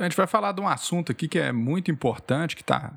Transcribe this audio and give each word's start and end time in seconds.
Então 0.00 0.06
a 0.06 0.08
gente 0.08 0.16
vai 0.16 0.26
falar 0.26 0.52
de 0.52 0.62
um 0.62 0.66
assunto 0.66 1.12
aqui 1.12 1.28
que 1.28 1.38
é 1.38 1.52
muito 1.52 1.90
importante, 1.90 2.56
que 2.56 2.62
está 2.62 2.94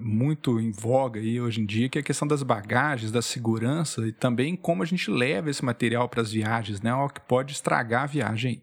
muito 0.00 0.58
em 0.58 0.70
voga 0.70 1.20
aí 1.20 1.38
hoje 1.38 1.60
em 1.60 1.66
dia, 1.66 1.86
que 1.86 1.98
é 1.98 2.00
a 2.00 2.02
questão 2.02 2.26
das 2.26 2.42
bagagens, 2.42 3.12
da 3.12 3.20
segurança 3.20 4.08
e 4.08 4.10
também 4.10 4.56
como 4.56 4.82
a 4.82 4.86
gente 4.86 5.10
leva 5.10 5.50
esse 5.50 5.62
material 5.62 6.08
para 6.08 6.22
as 6.22 6.32
viagens, 6.32 6.80
né? 6.80 6.94
O 6.94 7.10
que 7.10 7.20
pode 7.20 7.52
estragar 7.52 8.04
a 8.04 8.06
viagem. 8.06 8.62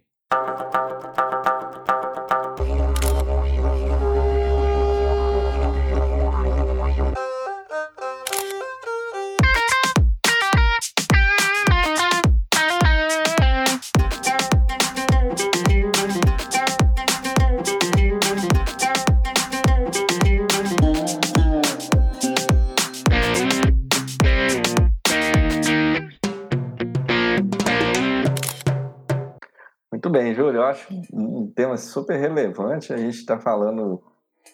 Acho 30.74 30.94
um 31.14 31.52
tema 31.52 31.78
super 31.78 32.20
relevante. 32.20 32.92
A 32.92 32.98
gente 32.98 33.18
está 33.18 33.40
falando 33.40 34.04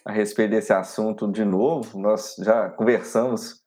a 0.04 0.12
respeito 0.12 0.50
desse 0.50 0.72
assunto 0.72 1.30
de 1.30 1.44
novo. 1.44 1.98
Nós 1.98 2.36
já 2.38 2.68
conversamos 2.70 3.62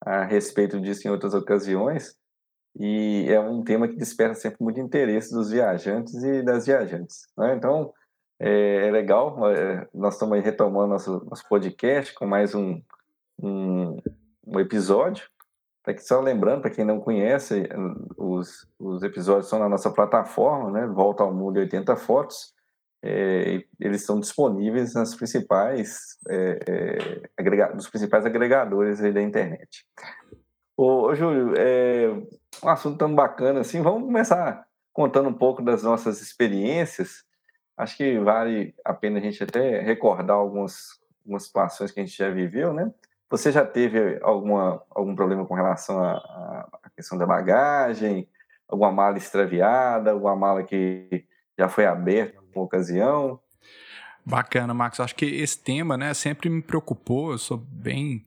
a 0.00 0.22
respeito 0.22 0.80
disso 0.80 1.08
em 1.08 1.10
outras 1.10 1.34
ocasiões 1.34 2.16
e 2.78 3.26
é 3.28 3.40
um 3.40 3.62
tema 3.62 3.88
que 3.88 3.96
desperta 3.96 4.34
sempre 4.34 4.58
muito 4.60 4.80
interesse 4.80 5.32
dos 5.32 5.50
viajantes 5.50 6.14
e 6.22 6.42
das 6.42 6.66
viajantes. 6.66 7.26
Né? 7.36 7.54
Então, 7.56 7.92
é, 8.38 8.88
é 8.88 8.90
legal, 8.90 9.50
é, 9.50 9.88
nós 9.94 10.14
estamos 10.14 10.42
retomando 10.42 10.88
nosso, 10.88 11.24
nosso 11.24 11.48
podcast 11.48 12.12
com 12.14 12.26
mais 12.26 12.54
um, 12.54 12.82
um, 13.40 13.96
um 14.46 14.60
episódio 14.60 15.28
só 15.98 16.20
lembrando, 16.20 16.62
para 16.62 16.70
quem 16.70 16.84
não 16.84 16.98
conhece, 16.98 17.68
os, 18.16 18.66
os 18.78 19.02
episódios 19.02 19.48
são 19.48 19.58
na 19.58 19.68
nossa 19.68 19.90
plataforma, 19.90 20.70
né? 20.70 20.86
Volta 20.86 21.22
ao 21.22 21.34
Mundo 21.34 21.58
80 21.58 21.94
Fotos. 21.96 22.54
É, 23.02 23.62
eles 23.78 24.00
estão 24.00 24.18
disponíveis 24.18 24.94
nas 24.94 25.14
principais, 25.14 26.16
é, 26.26 26.58
é, 27.36 27.74
nos 27.74 27.88
principais 27.90 28.24
agregadores 28.24 28.98
da 28.98 29.20
internet. 29.20 29.84
Ô, 30.74 31.08
ô 31.08 31.14
Júlio, 31.14 31.52
é, 31.54 32.08
um 32.62 32.68
assunto 32.68 32.96
tão 32.96 33.14
bacana 33.14 33.60
assim, 33.60 33.82
vamos 33.82 34.04
começar 34.04 34.66
contando 34.94 35.28
um 35.28 35.34
pouco 35.34 35.60
das 35.60 35.82
nossas 35.82 36.22
experiências. 36.22 37.24
Acho 37.76 37.96
que 37.96 38.18
vale 38.20 38.74
a 38.84 38.94
pena 38.94 39.18
a 39.18 39.20
gente 39.20 39.42
até 39.42 39.80
recordar 39.80 40.36
algumas, 40.36 40.98
algumas 41.24 41.42
situações 41.42 41.90
que 41.90 42.00
a 42.00 42.06
gente 42.06 42.16
já 42.16 42.30
viveu, 42.30 42.72
né? 42.72 42.90
Você 43.36 43.50
já 43.50 43.66
teve 43.66 44.20
alguma, 44.22 44.80
algum 44.90 45.12
problema 45.16 45.44
com 45.44 45.54
relação 45.54 46.00
à, 46.00 46.68
questão 46.94 47.18
da 47.18 47.26
bagagem? 47.26 48.28
Alguma 48.68 48.92
mala 48.92 49.18
extraviada? 49.18 50.12
Alguma 50.12 50.36
mala 50.36 50.62
que 50.62 51.24
já 51.58 51.68
foi 51.68 51.84
aberta 51.84 52.36
em 52.36 52.38
alguma 52.38 52.64
ocasião? 52.64 53.40
Bacana, 54.24 54.72
Marcos. 54.72 55.00
Acho 55.00 55.16
que 55.16 55.26
esse 55.26 55.58
tema 55.58 55.96
né, 55.96 56.14
sempre 56.14 56.48
me 56.48 56.62
preocupou. 56.62 57.32
Eu 57.32 57.38
sou 57.38 57.56
bem 57.56 58.24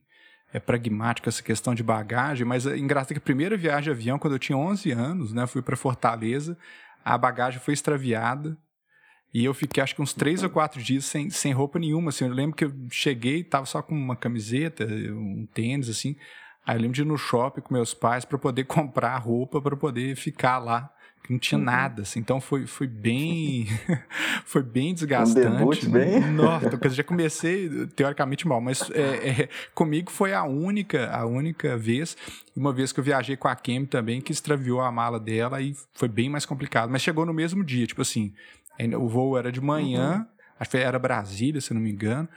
é, 0.51 0.59
pragmático 0.59 1.29
essa 1.29 1.41
questão 1.41 1.73
de 1.73 1.83
bagagem, 1.83 2.45
mas 2.45 2.67
é 2.67 2.77
engraçado 2.77 3.13
que 3.13 3.19
a 3.19 3.21
primeira 3.21 3.55
viagem 3.55 3.83
de 3.83 3.91
avião, 3.91 4.19
quando 4.19 4.33
eu 4.33 4.39
tinha 4.39 4.57
11 4.57 4.91
anos, 4.91 5.31
né, 5.31 5.47
fui 5.47 5.61
para 5.61 5.77
Fortaleza, 5.77 6.57
a 7.05 7.17
bagagem 7.17 7.61
foi 7.61 7.73
extraviada 7.73 8.57
e 9.37 9.45
eu 9.45 9.53
fiquei 9.53 9.83
acho 9.83 9.93
que 9.93 10.01
uns 10.01 10.13
três 10.13 10.41
ou 10.41 10.49
quatro 10.49 10.81
dias 10.81 11.05
sem, 11.05 11.29
sem 11.29 11.53
roupa 11.53 11.77
nenhuma. 11.77 12.09
Assim. 12.09 12.25
Eu 12.25 12.33
lembro 12.33 12.55
que 12.55 12.65
eu 12.65 12.73
cheguei, 12.89 13.43
tava 13.43 13.67
só 13.67 13.83
com 13.83 13.93
uma 13.93 14.15
camiseta, 14.15 14.83
um 14.83 15.47
tênis, 15.53 15.89
assim. 15.89 16.15
Aí 16.65 16.75
eu 16.75 16.81
lembro 16.81 16.95
de 16.95 17.03
ir 17.03 17.05
no 17.05 17.19
shopping 17.19 17.61
com 17.61 17.71
meus 17.71 17.93
pais 17.93 18.25
para 18.25 18.39
poder 18.39 18.63
comprar 18.65 19.15
roupa 19.19 19.61
para 19.61 19.77
poder 19.77 20.15
ficar 20.15 20.57
lá. 20.57 20.91
Não 21.29 21.37
tinha 21.37 21.59
uhum. 21.59 21.65
nada, 21.65 22.01
assim. 22.01 22.19
Então 22.19 22.41
foi, 22.41 22.65
foi 22.65 22.87
bem 22.87 23.67
foi 24.43 24.63
bem 24.63 24.91
desgastante. 24.95 25.45
Um 25.45 25.51
debut 25.51 25.85
bem. 25.85 26.19
Nossa, 26.31 26.79
eu 26.81 26.89
já 26.89 27.03
comecei 27.03 27.69
teoricamente 27.95 28.47
mal, 28.47 28.59
mas 28.59 28.89
é, 28.89 29.43
é, 29.43 29.49
comigo 29.75 30.09
foi 30.09 30.33
a 30.33 30.45
única 30.45 31.11
a 31.11 31.27
única 31.27 31.77
vez, 31.77 32.17
uma 32.55 32.73
vez 32.73 32.91
que 32.91 32.99
eu 32.99 33.03
viajei 33.03 33.37
com 33.37 33.47
a 33.47 33.55
Kemi 33.55 33.85
também 33.85 34.19
que 34.19 34.31
extraviou 34.31 34.81
a 34.81 34.91
mala 34.91 35.19
dela 35.19 35.61
e 35.61 35.75
foi 35.93 36.07
bem 36.07 36.27
mais 36.27 36.45
complicado, 36.45 36.89
mas 36.89 37.03
chegou 37.03 37.23
no 37.23 37.33
mesmo 37.33 37.63
dia, 37.63 37.85
tipo 37.85 38.01
assim, 38.01 38.33
o 38.97 39.07
voo 39.07 39.37
era 39.37 39.51
de 39.51 39.61
manhã, 39.61 40.19
uhum. 40.19 40.25
acho 40.59 40.71
que 40.71 40.77
era 40.77 40.99
Brasília, 40.99 41.61
se 41.61 41.73
não 41.73 41.81
me 41.81 41.91
engano. 41.91 42.27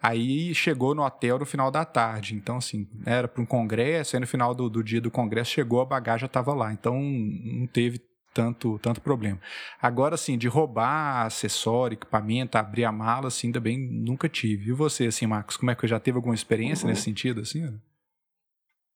Aí 0.00 0.54
chegou 0.54 0.94
no 0.94 1.02
hotel 1.02 1.38
no 1.38 1.44
final 1.44 1.70
da 1.70 1.84
tarde. 1.84 2.34
Então, 2.34 2.58
assim, 2.58 2.86
era 3.04 3.26
para 3.26 3.42
um 3.42 3.46
congresso, 3.46 4.14
aí 4.14 4.20
no 4.20 4.26
final 4.26 4.54
do, 4.54 4.70
do, 4.70 4.82
dia 4.82 5.00
do 5.00 5.10
congresso 5.10 5.50
chegou, 5.50 5.80
a 5.80 5.84
bagagem 5.84 6.20
já 6.20 6.26
estava 6.26 6.54
lá. 6.54 6.72
Então, 6.72 7.00
não 7.00 7.66
teve 7.66 8.00
tanto, 8.32 8.78
tanto 8.78 9.00
problema. 9.00 9.40
Agora, 9.82 10.14
assim, 10.14 10.38
de 10.38 10.46
roubar 10.46 11.26
acessório, 11.26 11.96
equipamento, 11.96 12.56
abrir 12.56 12.84
a 12.84 12.92
mala, 12.92 13.26
assim, 13.26 13.48
ainda 13.48 13.58
bem 13.58 13.76
nunca 13.76 14.28
tive. 14.28 14.70
E 14.70 14.72
você, 14.72 15.06
assim, 15.06 15.26
Marcos, 15.26 15.56
como 15.56 15.72
é 15.72 15.74
que 15.74 15.86
já 15.88 15.98
teve 15.98 16.16
alguma 16.16 16.34
experiência 16.34 16.84
uhum. 16.84 16.90
nesse 16.90 17.02
sentido, 17.02 17.40
assim? 17.40 17.66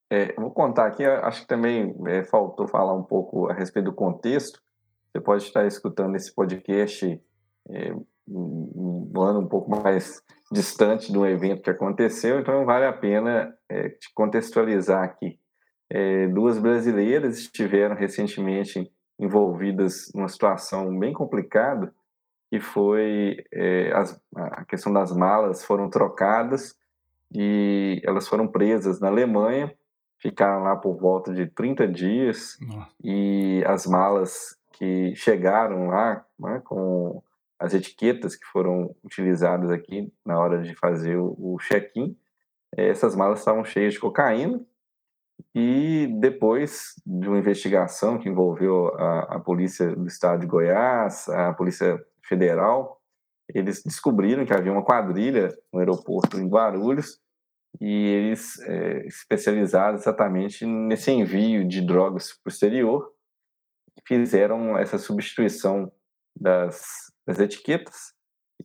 É, 0.08 0.34
vou 0.34 0.50
contar 0.50 0.86
aqui, 0.86 1.04
acho 1.04 1.40
que 1.40 1.48
também 1.48 1.94
é, 2.06 2.22
faltou 2.22 2.68
falar 2.68 2.94
um 2.94 3.02
pouco 3.02 3.48
a 3.48 3.54
respeito 3.54 3.86
do 3.86 3.94
contexto. 3.94 4.60
Você 5.12 5.20
pode 5.20 5.44
estar 5.44 5.66
escutando 5.66 6.16
esse 6.16 6.34
podcast 6.34 7.20
é, 7.68 7.94
um 8.26 9.20
ano 9.20 9.40
um 9.40 9.46
pouco 9.46 9.70
mais 9.70 10.22
distante 10.50 11.12
do 11.12 11.26
evento 11.26 11.62
que 11.62 11.70
aconteceu, 11.70 12.40
então 12.40 12.64
vale 12.64 12.86
a 12.86 12.92
pena 12.92 13.54
é, 13.68 13.90
te 13.90 14.12
contextualizar 14.14 15.02
aqui. 15.02 15.38
É, 15.90 16.26
duas 16.28 16.58
brasileiras 16.58 17.38
estiveram 17.38 17.94
recentemente 17.94 18.90
envolvidas 19.18 20.10
numa 20.14 20.28
situação 20.28 20.98
bem 20.98 21.12
complicada, 21.12 21.94
que 22.50 22.58
foi 22.58 23.44
é, 23.52 23.92
as, 23.94 24.18
a 24.34 24.64
questão 24.64 24.92
das 24.92 25.14
malas 25.14 25.64
foram 25.64 25.90
trocadas 25.90 26.74
e 27.34 28.00
elas 28.04 28.26
foram 28.28 28.46
presas 28.48 29.00
na 29.00 29.08
Alemanha, 29.08 29.74
ficaram 30.18 30.62
lá 30.62 30.76
por 30.76 30.96
volta 30.98 31.32
de 31.32 31.46
30 31.46 31.88
dias 31.88 32.56
Nossa. 32.60 32.90
e 33.02 33.62
as 33.66 33.86
malas 33.86 34.56
que 34.82 35.14
chegaram 35.14 35.86
lá 35.86 36.26
né, 36.36 36.60
com 36.64 37.22
as 37.56 37.72
etiquetas 37.72 38.34
que 38.34 38.44
foram 38.46 38.92
utilizadas 39.04 39.70
aqui 39.70 40.12
na 40.26 40.36
hora 40.36 40.60
de 40.60 40.74
fazer 40.74 41.16
o, 41.16 41.56
check-in. 41.60 42.16
Eh, 42.76 42.88
essas 42.88 43.14
malas 43.14 43.38
estavam 43.38 43.64
cheias 43.64 43.94
de 43.94 44.00
cocaína 44.00 44.60
e 45.54 46.08
depois 46.18 46.94
de 47.06 47.28
uma 47.28 47.38
investigação 47.38 48.18
que 48.18 48.28
envolveu 48.28 48.88
a, 48.96 49.36
a 49.36 49.38
polícia 49.38 49.94
do 49.94 50.08
estado 50.08 50.40
de 50.40 50.48
Goiás, 50.48 51.28
a 51.28 51.52
polícia 51.52 52.04
federal, 52.20 53.00
eles 53.54 53.84
descobriram 53.84 54.44
que 54.44 54.52
havia 54.52 54.72
uma 54.72 54.84
quadrilha 54.84 55.56
no 55.72 55.78
aeroporto 55.78 56.40
em 56.40 56.48
Guarulhos 56.48 57.20
e 57.80 57.86
eles 57.86 58.58
é, 58.62 59.06
especializaram 59.06 59.94
exatamente 59.94 60.66
nesse 60.66 61.12
envio 61.12 61.68
de 61.68 61.80
drogas 61.80 62.32
para 62.32 62.50
o 62.50 62.52
exterior 62.52 63.12
fizeram 64.06 64.76
essa 64.76 64.98
substituição 64.98 65.90
das, 66.38 66.84
das 67.26 67.38
etiquetas 67.38 68.12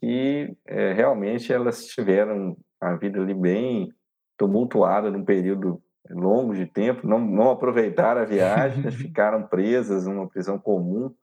e 0.02 0.56
é, 0.66 0.94
realmente 0.94 1.52
elas 1.52 1.86
tiveram 1.86 2.58
a 2.80 2.96
vida 2.96 3.20
ali 3.20 3.34
bem 3.34 3.92
tumultuada 4.38 5.10
num 5.10 5.26
período 5.26 5.82
longo 6.10 6.56
de 6.56 6.66
tempo, 6.66 7.08
não, 7.08 7.20
não 7.20 7.52
aproveitaram 7.52 8.22
a 8.22 8.26
viagem, 8.26 8.90
ficaram 8.92 9.48
presas 9.48 10.06
numa 10.06 10.28
prisão 10.28 10.58
comum, 10.58 11.14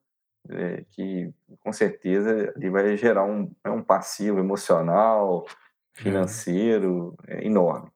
é, 0.51 0.85
que 0.91 1.33
com 1.61 1.73
certeza 1.73 2.53
ali 2.55 2.69
vai 2.69 2.97
gerar 2.97 3.25
um, 3.25 3.51
é 3.65 3.71
um 3.71 3.83
passivo 3.83 4.39
emocional, 4.39 5.47
financeiro 5.95 7.15
é, 7.27 7.47
enorme. 7.47 7.91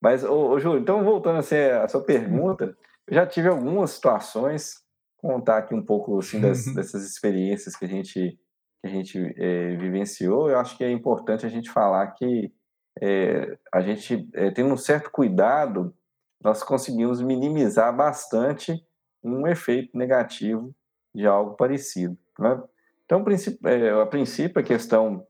Mas, 0.00 0.24
ô, 0.24 0.50
ô, 0.50 0.58
Júlio, 0.58 0.80
então 0.80 1.04
voltando 1.04 1.38
assim, 1.38 1.56
à 1.56 1.86
sua 1.88 2.02
pergunta, 2.02 2.76
eu 3.06 3.14
já 3.14 3.26
tive 3.26 3.48
algumas 3.48 3.90
situações 3.90 4.85
contar 5.26 5.58
aqui 5.58 5.74
um 5.74 5.82
pouco 5.82 6.18
assim 6.18 6.40
das, 6.40 6.64
dessas 6.74 7.04
experiências 7.04 7.76
que 7.76 7.84
a 7.84 7.88
gente 7.88 8.38
que 8.80 8.86
a 8.86 8.90
gente 8.90 9.34
é, 9.36 9.76
vivenciou. 9.76 10.50
Eu 10.50 10.58
acho 10.58 10.76
que 10.76 10.84
é 10.84 10.90
importante 10.90 11.46
a 11.46 11.48
gente 11.48 11.70
falar 11.70 12.06
que 12.08 12.52
é, 13.00 13.58
a 13.72 13.80
gente 13.80 14.28
é, 14.34 14.50
tem 14.50 14.64
um 14.64 14.76
certo 14.76 15.10
cuidado, 15.10 15.94
nós 16.42 16.62
conseguimos 16.62 17.20
minimizar 17.20 17.94
bastante 17.94 18.80
um 19.22 19.46
efeito 19.46 19.96
negativo 19.96 20.74
de 21.14 21.26
algo 21.26 21.56
parecido. 21.56 22.16
Né? 22.38 22.62
Então, 23.04 23.24
a 24.02 24.06
princípio, 24.06 24.60
a 24.60 24.64
questão 24.64 25.26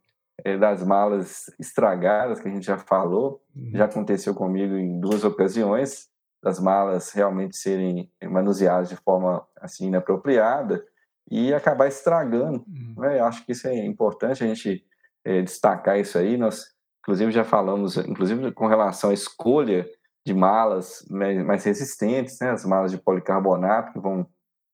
das 0.58 0.84
malas 0.84 1.46
estragadas, 1.58 2.40
que 2.40 2.48
a 2.48 2.50
gente 2.50 2.66
já 2.66 2.76
falou, 2.76 3.42
já 3.72 3.84
uhum. 3.84 3.90
aconteceu 3.90 4.34
comigo 4.34 4.74
em 4.74 5.00
duas 5.00 5.24
ocasiões 5.24 6.10
das 6.46 6.60
malas 6.60 7.10
realmente 7.10 7.56
serem 7.56 8.08
manuseadas 8.22 8.88
de 8.88 8.94
forma 8.94 9.44
assim 9.60 9.88
inapropriada 9.88 10.86
e 11.28 11.52
acabar 11.52 11.88
estragando. 11.88 12.64
Uhum. 12.68 12.94
Né? 12.98 13.18
Acho 13.18 13.44
que 13.44 13.50
isso 13.50 13.66
é 13.66 13.84
importante 13.84 14.44
a 14.44 14.46
gente 14.46 14.86
é, 15.24 15.42
destacar 15.42 15.98
isso 15.98 16.16
aí. 16.16 16.36
Nós, 16.36 16.66
inclusive, 17.00 17.32
já 17.32 17.42
falamos, 17.42 17.96
inclusive 17.96 18.52
com 18.52 18.68
relação 18.68 19.10
à 19.10 19.12
escolha 19.12 19.90
de 20.24 20.32
malas 20.32 21.04
mais 21.10 21.64
resistentes, 21.64 22.38
né? 22.40 22.50
As 22.50 22.64
malas 22.64 22.92
de 22.92 22.98
policarbonato 22.98 23.92
que 23.92 23.98
vão 23.98 24.24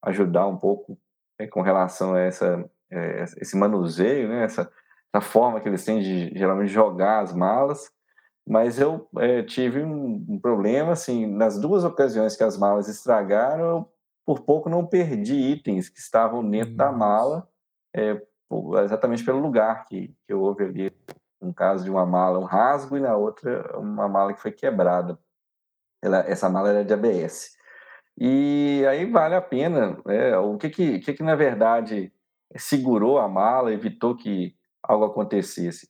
ajudar 0.03 0.45
um 0.45 0.57
pouco 0.57 0.95
é, 1.39 1.47
com 1.47 1.61
relação 1.61 2.13
a 2.13 2.19
essa, 2.19 2.69
é, 2.91 3.23
esse 3.37 3.57
manuseio, 3.57 4.29
né? 4.29 4.43
Essa, 4.43 4.71
essa 5.11 5.21
forma 5.21 5.59
que 5.59 5.67
eles 5.67 5.83
têm 5.83 6.01
de 6.01 6.37
geralmente 6.37 6.71
jogar 6.71 7.21
as 7.21 7.33
malas. 7.33 7.91
Mas 8.47 8.79
eu 8.79 9.07
é, 9.17 9.41
tive 9.43 9.83
um, 9.83 10.25
um, 10.27 10.39
problema, 10.39 10.91
assim, 10.91 11.25
nas 11.25 11.59
duas 11.59 11.83
ocasiões 11.83 12.35
que 12.35 12.43
as 12.43 12.57
malas 12.57 12.89
estragaram, 12.89 13.63
eu 13.63 13.93
por 14.25 14.41
pouco 14.41 14.69
não 14.69 14.85
perdi 14.85 15.33
itens 15.33 15.89
que 15.89 15.99
estavam 15.99 16.47
dentro 16.49 16.75
da 16.75 16.91
mala, 16.91 17.47
é, 17.93 18.21
exatamente 18.83 19.23
pelo 19.23 19.39
lugar 19.39 19.85
que, 19.85 20.15
que 20.25 20.33
houve 20.33 20.63
ali, 20.63 20.91
no 21.41 21.53
caso 21.53 21.83
de 21.83 21.89
uma 21.89 22.05
mala, 22.05 22.39
um 22.39 22.45
rasgo, 22.45 22.97
e 22.97 23.01
na 23.01 23.15
outra, 23.15 23.77
uma 23.77 24.07
mala 24.07 24.33
que 24.33 24.41
foi 24.41 24.51
quebrada. 24.51 25.19
Ela, 26.01 26.19
essa 26.19 26.49
mala 26.49 26.69
era 26.69 26.85
de 26.85 26.93
ABS. 26.93 27.57
E 28.17 28.85
aí 28.87 29.09
vale 29.09 29.35
a 29.35 29.41
pena, 29.41 29.97
né? 30.05 30.37
o 30.37 30.57
que 30.57 30.69
que, 30.69 30.99
que 30.99 31.13
que 31.13 31.23
na 31.23 31.35
verdade 31.35 32.13
segurou 32.55 33.17
a 33.17 33.27
mala, 33.27 33.73
evitou 33.73 34.15
que 34.15 34.55
algo 34.81 35.05
acontecesse? 35.05 35.89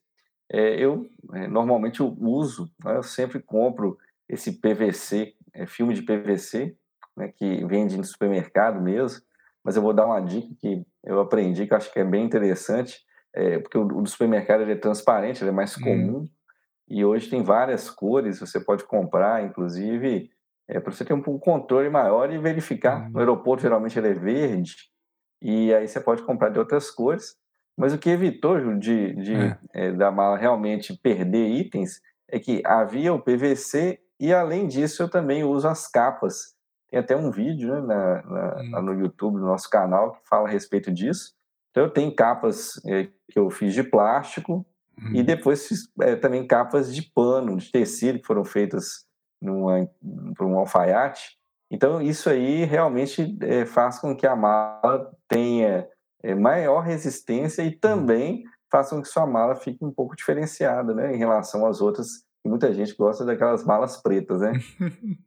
É, 0.52 0.84
eu 0.84 1.10
é, 1.34 1.48
normalmente 1.48 2.00
eu 2.00 2.16
uso, 2.20 2.70
né? 2.84 2.98
eu 2.98 3.04
sempre 3.04 3.40
compro 3.40 3.98
esse 4.28 4.52
PVC, 4.52 5.34
é, 5.54 5.66
filme 5.66 5.94
de 5.94 6.02
PVC, 6.02 6.76
né, 7.16 7.30
que 7.30 7.66
vende 7.66 7.98
no 7.98 8.04
supermercado 8.04 8.82
mesmo, 8.82 9.22
mas 9.64 9.76
eu 9.76 9.82
vou 9.82 9.94
dar 9.94 10.06
uma 10.06 10.20
dica 10.20 10.48
que 10.60 10.86
eu 11.04 11.20
aprendi 11.20 11.66
que 11.66 11.74
eu 11.74 11.78
acho 11.78 11.92
que 11.92 12.00
é 12.00 12.04
bem 12.04 12.26
interessante, 12.26 13.00
é, 13.34 13.60
porque 13.60 13.78
o, 13.78 13.84
o 13.84 14.02
do 14.02 14.10
supermercado 14.10 14.62
ele 14.62 14.74
é 14.74 14.78
transparente, 14.78 15.42
ele 15.42 15.50
é 15.50 15.54
mais 15.54 15.78
hum. 15.78 15.82
comum, 15.82 16.18
hum. 16.20 16.30
e 16.88 17.04
hoje 17.06 17.30
tem 17.30 17.44
várias 17.44 17.90
cores, 17.90 18.40
você 18.40 18.60
pode 18.60 18.84
comprar, 18.86 19.44
inclusive, 19.44 20.30
é, 20.68 20.80
para 20.80 20.92
você 20.92 21.04
ter 21.04 21.14
um, 21.14 21.24
um, 21.28 21.40
controle 21.40 21.90
maior 21.90 22.32
e 22.32 22.38
verificar. 22.38 23.08
Hum. 23.08 23.12
No 23.12 23.20
aeroporto, 23.20 23.64
geralmente, 23.64 23.98
ele 23.98 24.10
é 24.10 24.14
verde, 24.14 24.76
e 25.42 25.74
aí 25.74 25.88
você 25.88 26.00
pode 26.00 26.24
comprar 26.24 26.50
de 26.50 26.60
outras 26.60 26.90
cores, 26.90 27.36
mas 27.78 27.94
o 27.94 27.98
que 27.98 28.10
evitou, 28.10 28.78
de, 28.78 29.14
de 29.16 29.36
é. 29.36 29.58
É, 29.74 29.92
da 29.92 30.12
mala 30.12 30.38
realmente 30.38 30.98
perder 31.02 31.48
itens 31.48 32.00
é 32.30 32.40
que 32.40 32.62
havia 32.66 33.14
o 33.14 33.22
PVC 33.22 34.00
e, 34.20 34.34
além 34.34 34.68
disso, 34.68 35.04
eu 35.04 35.10
também 35.10 35.44
uso 35.44 35.68
as 35.68 35.88
capas 35.88 36.54
tem 36.94 37.00
até 37.00 37.16
um 37.16 37.32
vídeo 37.32 37.74
né, 37.82 37.82
na, 37.82 38.24
na, 38.24 38.80
hum. 38.80 38.82
no 38.84 38.94
YouTube, 38.94 39.40
no 39.40 39.48
nosso 39.48 39.68
canal, 39.68 40.12
que 40.12 40.20
fala 40.30 40.48
a 40.48 40.52
respeito 40.52 40.92
disso. 40.92 41.34
Então, 41.72 41.84
eu 41.84 41.90
tenho 41.90 42.16
capas 42.16 42.80
é, 42.86 43.10
que 43.28 43.40
eu 43.40 43.50
fiz 43.50 43.74
de 43.74 43.82
plástico 43.82 44.64
hum. 45.00 45.12
e 45.16 45.24
depois 45.24 45.68
fiz 45.68 45.88
é, 46.02 46.16
também 46.16 46.46
capas 46.46 46.94
de 46.94 47.02
pano, 47.02 47.58
de 47.58 47.72
tecido, 47.72 48.20
que 48.20 48.28
foram 48.28 48.46
feitas 48.46 49.08
numa, 49.42 49.90
por 50.38 50.46
um 50.46 50.60
alfaiate. 50.60 51.36
Então, 51.72 52.00
isso 52.00 52.30
aí 52.30 52.64
realmente 52.64 53.36
é, 53.42 53.66
faz 53.66 53.98
com 53.98 54.16
que 54.16 54.28
a 54.28 54.36
mala 54.36 55.12
tenha 55.28 55.88
maior 56.34 56.82
resistência 56.82 57.64
e 57.64 57.70
hum. 57.70 57.78
também 57.80 58.44
faz 58.72 58.90
com 58.90 59.02
que 59.02 59.08
sua 59.08 59.28
mala 59.28 59.56
fique 59.56 59.84
um 59.84 59.92
pouco 59.92 60.16
diferenciada 60.16 60.94
né, 60.94 61.14
em 61.14 61.18
relação 61.18 61.66
às 61.66 61.82
outras 61.82 62.24
e 62.46 62.50
muita 62.50 62.74
gente 62.74 62.94
gosta 62.96 63.24
daquelas 63.24 63.64
malas 63.64 63.96
pretas, 63.96 64.42
né? 64.42 64.52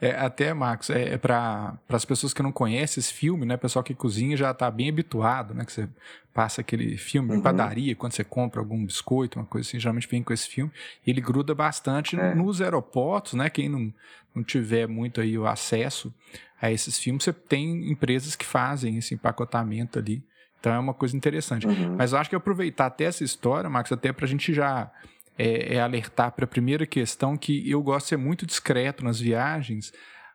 é, 0.00 0.12
até, 0.12 0.54
Marcos, 0.54 0.88
é, 0.88 1.12
é 1.12 1.18
para 1.18 1.78
as 1.90 2.06
pessoas 2.06 2.32
que 2.32 2.42
não 2.42 2.50
conhecem 2.50 3.00
esse 3.00 3.12
filme, 3.12 3.44
né? 3.44 3.54
Pessoal 3.58 3.82
que 3.82 3.94
cozinha 3.94 4.34
já 4.34 4.50
está 4.50 4.70
bem 4.70 4.88
habituado, 4.88 5.52
né? 5.52 5.66
Que 5.66 5.72
você 5.72 5.88
passa 6.32 6.62
aquele 6.62 6.96
filme 6.96 7.32
uhum. 7.32 7.36
em 7.36 7.42
padaria, 7.42 7.94
quando 7.94 8.12
você 8.12 8.24
compra 8.24 8.60
algum 8.60 8.82
biscoito, 8.82 9.38
uma 9.38 9.44
coisa 9.44 9.68
assim, 9.68 9.78
geralmente 9.78 10.08
vem 10.08 10.22
com 10.22 10.32
esse 10.32 10.48
filme. 10.48 10.72
Ele 11.06 11.20
gruda 11.20 11.54
bastante 11.54 12.18
é. 12.18 12.34
nos 12.34 12.62
aeroportos, 12.62 13.34
né? 13.34 13.50
Quem 13.50 13.68
não, 13.68 13.92
não 14.34 14.42
tiver 14.42 14.88
muito 14.88 15.20
aí 15.20 15.36
o 15.36 15.46
acesso 15.46 16.14
a 16.62 16.72
esses 16.72 16.98
filmes, 16.98 17.24
você 17.24 17.32
tem 17.32 17.90
empresas 17.90 18.34
que 18.34 18.46
fazem 18.46 18.96
esse 18.96 19.12
empacotamento 19.12 19.98
ali. 19.98 20.24
Então 20.64 20.72
é 20.72 20.78
uma 20.78 20.94
coisa 20.94 21.14
interessante. 21.14 21.66
Uhum. 21.66 21.94
Mas 21.94 22.12
eu 22.14 22.18
acho 22.18 22.30
que 22.30 22.36
aproveitar 22.36 22.86
até 22.86 23.04
essa 23.04 23.22
história, 23.22 23.68
Marcos, 23.68 23.92
até 23.92 24.14
para 24.14 24.24
a 24.24 24.28
gente 24.28 24.54
já 24.54 24.90
é, 25.36 25.74
é 25.74 25.80
alertar 25.80 26.32
para 26.32 26.46
a 26.46 26.48
primeira 26.48 26.86
questão 26.86 27.36
que 27.36 27.70
eu 27.70 27.82
gosto 27.82 28.06
de 28.06 28.08
ser 28.08 28.16
muito 28.16 28.46
discreto 28.46 29.04
nas 29.04 29.20
viagens, 29.20 29.92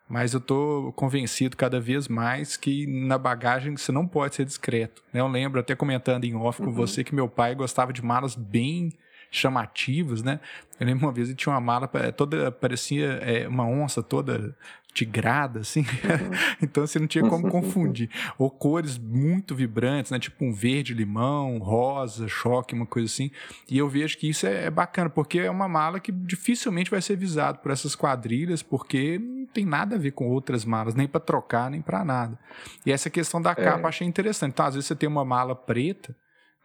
mas 0.07 0.35
eu 0.35 0.37
estou 0.37 0.93
convencido 0.93 1.57
cada 1.57 1.79
vez 1.79 2.07
mais 2.07 2.55
que 2.55 2.85
na 2.85 3.17
bagagem 3.17 3.75
você 3.75 3.91
não 3.91 4.05
pode 4.05 4.35
ser 4.35 4.45
discreto. 4.45 5.01
Né? 5.11 5.19
Eu 5.19 5.27
lembro 5.27 5.59
até 5.59 5.73
comentando 5.73 6.25
em 6.25 6.35
off 6.35 6.61
com 6.61 6.67
uhum. 6.67 6.73
você 6.73 7.03
que 7.03 7.15
meu 7.15 7.27
pai 7.27 7.55
gostava 7.55 7.91
de 7.91 8.05
malas 8.05 8.35
bem 8.35 8.93
chamativas, 9.31 10.21
né? 10.21 10.39
Eu 10.79 10.87
lembro 10.87 11.05
uma 11.05 11.11
vez 11.11 11.27
ele 11.27 11.37
tinha 11.37 11.53
uma 11.53 11.61
mala 11.61 11.87
toda 12.15 12.51
parecia 12.51 13.19
é, 13.21 13.47
uma 13.47 13.65
onça 13.65 14.01
toda 14.01 14.55
tigrada, 14.93 15.59
assim. 15.59 15.81
Uhum. 15.81 16.31
então 16.61 16.85
você 16.85 16.99
não 16.99 17.07
tinha 17.07 17.27
como 17.27 17.49
confundir. 17.49 18.09
Ou 18.37 18.49
cores 18.49 18.97
muito 18.97 19.55
vibrantes, 19.55 20.11
né? 20.11 20.19
Tipo 20.19 20.45
um 20.45 20.51
verde, 20.51 20.93
limão, 20.93 21.57
rosa, 21.59 22.27
choque, 22.27 22.73
uma 22.73 22.85
coisa 22.85 23.05
assim. 23.05 23.31
E 23.69 23.77
eu 23.77 23.87
vejo 23.87 24.17
que 24.17 24.29
isso 24.29 24.47
é, 24.47 24.65
é 24.65 24.69
bacana, 24.69 25.09
porque 25.09 25.39
é 25.39 25.49
uma 25.49 25.67
mala 25.67 25.99
que 25.99 26.11
dificilmente 26.11 26.91
vai 26.91 27.01
ser 27.01 27.15
visado 27.15 27.59
por 27.59 27.71
essas 27.71 27.95
quadrilhas, 27.95 28.61
porque 28.61 29.19
não 29.19 29.45
tem 29.45 29.65
nada 29.65 29.95
a 29.95 29.99
ver 29.99 30.11
com 30.11 30.27
outras 30.27 30.65
malas, 30.65 30.95
nem 30.95 31.07
para 31.07 31.19
trocar, 31.19 31.69
nem 31.69 31.81
para 31.81 32.03
nada. 32.03 32.37
E 32.85 32.91
essa 32.91 33.09
questão 33.09 33.41
da 33.41 33.55
capa 33.55 33.87
é. 33.87 33.89
achei 33.89 34.07
interessante. 34.07 34.51
Então, 34.53 34.65
às 34.65 34.75
vezes 34.75 34.87
você 34.87 34.95
tem 34.95 35.07
uma 35.07 35.25
mala 35.25 35.55
preta, 35.55 36.15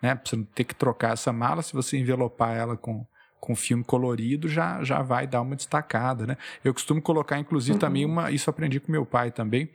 né? 0.03 0.15
Pra 0.15 0.25
você 0.29 0.37
não 0.37 0.45
ter 0.45 0.65
que 0.65 0.75
trocar 0.75 1.13
essa 1.13 1.33
mala, 1.33 1.63
se 1.63 1.73
você 1.73 1.97
envelopar 1.99 2.57
ela 2.57 2.77
com 2.77 3.07
com 3.45 3.55
filme 3.55 3.85
colorido 3.85 4.49
já, 4.49 4.83
já 4.83 5.03
vai 5.03 5.27
dar 5.27 5.43
uma 5.43 5.55
destacada, 5.55 6.27
né? 6.27 6.39
Eu 6.65 6.73
costumo 6.73 7.03
colocar, 7.03 7.39
inclusive, 7.39 7.75
uhum. 7.75 7.79
também 7.79 8.07
uma. 8.07 8.31
Isso 8.31 8.49
aprendi 8.49 8.81
com 8.81 8.91
meu 8.91 9.05
pai 9.05 9.31
também. 9.31 9.69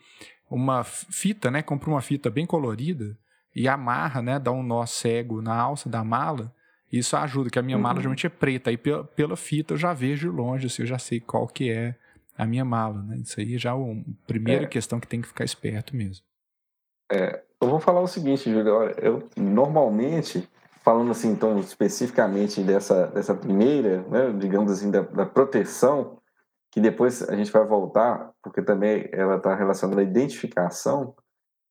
Uma 0.50 0.84
fita, 0.84 1.52
né? 1.52 1.62
Compra 1.62 1.88
uma 1.92 2.02
fita 2.02 2.32
bem 2.32 2.48
colorida 2.48 3.16
e 3.56 3.68
amarra, 3.68 4.24
né? 4.24 4.40
Dá 4.40 4.52
um 4.52 4.64
nó 4.64 4.84
cego 4.88 5.40
na 5.40 5.54
alça 5.54 5.88
da 5.88 6.04
mala. 6.04 6.52
Isso 6.92 7.16
ajuda, 7.16 7.52
que 7.52 7.60
a 7.60 7.62
minha 7.62 7.78
uhum. 7.78 7.84
mala 7.84 7.98
geralmente 7.98 8.26
é 8.26 8.30
preta. 8.30 8.72
Aí 8.72 8.78
pela, 8.78 9.04
pela 9.04 9.38
fita 9.38 9.76
eu 9.76 9.78
já 9.78 9.94
vejo 9.94 10.32
longe, 10.32 10.66
assim, 10.66 10.82
eu 10.82 10.88
já 10.88 10.98
sei 10.98 11.20
qual 11.20 11.46
que 11.46 11.70
é 11.70 11.94
a 12.36 12.48
minha 12.48 12.66
mala, 12.66 13.04
né? 13.04 13.18
Isso 13.18 13.40
aí 13.40 13.56
já 13.60 13.70
é 13.70 13.74
a 13.74 13.96
primeira 14.26 14.64
é. 14.64 14.68
questão 14.68 15.00
que 15.00 15.08
tem 15.08 15.22
que 15.22 15.28
ficar 15.28 15.46
esperto 15.46 15.96
mesmo. 15.96 16.26
É, 17.12 17.44
eu 17.62 17.70
vou 17.70 17.80
falar 17.80 18.02
o 18.02 18.08
seguinte, 18.08 18.52
Júlio. 18.52 18.90
Eu 18.98 19.30
normalmente 19.38 20.50
falando 20.90 21.12
assim, 21.12 21.30
então, 21.30 21.60
especificamente 21.60 22.64
dessa, 22.64 23.06
dessa 23.06 23.36
primeira, 23.36 24.02
né, 24.08 24.34
digamos 24.40 24.72
assim, 24.72 24.90
da, 24.90 25.02
da, 25.02 25.24
proteção, 25.24 26.18
que 26.72 26.82
depois 26.82 27.22
a 27.30 27.36
gente 27.36 27.52
vai 27.52 27.64
voltar, 27.64 28.32
porque 28.42 28.60
também 28.60 29.08
ela 29.12 29.36
está 29.36 29.54
relacionada 29.54 30.02
à 30.02 30.04
identificação, 30.04 31.14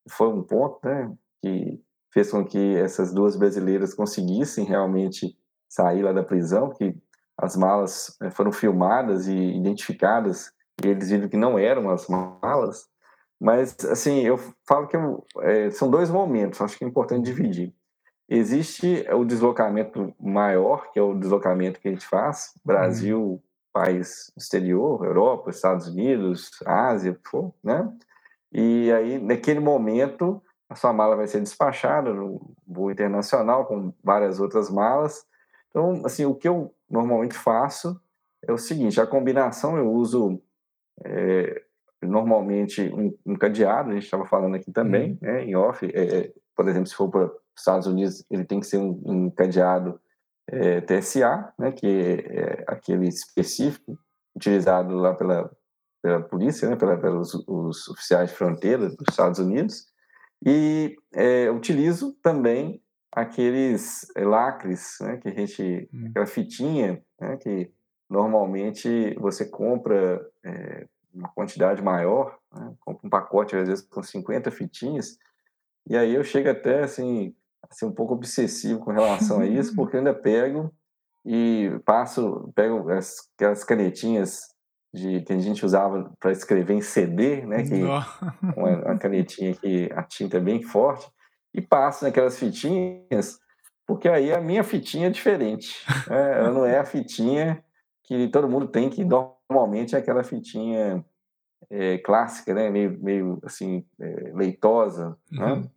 foi 0.09 0.29
um 0.29 0.41
ponto 0.41 0.79
né, 0.85 1.13
que 1.43 1.83
fez 2.15 2.31
com 2.31 2.45
que 2.45 2.77
essas 2.77 3.13
duas 3.13 3.35
brasileiras 3.35 3.93
conseguissem 3.93 4.65
realmente 4.65 5.37
sair 5.69 6.03
lá 6.03 6.13
da 6.13 6.23
prisão, 6.23 6.71
que 6.71 6.95
as 7.37 7.57
malas 7.57 8.17
né, 8.21 8.31
foram 8.31 8.53
filmadas 8.53 9.27
e 9.27 9.37
identificadas, 9.37 10.53
e 10.81 10.87
eles 10.87 11.11
viram 11.11 11.29
que 11.29 11.37
não 11.37 11.59
eram 11.59 11.91
as 11.91 12.07
malas, 12.07 12.87
mas, 13.41 13.77
assim, 13.85 14.21
eu 14.21 14.39
falo 14.65 14.87
que 14.87 14.97
é, 15.43 15.71
são 15.71 15.91
dois 15.91 16.09
momentos, 16.09 16.61
acho 16.61 16.79
que 16.79 16.85
é 16.85 16.87
importante 16.87 17.25
dividir. 17.25 17.75
Existe 18.29 19.07
o 19.11 19.25
deslocamento 19.25 20.15
maior, 20.21 20.93
que 20.93 20.99
é 20.99 21.03
o 21.03 21.15
deslocamento 21.15 21.81
que 21.81 21.89
a 21.89 21.91
gente 21.91 22.07
faz, 22.07 22.53
Brasil, 22.63 23.21
uhum. 23.21 23.41
país 23.73 24.31
exterior, 24.37 25.05
Europa, 25.05 25.51
Estados 25.51 25.89
Unidos, 25.89 26.51
Ásia, 26.67 27.19
for, 27.25 27.55
né? 27.65 27.91
E 28.53 28.93
aí, 28.93 29.19
naquele 29.19 29.61
momento, 29.61 30.43
a 30.69 30.75
sua 30.75 30.93
mala 30.93 31.17
vai 31.17 31.27
ser 31.27 31.41
despachada 31.41 32.13
no 32.13 32.55
voo 32.67 32.91
internacional 32.91 33.65
com 33.65 33.93
várias 34.05 34.41
outras 34.41 34.71
malas. 34.71 35.25
Então, 35.71 36.03
assim, 36.05 36.27
o 36.27 36.35
que 36.35 36.49
eu 36.49 36.75
normalmente 36.89 37.35
faço 37.35 37.99
é 38.47 38.53
o 38.53 38.59
seguinte: 38.59 39.01
a 39.01 39.07
combinação 39.07 39.77
eu 39.79 39.91
uso 39.91 40.41
é, 41.05 41.63
normalmente 42.03 42.83
um, 42.93 43.17
um, 43.25 43.37
cadeado, 43.37 43.91
a 43.91 43.95
gente 43.95 44.05
estava 44.05 44.27
falando 44.27 44.55
aqui 44.55 44.71
também, 44.71 45.13
uhum. 45.13 45.19
né, 45.23 45.45
em 45.45 45.57
off. 45.57 45.87
É, 45.95 46.31
por 46.55 46.69
exemplo, 46.69 46.89
se 46.89 46.95
for 46.95 47.09
para 47.09 47.31
Estados 47.61 47.87
Unidos 47.87 48.25
ele 48.31 48.45
tem 48.45 48.61
que 48.61 48.67
ser 48.67 48.79
um, 48.79 49.01
um 49.05 49.31
cadeado 49.31 50.01
é, 50.49 50.81
TSA, 50.81 51.53
né, 51.59 51.73
que 51.73 51.87
é, 51.87 52.13
é, 52.13 52.65
aquele 52.67 53.07
específico 53.07 53.99
utilizado 54.35 54.95
lá 54.95 55.15
pela, 55.15 55.51
pela 56.03 56.23
polícia, 56.23 56.69
né, 56.69 56.77
pela, 56.77 56.97
pelos 56.97 57.35
os 57.47 57.89
oficiais 57.89 58.31
de 58.31 58.37
fronteira 58.37 58.89
dos 58.89 59.07
Estados 59.11 59.39
Unidos, 59.39 59.87
e 60.45 60.97
é, 61.13 61.51
utilizo 61.51 62.13
também 62.23 62.83
aqueles 63.13 64.07
lacres, 64.17 64.97
né, 65.01 65.17
que 65.19 65.29
a 65.29 65.33
gente, 65.33 65.89
hum. 65.93 66.07
aquela 66.11 66.27
fitinha, 66.27 67.03
né, 67.21 67.37
que 67.37 67.71
normalmente 68.09 69.15
você 69.19 69.45
compra 69.45 70.27
é, 70.45 70.87
uma 71.13 71.29
quantidade 71.29 71.83
maior, 71.83 72.39
né, 72.55 72.73
compra 72.81 73.07
um 73.07 73.11
pacote 73.11 73.57
às 73.57 73.69
vezes 73.69 73.85
com 73.85 74.03
50 74.03 74.51
fitinhas, 74.51 75.19
e 75.87 75.97
aí 75.97 76.15
eu 76.15 76.25
chego 76.25 76.49
até 76.49 76.83
assim 76.83 77.35
assim, 77.71 77.87
um 77.87 77.93
pouco 77.93 78.15
obsessivo 78.15 78.81
com 78.81 78.91
relação 78.91 79.41
a 79.41 79.47
isso, 79.47 79.75
porque 79.77 79.97
eu 79.97 80.01
ainda 80.01 80.15
pego 80.15 80.73
e 81.25 81.71
passo, 81.85 82.51
pego 82.55 82.91
as, 82.91 83.29
aquelas 83.37 83.65
canetinhas 83.65 84.49
de, 84.93 85.21
que 85.23 85.33
a 85.33 85.39
gente 85.39 85.65
usava 85.65 86.11
para 86.19 86.33
escrever 86.33 86.75
em 86.75 86.81
CD, 86.81 87.45
né? 87.45 87.63
Que 87.63 87.83
uma, 87.83 88.07
uma, 88.57 88.99
canetinha 88.99 89.55
que 89.55 89.91
a 89.95 90.03
tinta 90.03 90.39
é 90.39 90.41
bem 90.41 90.63
forte, 90.63 91.07
e 91.55 91.61
passo 91.61 92.05
naquelas 92.05 92.39
fitinhas, 92.39 93.39
porque 93.87 94.09
aí 94.09 94.33
a 94.33 94.41
minha 94.41 94.65
fitinha 94.65 95.09
é 95.09 95.11
diferente. 95.11 95.85
Né? 96.09 96.39
Ela 96.39 96.51
não 96.51 96.65
é 96.65 96.79
a 96.79 96.85
fitinha 96.85 97.63
que 98.05 98.29
todo 98.29 98.49
mundo 98.49 98.69
tem, 98.69 98.89
que 98.89 99.05
normalmente 99.05 99.95
é 99.95 99.99
aquela 99.99 100.25
fitinha 100.25 101.05
é, 101.71 101.99
clássica, 101.99 102.55
né? 102.55 102.71
Meio, 102.71 102.99
meio 103.03 103.39
assim, 103.43 103.85
é, 104.01 104.33
leitosa, 104.35 105.17
né? 105.31 105.45
uhum. 105.47 105.61
né? 105.61 105.71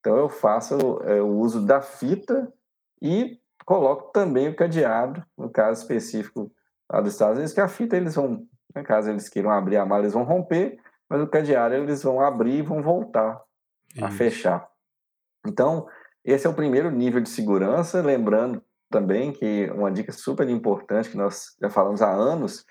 Então 0.00 0.16
eu 0.16 0.28
faço 0.28 0.76
é, 1.04 1.20
o 1.20 1.38
uso 1.38 1.64
da 1.64 1.80
fita 1.80 2.52
e 3.00 3.38
coloco 3.64 4.12
também 4.12 4.48
o 4.48 4.56
cadeado, 4.56 5.22
no 5.36 5.50
caso 5.50 5.82
específico 5.82 6.50
lá 6.90 7.00
dos 7.00 7.12
Estados 7.12 7.36
Unidos, 7.36 7.52
que 7.52 7.60
a 7.60 7.68
fita 7.68 7.96
eles 7.96 8.14
vão, 8.14 8.46
no 8.74 8.82
caso 8.82 9.10
eles 9.10 9.28
queiram 9.28 9.50
abrir 9.50 9.76
a 9.76 9.84
mala, 9.84 10.02
eles 10.02 10.14
vão 10.14 10.24
romper, 10.24 10.78
mas 11.08 11.20
o 11.20 11.26
cadeado 11.26 11.74
eles 11.74 12.02
vão 12.02 12.20
abrir 12.20 12.58
e 12.58 12.62
vão 12.62 12.82
voltar 12.82 13.40
Isso. 13.94 14.04
a 14.04 14.10
fechar. 14.10 14.68
Então, 15.46 15.86
esse 16.24 16.46
é 16.46 16.50
o 16.50 16.54
primeiro 16.54 16.90
nível 16.90 17.20
de 17.20 17.28
segurança, 17.28 18.00
lembrando 18.02 18.62
também 18.90 19.32
que 19.32 19.70
uma 19.70 19.90
dica 19.90 20.12
super 20.12 20.48
importante 20.48 21.10
que 21.10 21.16
nós 21.16 21.56
já 21.60 21.68
falamos 21.68 22.00
há 22.00 22.10
anos, 22.10 22.64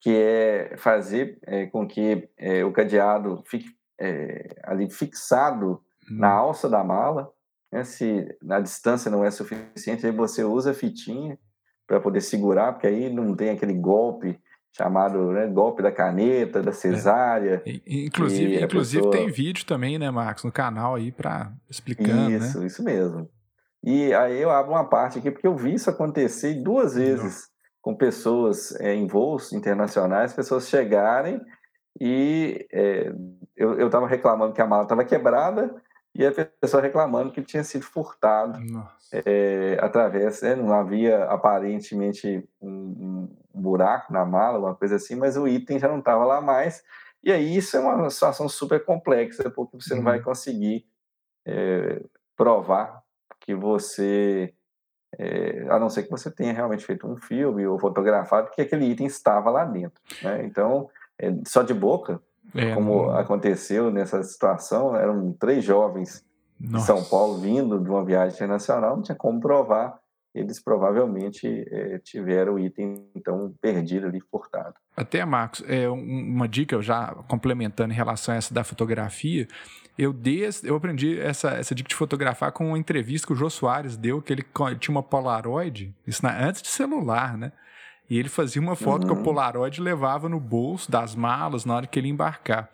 que 0.00 0.10
é 0.14 0.76
fazer 0.76 1.38
é, 1.46 1.66
com 1.66 1.86
que 1.86 2.28
é, 2.36 2.64
o 2.64 2.72
cadeado 2.72 3.42
fique 3.46 3.74
é, 3.98 4.48
ali 4.64 4.90
fixado 4.90 5.82
na 6.10 6.34
uhum. 6.34 6.48
alça 6.48 6.68
da 6.68 6.82
mala. 6.82 7.30
Né? 7.70 7.84
Se 7.84 8.36
na 8.42 8.60
distância 8.60 9.10
não 9.10 9.24
é 9.24 9.30
suficiente, 9.30 10.06
aí 10.06 10.12
você 10.12 10.44
usa 10.44 10.72
a 10.72 10.74
fitinha 10.74 11.38
para 11.86 12.00
poder 12.00 12.20
segurar, 12.20 12.72
porque 12.72 12.86
aí 12.86 13.12
não 13.12 13.34
tem 13.34 13.50
aquele 13.50 13.74
golpe 13.74 14.38
chamado 14.74 15.32
né, 15.32 15.46
golpe 15.46 15.82
da 15.82 15.92
caneta, 15.92 16.62
da 16.62 16.70
é. 16.70 16.74
cesárea. 16.74 17.62
É. 17.66 17.80
Inclusive, 17.86 18.62
inclusive 18.62 19.02
pessoa... 19.02 19.12
tem 19.12 19.30
vídeo 19.30 19.66
também, 19.66 19.98
né, 19.98 20.10
Marcos, 20.10 20.44
no 20.44 20.52
canal 20.52 20.94
aí 20.94 21.12
para 21.12 21.52
explicando, 21.68 22.30
Isso, 22.30 22.60
né? 22.60 22.66
isso 22.66 22.82
mesmo. 22.82 23.28
E 23.84 24.14
aí 24.14 24.40
eu 24.40 24.50
abro 24.50 24.72
uma 24.72 24.88
parte 24.88 25.18
aqui 25.18 25.30
porque 25.30 25.46
eu 25.46 25.56
vi 25.56 25.74
isso 25.74 25.90
acontecer 25.90 26.54
duas 26.62 26.94
vezes 26.94 27.48
não. 27.82 27.92
com 27.92 27.96
pessoas 27.96 28.74
é, 28.80 28.94
em 28.94 29.06
voos 29.06 29.52
internacionais, 29.52 30.32
pessoas 30.32 30.68
chegarem 30.68 31.40
e 32.00 32.66
é, 32.72 33.12
eu 33.56 33.86
estava 33.86 34.06
reclamando 34.06 34.54
que 34.54 34.62
a 34.62 34.66
mala 34.66 34.84
estava 34.84 35.04
quebrada 35.04 35.81
e 36.14 36.26
a 36.26 36.32
pessoa 36.60 36.82
reclamando 36.82 37.32
que 37.32 37.42
tinha 37.42 37.64
sido 37.64 37.84
furtado 37.84 38.58
é, 39.12 39.78
através, 39.80 40.42
né, 40.42 40.54
não 40.54 40.72
havia 40.72 41.24
aparentemente 41.24 42.46
um, 42.60 43.28
um, 43.54 43.60
buraco 43.60 44.12
na 44.12 44.24
mala, 44.24 44.58
uma 44.58 44.74
coisa 44.74 44.96
assim, 44.96 45.14
mas 45.14 45.36
o 45.36 45.48
item 45.48 45.78
já 45.78 45.88
não 45.88 45.98
estava 45.98 46.24
lá 46.24 46.40
mais. 46.40 46.82
E 47.22 47.30
aí 47.32 47.56
isso 47.56 47.76
é 47.76 47.80
uma 47.80 48.10
situação 48.10 48.48
super 48.48 48.84
complexa, 48.84 49.50
porque 49.50 49.80
você 49.80 49.92
uhum. 49.92 49.98
não 49.98 50.04
vai 50.04 50.18
uhum. 50.18 50.24
conseguir 50.24 50.86
é, 51.46 52.02
provar 52.36 53.02
que 53.40 53.54
você, 53.54 54.54
é, 55.18 55.66
a 55.68 55.78
não 55.78 55.88
ser 55.88 56.04
que 56.04 56.10
você 56.10 56.30
tenha 56.30 56.52
realmente 56.52 56.84
feito 56.84 57.06
um 57.06 57.16
filme 57.16 57.66
ou 57.66 57.78
fotografado 57.78 58.50
que 58.50 58.60
aquele 58.60 58.86
item 58.86 59.06
estava 59.06 59.50
lá 59.50 59.64
dentro. 59.64 60.00
Né? 60.22 60.44
Então, 60.44 60.90
é, 61.18 61.32
só 61.46 61.62
de 61.62 61.74
boca, 61.74 62.20
é, 62.54 62.74
como 62.74 63.06
não... 63.06 63.16
aconteceu 63.16 63.90
nessa 63.90 64.22
situação, 64.22 64.96
eram 64.96 65.32
três 65.32 65.64
jovens 65.64 66.24
Nossa. 66.60 66.78
de 66.78 66.86
São 66.86 67.04
Paulo 67.08 67.38
vindo 67.38 67.78
de 67.78 67.88
uma 67.88 68.04
viagem 68.04 68.34
internacional, 68.34 68.96
não 68.96 69.02
tinha 69.02 69.16
como 69.16 69.40
provar, 69.40 69.98
eles 70.34 70.62
provavelmente 70.62 71.46
é, 71.46 71.98
tiveram 71.98 72.54
o 72.54 72.58
item 72.58 73.06
então 73.14 73.54
perdido 73.60 74.06
ali, 74.06 74.20
furtado. 74.20 74.74
Até, 74.96 75.24
Marcos, 75.24 75.62
é, 75.68 75.88
uma 75.88 76.48
dica 76.48 76.80
já 76.80 77.14
complementando 77.28 77.92
em 77.92 77.96
relação 77.96 78.34
a 78.34 78.38
essa 78.38 78.52
da 78.52 78.64
fotografia, 78.64 79.46
eu 79.98 80.12
des, 80.12 80.64
eu 80.64 80.74
aprendi 80.74 81.20
essa, 81.20 81.50
essa 81.50 81.74
dica 81.74 81.88
de 81.88 81.94
fotografar 81.94 82.50
com 82.52 82.68
uma 82.68 82.78
entrevista 82.78 83.26
que 83.26 83.32
o 83.34 83.36
Jô 83.36 83.50
Soares 83.50 83.96
deu, 83.96 84.22
que 84.22 84.32
ele 84.32 84.44
tinha 84.78 84.94
uma 84.94 85.02
Polaroid, 85.02 85.94
isso 86.06 86.22
na, 86.22 86.42
antes 86.42 86.62
de 86.62 86.68
celular, 86.68 87.36
né? 87.36 87.52
E 88.10 88.18
ele 88.18 88.28
fazia 88.28 88.60
uma 88.60 88.76
foto 88.76 89.06
uhum. 89.06 89.14
que 89.14 89.20
o 89.20 89.22
Polaroid 89.22 89.80
levava 89.80 90.28
no 90.28 90.38
bolso 90.38 90.90
das 90.90 91.14
malas 91.14 91.64
na 91.64 91.74
hora 91.74 91.86
que 91.86 91.98
ele 91.98 92.08
embarcar. 92.08 92.70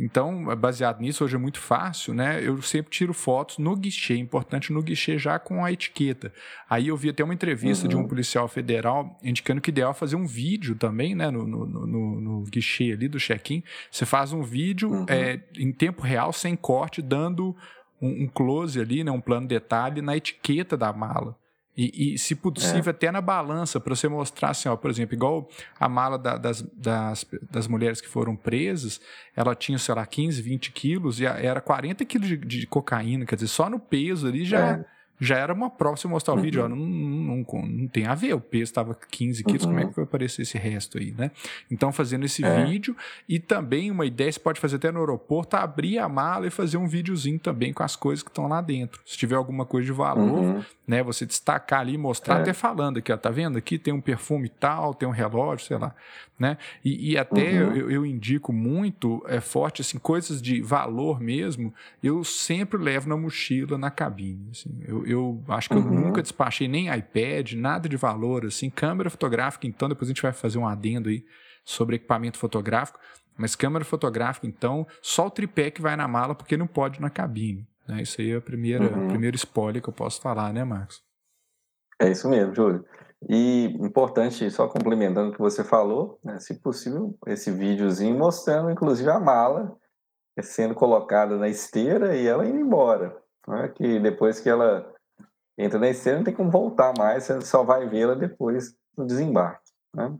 Então, 0.00 0.44
baseado 0.56 1.00
nisso, 1.00 1.24
hoje 1.24 1.34
é 1.34 1.38
muito 1.38 1.58
fácil, 1.58 2.14
né? 2.14 2.40
Eu 2.40 2.62
sempre 2.62 2.90
tiro 2.90 3.12
fotos 3.12 3.58
no 3.58 3.74
guichê, 3.74 4.16
importante 4.16 4.72
no 4.72 4.80
guichê 4.80 5.18
já 5.18 5.40
com 5.40 5.64
a 5.64 5.72
etiqueta. 5.72 6.32
Aí 6.70 6.86
eu 6.86 6.96
vi 6.96 7.08
até 7.08 7.24
uma 7.24 7.34
entrevista 7.34 7.84
uhum. 7.84 7.88
de 7.88 7.96
um 7.96 8.00
uhum. 8.00 8.08
policial 8.08 8.46
federal 8.46 9.18
indicando 9.22 9.60
que 9.60 9.70
ideal 9.70 9.90
é 9.90 9.94
fazer 9.94 10.14
um 10.14 10.26
vídeo 10.26 10.76
também, 10.76 11.16
né? 11.16 11.30
No, 11.30 11.44
no, 11.44 11.66
no, 11.66 12.20
no 12.20 12.44
guichê 12.44 12.92
ali 12.92 13.08
do 13.08 13.18
check-in. 13.18 13.64
Você 13.90 14.06
faz 14.06 14.32
um 14.32 14.42
vídeo 14.42 14.88
uhum. 14.90 15.06
é, 15.08 15.40
em 15.58 15.72
tempo 15.72 16.00
real, 16.02 16.32
sem 16.32 16.54
corte, 16.54 17.02
dando 17.02 17.56
um, 18.00 18.24
um 18.24 18.28
close 18.28 18.80
ali, 18.80 19.02
né? 19.02 19.10
Um 19.10 19.20
plano 19.20 19.48
detalhe 19.48 20.00
na 20.00 20.16
etiqueta 20.16 20.76
da 20.76 20.92
mala. 20.92 21.36
E, 21.80 22.14
e 22.14 22.18
se 22.18 22.34
possível, 22.34 22.88
é. 22.88 22.90
até 22.90 23.12
na 23.12 23.20
balança, 23.20 23.78
para 23.78 23.94
você 23.94 24.08
mostrar 24.08 24.50
assim, 24.50 24.68
ó, 24.68 24.74
por 24.74 24.90
exemplo, 24.90 25.14
igual 25.14 25.48
a 25.78 25.88
mala 25.88 26.18
da, 26.18 26.36
das, 26.36 26.60
das, 26.72 27.24
das 27.48 27.68
mulheres 27.68 28.00
que 28.00 28.08
foram 28.08 28.34
presas, 28.34 29.00
ela 29.36 29.54
tinha, 29.54 29.78
sei 29.78 29.94
lá, 29.94 30.04
15, 30.04 30.42
20 30.42 30.72
quilos 30.72 31.20
e 31.20 31.24
era 31.24 31.60
40 31.60 32.04
quilos 32.04 32.26
de, 32.26 32.36
de 32.36 32.66
cocaína, 32.66 33.24
quer 33.24 33.36
dizer, 33.36 33.46
só 33.46 33.70
no 33.70 33.78
peso 33.78 34.26
ali 34.26 34.44
já. 34.44 34.70
É 34.70 34.97
já 35.20 35.36
era 35.36 35.52
uma 35.52 35.68
prova 35.70 35.96
você 35.96 36.06
mostrar 36.06 36.34
o 36.34 36.40
vídeo, 36.40 36.62
ó, 36.62 36.66
uhum. 36.66 36.76
não, 36.76 36.86
não, 37.36 37.66
não, 37.66 37.88
tem 37.88 38.06
a 38.06 38.14
ver, 38.14 38.34
o 38.34 38.40
peso 38.40 38.64
estava 38.64 38.94
15 39.10 39.44
quilos, 39.44 39.62
uhum. 39.62 39.68
como 39.68 39.80
é 39.80 39.86
que 39.86 39.96
vai 39.96 40.04
aparecer 40.04 40.42
esse 40.42 40.56
resto 40.58 40.98
aí, 40.98 41.12
né? 41.16 41.30
Então, 41.70 41.92
fazendo 41.92 42.24
esse 42.24 42.44
é. 42.44 42.64
vídeo, 42.64 42.96
e 43.28 43.38
também 43.38 43.90
uma 43.90 44.06
ideia, 44.06 44.30
você 44.30 44.38
pode 44.38 44.60
fazer 44.60 44.76
até 44.76 44.90
no 44.92 45.00
aeroporto, 45.00 45.56
abrir 45.56 45.98
a 45.98 46.08
mala 46.08 46.46
e 46.46 46.50
fazer 46.50 46.76
um 46.76 46.86
videozinho 46.86 47.38
também 47.38 47.72
com 47.72 47.82
as 47.82 47.96
coisas 47.96 48.22
que 48.22 48.30
estão 48.30 48.46
lá 48.46 48.60
dentro. 48.60 49.00
Se 49.04 49.16
tiver 49.16 49.36
alguma 49.36 49.64
coisa 49.64 49.86
de 49.86 49.92
valor, 49.92 50.38
uhum. 50.38 50.64
né, 50.86 51.02
você 51.02 51.26
destacar 51.26 51.80
ali, 51.80 51.98
mostrar, 51.98 52.38
é. 52.38 52.40
até 52.42 52.52
falando 52.52 52.98
aqui, 52.98 53.12
ó, 53.12 53.16
tá 53.16 53.30
vendo? 53.30 53.58
Aqui 53.58 53.78
tem 53.78 53.92
um 53.92 54.00
perfume 54.00 54.48
tal, 54.48 54.94
tem 54.94 55.08
um 55.08 55.12
relógio, 55.12 55.66
sei 55.66 55.78
lá, 55.78 55.94
né? 56.38 56.56
E, 56.84 57.12
e 57.12 57.18
até 57.18 57.64
uhum. 57.64 57.74
eu, 57.74 57.90
eu, 57.90 58.06
indico 58.06 58.52
muito, 58.52 59.24
é 59.26 59.40
forte, 59.40 59.82
assim, 59.82 59.98
coisas 59.98 60.40
de 60.40 60.62
valor 60.62 61.20
mesmo, 61.20 61.74
eu 62.02 62.22
sempre 62.22 62.78
levo 62.80 63.08
na 63.08 63.16
mochila, 63.16 63.76
na 63.76 63.90
cabine, 63.90 64.48
assim, 64.52 64.70
eu, 64.86 65.04
eu 65.10 65.42
acho 65.48 65.68
que 65.68 65.74
uhum. 65.74 65.94
eu 65.94 66.00
nunca 66.00 66.22
despachei 66.22 66.68
nem 66.68 66.94
iPad, 66.94 67.52
nada 67.54 67.88
de 67.88 67.96
valor, 67.96 68.46
assim, 68.46 68.70
câmera 68.70 69.10
fotográfica, 69.10 69.66
então, 69.66 69.88
depois 69.88 70.08
a 70.08 70.12
gente 70.12 70.22
vai 70.22 70.32
fazer 70.32 70.58
um 70.58 70.66
adendo 70.66 71.08
aí 71.08 71.24
sobre 71.64 71.96
equipamento 71.96 72.38
fotográfico, 72.38 72.98
mas 73.36 73.54
câmera 73.54 73.84
fotográfica, 73.84 74.46
então, 74.46 74.86
só 75.00 75.26
o 75.26 75.30
tripé 75.30 75.70
que 75.70 75.80
vai 75.80 75.96
na 75.96 76.08
mala, 76.08 76.34
porque 76.34 76.56
não 76.56 76.66
pode 76.66 77.00
na 77.00 77.10
cabine, 77.10 77.66
né? 77.86 78.02
Isso 78.02 78.20
aí 78.20 78.32
é 78.32 78.36
a 78.36 78.40
primeira, 78.40 78.84
uhum. 78.84 79.08
primeiro 79.08 79.36
spoiler 79.36 79.82
que 79.82 79.88
eu 79.88 79.94
posso 79.94 80.20
falar, 80.20 80.52
né, 80.52 80.64
Marcos? 80.64 81.02
É 82.00 82.10
isso 82.10 82.28
mesmo, 82.28 82.54
Júlio. 82.54 82.84
E 83.28 83.64
importante, 83.80 84.48
só 84.50 84.68
complementando 84.68 85.30
o 85.30 85.32
que 85.32 85.40
você 85.40 85.64
falou, 85.64 86.20
né, 86.22 86.38
se 86.38 86.60
possível, 86.60 87.18
esse 87.26 87.50
videozinho 87.50 88.16
mostrando, 88.16 88.70
inclusive, 88.70 89.10
a 89.10 89.18
mala 89.18 89.76
sendo 90.40 90.74
colocada 90.74 91.36
na 91.36 91.48
esteira 91.48 92.16
e 92.16 92.26
ela 92.26 92.46
indo 92.46 92.58
embora. 92.58 93.16
Né, 93.46 93.68
que 93.74 93.98
depois 93.98 94.40
que 94.40 94.48
ela 94.48 94.92
entra 95.58 95.78
na 95.78 95.88
esteira, 95.88 96.18
não 96.18 96.24
tem 96.24 96.34
como 96.34 96.50
voltar 96.50 96.94
mais, 96.96 97.24
você 97.24 97.40
só 97.40 97.64
vai 97.64 97.88
vê-la 97.88 98.14
depois 98.14 98.76
no 98.96 99.04
desembarque. 99.04 99.72
Né? 99.94 100.16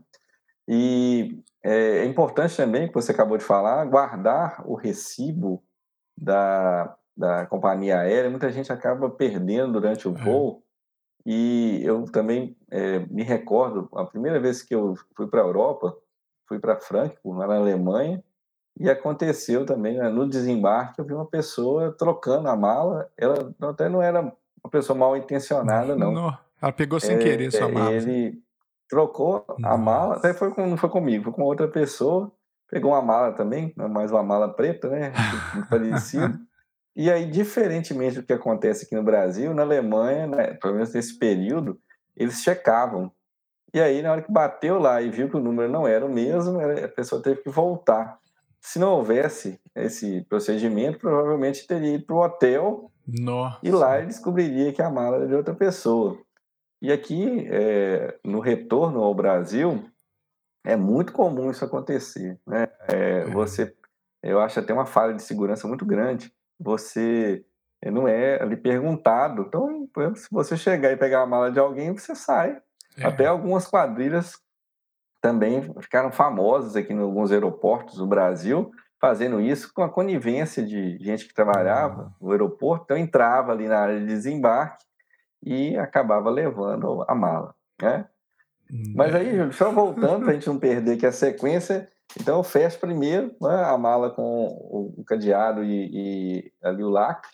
E 0.67 1.41
é, 1.63 1.99
é 1.99 2.05
importante 2.05 2.57
também, 2.57 2.87
que 2.87 2.93
você 2.93 3.11
acabou 3.11 3.37
de 3.37 3.43
falar, 3.43 3.85
guardar 3.85 4.61
o 4.67 4.75
recibo 4.75 5.63
da, 6.17 6.95
da 7.15 7.45
companhia 7.45 7.99
aérea. 7.99 8.29
Muita 8.29 8.51
gente 8.51 8.71
acaba 8.71 9.09
perdendo 9.09 9.73
durante 9.73 10.07
o 10.07 10.15
é. 10.15 10.23
voo. 10.23 10.63
E 11.25 11.81
eu 11.83 12.05
também 12.05 12.57
é, 12.69 12.99
me 12.99 13.23
recordo, 13.23 13.89
a 13.93 14.05
primeira 14.05 14.39
vez 14.39 14.61
que 14.61 14.75
eu 14.75 14.95
fui 15.15 15.27
para 15.27 15.41
a 15.41 15.45
Europa, 15.45 15.95
fui 16.47 16.59
para 16.59 16.79
Frankfurt, 16.79 17.37
na 17.37 17.55
Alemanha, 17.55 18.23
e 18.79 18.89
aconteceu 18.89 19.65
também, 19.65 19.97
né, 19.97 20.07
no 20.07 20.27
desembarque, 20.27 20.99
eu 20.99 21.05
vi 21.05 21.13
uma 21.13 21.25
pessoa 21.25 21.91
trocando 21.91 22.47
a 22.47 22.55
mala, 22.55 23.11
ela 23.17 23.53
até 23.61 23.89
não 23.89 24.01
era 24.01 24.33
uma 24.63 24.69
pessoa 24.69 24.97
mal 24.97 25.15
intencionada, 25.17 25.95
não. 25.95 26.11
não 26.11 26.37
ela 26.61 26.71
pegou 26.71 26.99
sem 26.99 27.15
é, 27.15 27.19
querer 27.19 27.51
sua 27.51 27.69
mala. 27.69 27.93
Ele 27.93 28.41
trocou 28.89 29.45
Nossa. 29.47 29.73
a 29.73 29.77
mala, 29.77 30.15
até 30.15 30.33
foi 30.33 30.51
com, 30.51 30.67
não 30.67 30.77
foi 30.77 30.89
comigo, 30.89 31.25
foi 31.25 31.33
com 31.33 31.43
outra 31.43 31.67
pessoa, 31.67 32.31
pegou 32.69 32.91
uma 32.91 33.01
mala 33.01 33.31
também, 33.31 33.73
mais 33.75 34.11
uma 34.11 34.23
mala 34.23 34.53
preta, 34.53 34.89
né, 34.89 35.13
muito 35.53 35.69
parecido. 35.69 36.39
E 36.95 37.09
aí, 37.09 37.25
diferentemente 37.25 38.17
do 38.17 38.23
que 38.23 38.33
acontece 38.33 38.83
aqui 38.83 38.93
no 38.93 39.03
Brasil, 39.03 39.53
na 39.53 39.61
Alemanha, 39.61 40.27
né, 40.27 40.53
pelo 40.55 40.73
menos 40.73 40.91
nesse 40.93 41.17
período, 41.17 41.79
eles 42.17 42.41
checavam. 42.41 43.09
E 43.73 43.79
aí, 43.79 44.01
na 44.01 44.11
hora 44.11 44.21
que 44.21 44.29
bateu 44.29 44.79
lá 44.79 45.01
e 45.01 45.09
viu 45.09 45.29
que 45.29 45.37
o 45.37 45.39
número 45.39 45.71
não 45.71 45.87
era 45.87 46.05
o 46.05 46.11
mesmo, 46.11 46.59
a 46.59 46.89
pessoa 46.89 47.21
teve 47.21 47.41
que 47.41 47.49
voltar 47.49 48.19
se 48.61 48.77
não 48.77 48.91
houvesse 48.91 49.59
esse 49.75 50.21
procedimento, 50.27 50.99
provavelmente 50.99 51.65
teria 51.65 51.95
ido 51.95 52.05
para 52.05 52.15
o 52.15 52.19
hotel 52.19 52.91
Nossa. 53.19 53.59
e 53.63 53.71
lá 53.71 53.97
ele 53.97 54.07
descobriria 54.07 54.73
que 54.73 54.81
a 54.81 54.89
mala 54.89 55.17
era 55.17 55.27
de 55.27 55.35
outra 55.35 55.53
pessoa. 55.53 56.17
E 56.81 56.91
aqui, 56.91 57.47
é, 57.49 58.17
no 58.23 58.39
retorno 58.39 59.03
ao 59.03 59.13
Brasil, 59.13 59.83
é 60.63 60.75
muito 60.75 61.11
comum 61.11 61.51
isso 61.51 61.65
acontecer. 61.65 62.39
Né? 62.47 62.67
É, 62.87 63.19
é. 63.19 63.25
Você, 63.31 63.75
eu 64.23 64.39
acho 64.39 64.59
até 64.59 64.73
uma 64.73 64.85
falha 64.85 65.13
de 65.13 65.21
segurança 65.21 65.67
muito 65.67 65.85
grande. 65.85 66.33
Você 66.59 67.43
é, 67.81 67.91
não 67.91 68.07
é 68.07 68.41
ali 68.41 68.55
perguntado. 68.55 69.43
Então, 69.47 69.87
se 70.15 70.27
você 70.31 70.55
chegar 70.55 70.91
e 70.91 70.97
pegar 70.97 71.21
a 71.21 71.25
mala 71.25 71.51
de 71.51 71.59
alguém, 71.59 71.93
você 71.93 72.15
sai. 72.15 72.61
É. 72.97 73.05
Até 73.05 73.25
algumas 73.25 73.67
quadrilhas 73.67 74.37
também 75.21 75.61
ficaram 75.81 76.11
famosas 76.11 76.75
aqui 76.75 76.93
em 76.93 76.99
alguns 76.99 77.31
aeroportos 77.31 77.97
do 77.97 78.07
Brasil, 78.07 78.71
fazendo 78.99 79.39
isso 79.39 79.73
com 79.73 79.81
a 79.81 79.89
conivência 79.89 80.65
de 80.65 80.97
gente 80.99 81.27
que 81.27 81.33
trabalhava 81.33 82.13
no 82.19 82.31
aeroporto, 82.31 82.83
então 82.85 82.97
entrava 82.97 83.51
ali 83.51 83.67
na 83.67 83.79
área 83.79 83.99
de 83.99 84.05
desembarque 84.05 84.85
e 85.41 85.77
acabava 85.77 86.29
levando 86.29 87.05
a 87.07 87.15
mala, 87.15 87.55
né? 87.81 88.05
Mas 88.93 89.15
aí, 89.15 89.35
Júlio, 89.35 89.53
só 89.53 89.71
voltando 89.71 90.25
para 90.25 90.31
a 90.31 90.33
gente 90.35 90.47
não 90.47 90.59
perder 90.59 90.93
aqui 90.93 91.05
a 91.05 91.11
sequência, 91.11 91.89
então 92.19 92.37
eu 92.37 92.43
fecho 92.43 92.79
primeiro 92.79 93.35
né, 93.41 93.63
a 93.63 93.77
mala 93.77 94.11
com 94.11 94.45
o 94.47 95.03
cadeado 95.05 95.63
e, 95.63 95.89
e 95.91 96.53
ali 96.61 96.83
o 96.83 96.89
lacre. 96.89 97.31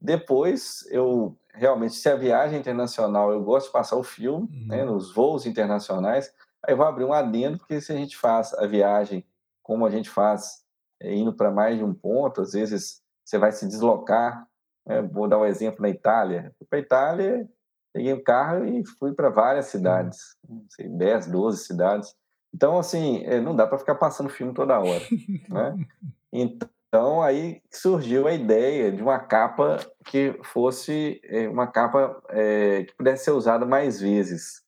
Depois 0.00 0.84
eu 0.90 1.36
realmente, 1.54 1.94
se 1.94 2.08
a 2.08 2.16
viagem 2.16 2.58
internacional, 2.58 3.32
eu 3.32 3.42
gosto 3.42 3.66
de 3.66 3.72
passar 3.72 3.96
o 3.96 4.02
filme, 4.02 4.48
uhum. 4.50 4.66
né, 4.66 4.84
nos 4.84 5.14
voos 5.14 5.46
internacionais. 5.46 6.32
Aí 6.62 6.72
eu 6.72 6.76
vou 6.76 6.86
abrir 6.86 7.04
um 7.04 7.12
adendo, 7.12 7.58
porque 7.58 7.80
se 7.80 7.92
a 7.92 7.96
gente 7.96 8.16
faz 8.16 8.52
a 8.54 8.66
viagem 8.66 9.24
como 9.62 9.86
a 9.86 9.90
gente 9.90 10.10
faz, 10.10 10.63
é, 10.63 10.63
indo 11.02 11.34
para 11.34 11.50
mais 11.50 11.78
de 11.78 11.84
um 11.84 11.94
ponto, 11.94 12.40
às 12.40 12.52
vezes 12.52 13.02
você 13.24 13.38
vai 13.38 13.52
se 13.52 13.66
deslocar. 13.66 14.46
Né, 14.86 15.02
vou 15.02 15.28
dar 15.28 15.38
um 15.38 15.46
exemplo 15.46 15.82
na 15.82 15.88
Itália. 15.88 16.54
Para 16.68 16.78
a 16.78 16.82
Itália, 16.82 17.48
peguei 17.92 18.12
um 18.12 18.22
carro 18.22 18.64
e 18.64 18.84
fui 18.98 19.12
para 19.12 19.30
várias 19.30 19.66
cidades, 19.66 20.36
não 20.48 20.64
sei, 20.68 20.88
10, 20.88 21.28
12 21.28 21.64
cidades. 21.64 22.14
Então, 22.52 22.78
assim, 22.78 23.24
é, 23.24 23.40
não 23.40 23.54
dá 23.54 23.66
para 23.66 23.78
ficar 23.78 23.94
passando 23.94 24.28
filme 24.28 24.52
toda 24.52 24.78
hora, 24.78 25.04
né? 25.48 25.76
Então, 26.32 27.22
aí 27.22 27.60
surgiu 27.72 28.26
a 28.26 28.32
ideia 28.32 28.92
de 28.92 29.02
uma 29.02 29.18
capa 29.18 29.78
que 30.04 30.38
fosse 30.44 31.20
é, 31.24 31.48
uma 31.48 31.66
capa 31.66 32.20
é, 32.30 32.84
que 32.84 32.94
pudesse 32.94 33.24
ser 33.24 33.30
usada 33.32 33.64
mais 33.64 34.00
vezes. 34.00 34.63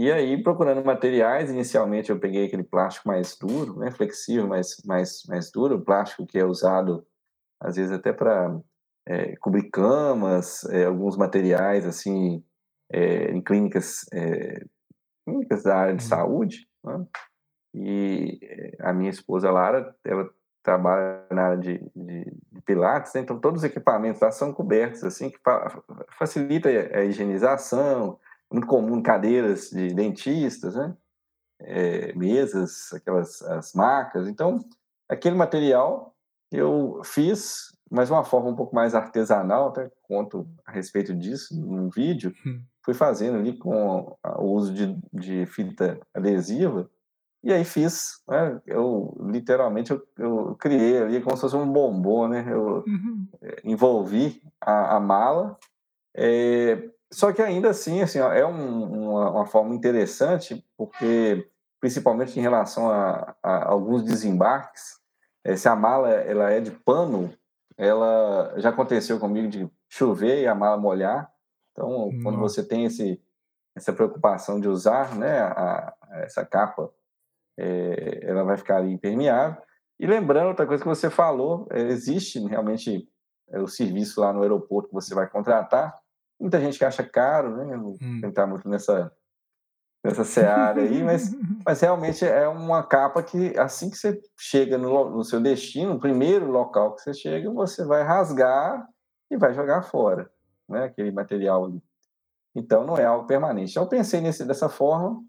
E 0.00 0.12
aí, 0.12 0.40
procurando 0.40 0.84
materiais, 0.84 1.50
inicialmente 1.50 2.10
eu 2.10 2.20
peguei 2.20 2.46
aquele 2.46 2.62
plástico 2.62 3.08
mais 3.08 3.36
duro, 3.36 3.80
né, 3.80 3.90
flexível, 3.90 4.46
mais, 4.46 4.76
mais, 4.86 5.24
mais 5.26 5.50
duro, 5.50 5.84
plástico 5.84 6.24
que 6.24 6.38
é 6.38 6.44
usado, 6.44 7.04
às 7.60 7.74
vezes, 7.74 7.90
até 7.90 8.12
para 8.12 8.60
é, 9.08 9.34
cobrir 9.38 9.68
camas, 9.70 10.62
é, 10.66 10.84
alguns 10.84 11.16
materiais 11.16 11.84
assim 11.84 12.44
é, 12.92 13.32
em 13.32 13.42
clínicas, 13.42 14.06
é, 14.12 14.64
clínicas 15.26 15.64
da 15.64 15.76
área 15.76 15.96
de 15.96 16.04
uhum. 16.04 16.08
saúde. 16.08 16.68
Né? 16.84 17.06
E 17.74 18.38
é, 18.40 18.76
a 18.78 18.92
minha 18.92 19.10
esposa 19.10 19.50
Lara, 19.50 19.96
ela 20.04 20.30
trabalha 20.62 21.26
na 21.32 21.42
área 21.42 21.58
de, 21.58 21.78
de, 21.96 22.24
de 22.52 22.62
pilates, 22.64 23.14
né? 23.14 23.22
então 23.22 23.40
todos 23.40 23.62
os 23.62 23.64
equipamentos 23.64 24.20
lá 24.20 24.30
são 24.30 24.52
cobertos, 24.52 25.02
assim, 25.02 25.28
que 25.28 25.40
facilita 26.16 26.68
a 26.68 27.02
higienização, 27.02 28.16
muito 28.50 28.66
comum 28.66 29.02
cadeiras 29.02 29.70
de 29.70 29.92
dentistas, 29.94 30.74
né? 30.74 30.96
É, 31.60 32.12
mesas, 32.14 32.92
aquelas 32.92 33.42
as 33.42 33.72
macas. 33.74 34.28
Então, 34.28 34.64
aquele 35.08 35.34
material 35.34 36.14
eu 36.50 37.00
fiz 37.04 37.72
mas 37.90 38.10
uma 38.10 38.24
forma 38.24 38.50
um 38.50 38.56
pouco 38.56 38.74
mais 38.74 38.94
artesanal, 38.94 39.68
até 39.68 39.90
conto 40.02 40.46
a 40.66 40.72
respeito 40.72 41.14
disso 41.14 41.58
num 41.58 41.88
vídeo, 41.88 42.34
hum. 42.46 42.60
fui 42.84 42.94
fazendo 42.94 43.38
ali 43.38 43.56
com 43.56 44.16
o 44.24 44.44
uso 44.44 44.72
de, 44.72 44.98
de 45.12 45.46
fita 45.46 45.98
adesiva, 46.12 46.90
e 47.42 47.52
aí 47.52 47.64
fiz, 47.64 48.20
né? 48.28 48.60
eu 48.66 49.16
literalmente 49.20 49.92
eu, 49.92 50.06
eu, 50.18 50.56
criei 50.56 50.98
ali 50.98 51.20
como 51.20 51.36
se 51.36 51.42
fosse 51.42 51.56
um 51.56 51.70
bombom, 51.70 52.26
né? 52.26 52.44
Eu 52.48 52.82
uhum. 52.84 53.28
Eh, 53.40 53.60
envolvi 53.62 54.42
a, 54.60 54.96
a 54.96 55.00
mala, 55.00 55.56
é, 56.16 56.90
só 57.12 57.32
que 57.32 57.40
ainda 57.42 57.70
assim, 57.70 58.02
assim 58.02 58.20
ó, 58.20 58.32
é 58.32 58.46
um, 58.46 59.10
uma, 59.10 59.30
uma, 59.30 59.46
forma 59.46 59.74
interessante, 59.74 60.64
porque 60.76 61.48
principalmente 61.80 62.38
em 62.38 62.42
relação 62.42 62.90
a, 62.90 63.34
a 63.42 63.68
alguns 63.70 64.02
desembarques, 64.02 64.98
é, 65.44 65.56
se 65.56 65.68
a 65.68 65.76
mala 65.76 66.10
ela 66.10 66.50
é 66.50 66.60
de 66.60 66.70
pano, 66.70 67.32
ela 67.76 68.54
já 68.58 68.70
aconteceu 68.70 69.18
comigo 69.18 69.48
de 69.48 69.70
chover 69.88 70.42
e 70.42 70.46
a 70.46 70.54
mala 70.54 70.76
molhar. 70.76 71.32
Então, 71.72 72.10
quando 72.22 72.38
você 72.38 72.62
tem 72.62 72.84
esse, 72.84 73.22
essa 73.76 73.92
preocupação 73.92 74.60
de 74.60 74.68
usar 74.68 75.14
né, 75.14 75.40
a 75.40 75.94
essa 76.22 76.44
capa, 76.44 76.90
é, 77.56 78.20
ela 78.22 78.44
vai 78.44 78.56
ficar 78.56 78.84
impermeável. 78.84 79.60
E 79.98 80.06
lembrando, 80.06 80.48
outra 80.48 80.66
coisa 80.66 80.82
que 80.82 80.88
você 80.88 81.10
falou, 81.10 81.66
é, 81.70 81.80
existe 81.80 82.38
realmente 82.46 83.08
é, 83.50 83.60
o 83.60 83.66
serviço 83.66 84.20
lá 84.20 84.32
no 84.32 84.42
aeroporto 84.42 84.88
que 84.88 84.94
você 84.94 85.14
vai 85.14 85.28
contratar. 85.28 85.96
Muita 86.40 86.60
gente 86.60 86.78
que 86.78 86.84
acha 86.84 87.02
caro, 87.02 87.56
né? 87.56 87.76
Não 87.76 87.96
hum. 88.00 88.20
entrar 88.24 88.46
muito 88.46 88.68
nessa, 88.68 89.12
nessa 90.04 90.24
seara 90.24 90.82
aí, 90.82 91.02
mas, 91.02 91.30
mas 91.64 91.80
realmente 91.80 92.24
é 92.24 92.46
uma 92.48 92.82
capa 92.82 93.22
que 93.22 93.58
assim 93.58 93.90
que 93.90 93.96
você 93.96 94.20
chega 94.38 94.78
no, 94.78 95.10
no 95.10 95.24
seu 95.24 95.40
destino, 95.40 95.94
o 95.94 96.00
primeiro 96.00 96.50
local 96.50 96.94
que 96.94 97.02
você 97.02 97.14
chega, 97.14 97.50
você 97.50 97.84
vai 97.84 98.02
rasgar 98.02 98.88
e 99.30 99.36
vai 99.36 99.52
jogar 99.52 99.82
fora, 99.82 100.30
né? 100.68 100.84
Aquele 100.84 101.10
material 101.10 101.64
ali. 101.64 101.82
Então 102.54 102.84
não 102.84 102.96
é 102.96 103.04
algo 103.04 103.26
permanente. 103.26 103.72
Então 103.72 103.82
eu 103.82 103.88
pensei 103.88 104.20
nesse, 104.20 104.44
dessa 104.44 104.68
forma 104.68 105.22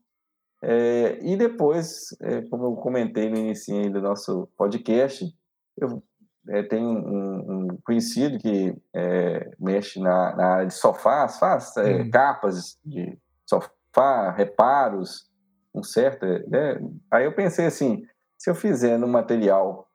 é, 0.62 1.19
e 1.22 1.38
depois, 1.38 2.15
é, 2.22 2.41
como 2.43 2.65
eu 2.65 2.76
comentei 2.76 3.30
no 3.30 3.38
início 3.38 3.91
do 3.91 4.02
nosso 4.02 4.48
podcast, 4.58 5.26
eu 5.78 6.04
é, 6.49 6.63
tenho 6.63 6.88
um, 6.89 7.38
um, 7.38 7.77
conhecido 7.83 8.39
que 8.39 8.75
é, 8.93 9.51
mexe 9.59 9.99
na, 9.99 10.35
na, 10.35 10.45
área 10.47 10.67
de 10.67 10.73
sofás, 10.73 11.38
faz 11.38 11.73
hum. 11.77 12.09
capas 12.09 12.77
de 12.83 13.17
sofá 13.45 14.31
reparos, 14.31 15.29
um 15.73 15.83
certo, 15.83 16.25
né? 16.49 16.79
Aí 17.12 17.25
eu 17.25 17.33
pensei 17.33 17.65
assim, 17.65 18.03
se 18.38 18.49
eu 18.49 18.55
fizer 18.55 18.97
num 18.97 19.07
material 19.07 19.88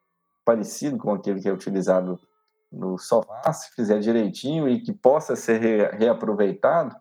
parecido 0.44 0.98
com 0.98 1.12
aquele 1.12 1.40
que 1.40 1.48
é 1.48 1.52
utilizado 1.52 2.18
no 2.70 2.98
sofá, 2.98 3.52
se 3.52 3.74
fizer 3.74 3.98
direitinho 3.98 4.68
e 4.68 4.80
que 4.80 4.92
possa 4.92 5.34
ser 5.34 5.60
re, 5.60 5.96
reaproveitado, 5.96 6.94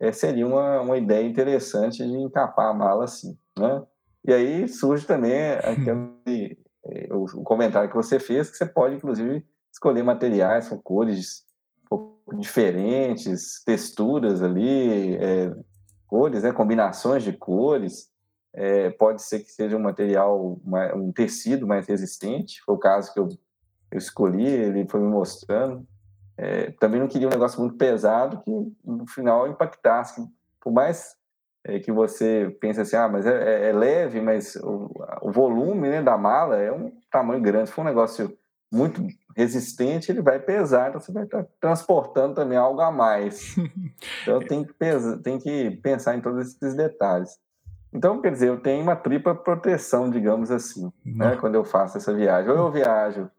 é, 0.00 0.12
seria 0.12 0.46
uma, 0.46 0.80
uma 0.80 0.96
ideia 0.96 1.26
interessante 1.26 1.98
de 1.98 2.16
encapar 2.16 2.70
a 2.70 2.74
mala 2.74 3.04
assim, 3.04 3.36
né? 3.58 3.82
E 4.24 4.32
aí 4.32 4.68
surge 4.68 5.06
também 5.06 5.32
aquele, 5.58 6.52
é, 6.52 6.56
o, 7.10 7.24
o, 7.24 7.42
comentário 7.42 7.88
que 7.88 7.96
você 7.96 8.18
fez, 8.18 8.50
que 8.50 8.56
você 8.56 8.66
pode, 8.66 8.96
inclusive, 8.96 9.44
escolher 9.72 10.02
materiais 10.02 10.68
com 10.68 10.78
cores 10.78 11.46
diferentes, 12.36 13.62
texturas 13.64 14.42
ali, 14.42 15.16
é, 15.16 15.54
cores, 16.06 16.42
né, 16.42 16.52
combinações 16.52 17.22
de 17.22 17.32
cores. 17.32 18.08
É, 18.54 18.90
pode 18.90 19.22
ser 19.22 19.40
que 19.40 19.52
seja 19.52 19.76
um 19.76 19.80
material, 19.80 20.58
um 20.96 21.12
tecido 21.12 21.66
mais 21.66 21.86
resistente. 21.86 22.60
Foi 22.64 22.74
o 22.74 22.78
caso 22.78 23.12
que 23.12 23.20
eu, 23.20 23.28
eu 23.90 23.98
escolhi, 23.98 24.46
ele 24.46 24.88
foi 24.88 25.00
me 25.00 25.08
mostrando. 25.08 25.86
É, 26.36 26.70
também 26.72 27.00
não 27.00 27.08
queria 27.08 27.28
um 27.28 27.30
negócio 27.30 27.60
muito 27.60 27.76
pesado 27.76 28.40
que 28.42 28.50
no 28.84 29.06
final 29.06 29.48
impactasse. 29.48 30.26
Por 30.60 30.72
mais 30.72 31.17
é, 31.64 31.78
que 31.78 31.92
você 31.92 32.56
pense 32.60 32.80
assim, 32.80 32.96
ah, 32.96 33.08
mas 33.08 33.26
é, 33.26 33.66
é, 33.66 33.68
é 33.68 33.72
leve, 33.72 34.20
mas 34.20 34.56
o, 34.56 34.90
o 35.22 35.30
volume 35.30 35.88
né, 35.88 36.02
da 36.02 36.16
mala 36.16 36.56
é 36.56 36.72
um 36.72 36.92
tamanho 37.10 37.42
grande. 37.42 37.68
Se 37.68 37.74
for 37.74 37.82
um 37.82 37.86
negócio 37.86 38.36
muito 38.72 39.06
resistente, 39.36 40.10
ele 40.10 40.20
vai 40.20 40.38
pesar, 40.38 40.88
então 40.88 41.00
você 41.00 41.12
vai 41.12 41.24
estar 41.24 41.46
transportando 41.60 42.34
também 42.34 42.58
algo 42.58 42.80
a 42.80 42.90
mais. 42.90 43.56
Então 44.22 44.38
tem 44.40 44.62
que, 44.64 44.72
pesar, 44.74 45.18
tem 45.18 45.38
que 45.38 45.72
pensar 45.82 46.14
em 46.14 46.20
todos 46.20 46.46
esses 46.46 46.74
detalhes. 46.76 47.30
Então, 47.92 48.20
quer 48.20 48.30
dizer, 48.30 48.48
eu 48.48 48.60
tenho 48.60 48.82
uma 48.82 48.94
tripla 48.94 49.34
proteção, 49.34 50.10
digamos 50.10 50.50
assim, 50.50 50.92
né, 51.04 51.36
quando 51.36 51.54
eu 51.54 51.64
faço 51.64 51.96
essa 51.96 52.14
viagem. 52.14 52.50
Ou 52.50 52.56
eu 52.56 52.70
viajo 52.70 53.30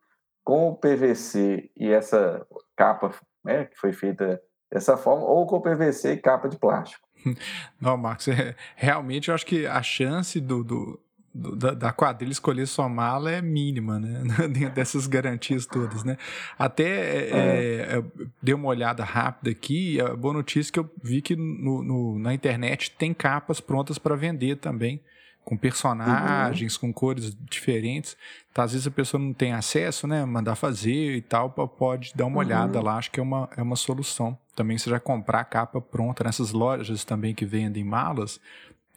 com 0.44 0.70
o 0.70 0.76
PVC 0.76 1.70
e 1.78 1.92
essa 1.92 2.46
capa 2.76 3.12
né, 3.44 3.66
que 3.66 3.78
foi 3.78 3.94
feita 3.94 4.42
dessa 4.72 4.98
forma, 4.98 5.26
ou 5.26 5.46
com 5.46 5.58
o 5.58 5.62
PVC 5.62 6.14
e 6.14 6.18
capa 6.18 6.50
de 6.50 6.58
plástico. 6.58 7.08
Não, 7.80 7.98
Marcos, 7.98 8.28
é, 8.28 8.56
realmente 8.76 9.30
eu 9.30 9.36
acho 9.36 9.46
que 9.46 9.66
a 9.66 9.82
chance 9.82 10.40
do, 10.40 10.64
do 10.64 11.00
da, 11.34 11.74
da 11.74 11.92
quadrilha 11.92 12.32
escolher 12.32 12.66
sua 12.66 12.90
mala 12.90 13.32
é 13.32 13.42
mínima, 13.42 14.00
né? 14.00 14.24
Dentro 14.50 14.74
dessas 14.74 15.08
garantias 15.08 15.66
todas, 15.66 16.04
né? 16.04 16.18
Até 16.58 16.84
é, 16.84 17.30
é. 17.30 17.98
É, 17.98 18.04
dei 18.42 18.54
uma 18.54 18.68
olhada 18.68 19.04
rápida 19.04 19.52
aqui, 19.52 20.02
a 20.02 20.16
boa 20.16 20.34
notícia 20.34 20.72
é 20.72 20.74
que 20.74 20.80
eu 20.80 20.90
vi 21.04 21.22
que 21.22 21.36
no, 21.36 21.84
no 21.84 22.20
na 22.20 22.34
internet 22.34 22.92
tem 22.98 23.14
capas 23.14 23.60
prontas 23.60 23.98
para 23.98 24.16
vender 24.16 24.58
também, 24.58 25.02
com 25.50 25.58
personagens, 25.58 26.76
uhum. 26.76 26.82
com 26.82 26.94
cores 26.94 27.36
diferentes. 27.50 28.16
Então, 28.52 28.64
às 28.64 28.72
vezes 28.72 28.86
a 28.86 28.92
pessoa 28.92 29.20
não 29.20 29.34
tem 29.34 29.52
acesso, 29.52 30.06
né? 30.06 30.24
Mandar 30.24 30.56
fazer 30.56 31.16
e 31.16 31.22
tal, 31.22 31.50
pode 31.50 32.14
dar 32.14 32.28
uma 32.28 32.36
uhum. 32.36 32.46
olhada 32.46 32.80
lá. 32.80 32.98
Acho 32.98 33.10
que 33.10 33.20
é 33.20 33.24
uma, 33.24 33.50
é 33.58 33.62
uma 33.64 33.76
solução. 33.76 34.38
Também 34.56 34.78
você 34.78 34.92
já 34.92 35.00
comprar 35.00 35.40
a 35.40 35.44
capa 35.44 35.82
pronta 35.82 36.24
nessas 36.24 36.52
lojas 36.52 37.04
também 37.04 37.34
que 37.34 37.48
vendem 37.48 37.84
malas. 37.84 38.40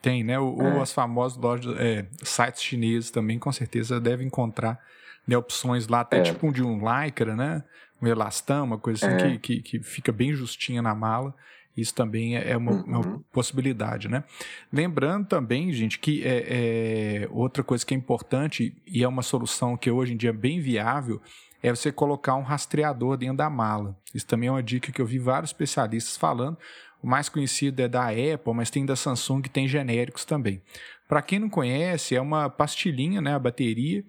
Tem, 0.03 0.23
né? 0.23 0.39
Ou, 0.39 0.61
é. 0.61 0.81
as 0.83 0.93
famosas 0.93 1.39
lojas, 1.39 1.75
é, 1.79 2.05
sites 2.23 2.63
chineses 2.63 3.11
também, 3.11 3.39
com 3.39 3.51
certeza 3.51 3.99
deve 3.99 4.23
encontrar 4.23 4.79
né, 5.27 5.35
opções 5.39 5.89
lá, 5.89 6.01
até 6.01 6.19
é. 6.19 6.23
tipo 6.23 6.53
de 6.53 6.63
um 6.63 6.79
lycra, 6.81 7.35
né? 7.35 7.65
Um 8.03 8.07
elastão, 8.07 8.65
uma 8.65 8.79
coisa 8.79 9.07
assim 9.07 9.17
é. 9.17 9.39
que, 9.39 9.39
que, 9.39 9.63
que 9.63 9.83
fica 9.83 10.13
bem 10.13 10.35
justinha 10.35 10.83
na 10.83 10.95
mala. 10.95 11.35
Isso 11.77 11.95
também 11.95 12.37
é, 12.37 12.51
é 12.51 12.57
uma, 12.57 12.73
uhum. 12.73 12.85
uma, 12.85 13.25
possibilidade, 13.33 14.09
né? 14.09 14.25
Lembrando 14.73 15.27
também, 15.27 15.73
gente, 15.73 15.99
que 15.99 16.23
é, 16.23 17.23
é, 17.25 17.29
outra 17.31 17.63
coisa 17.63 17.85
que 17.85 17.95
é 17.95 17.97
importante 17.97 18.77
e 18.87 19.03
é 19.03 19.09
uma 19.09 19.23
solução 19.23 19.77
que 19.77 19.91
hoje 19.91 20.13
em 20.13 20.17
dia 20.17 20.31
é 20.31 20.35
bem 20.35 20.61
viável 20.61 21.21
é 21.63 21.71
você 21.71 21.93
colocar 21.93 22.35
um 22.35 22.43
rastreador 22.43 23.17
dentro 23.17 23.37
da 23.37 23.49
mala. 23.49 23.97
Isso 24.13 24.27
também 24.27 24.49
é 24.49 24.53
uma 24.53 24.63
dica 24.63 24.91
que 24.91 25.01
eu 25.01 25.07
vi 25.07 25.19
vários 25.19 25.51
especialistas 25.51 26.17
falando. 26.17 26.59
O 27.01 27.07
mais 27.07 27.29
conhecido 27.29 27.81
é 27.81 27.89
da 27.89 28.09
Apple, 28.09 28.53
mas 28.55 28.69
tem 28.69 28.85
da 28.85 28.97
Samsung, 28.97 29.43
tem 29.43 29.69
genéricos 29.69 30.25
também. 30.25 30.61
Para 31.09 31.23
quem 31.23 31.39
não 31.39 31.49
conhece, 31.49 32.17
é 32.17 32.21
uma 32.21 32.49
pastilhinha, 32.49 33.21
né, 33.21 33.35
a 33.35 33.39
bateria, 33.39 34.05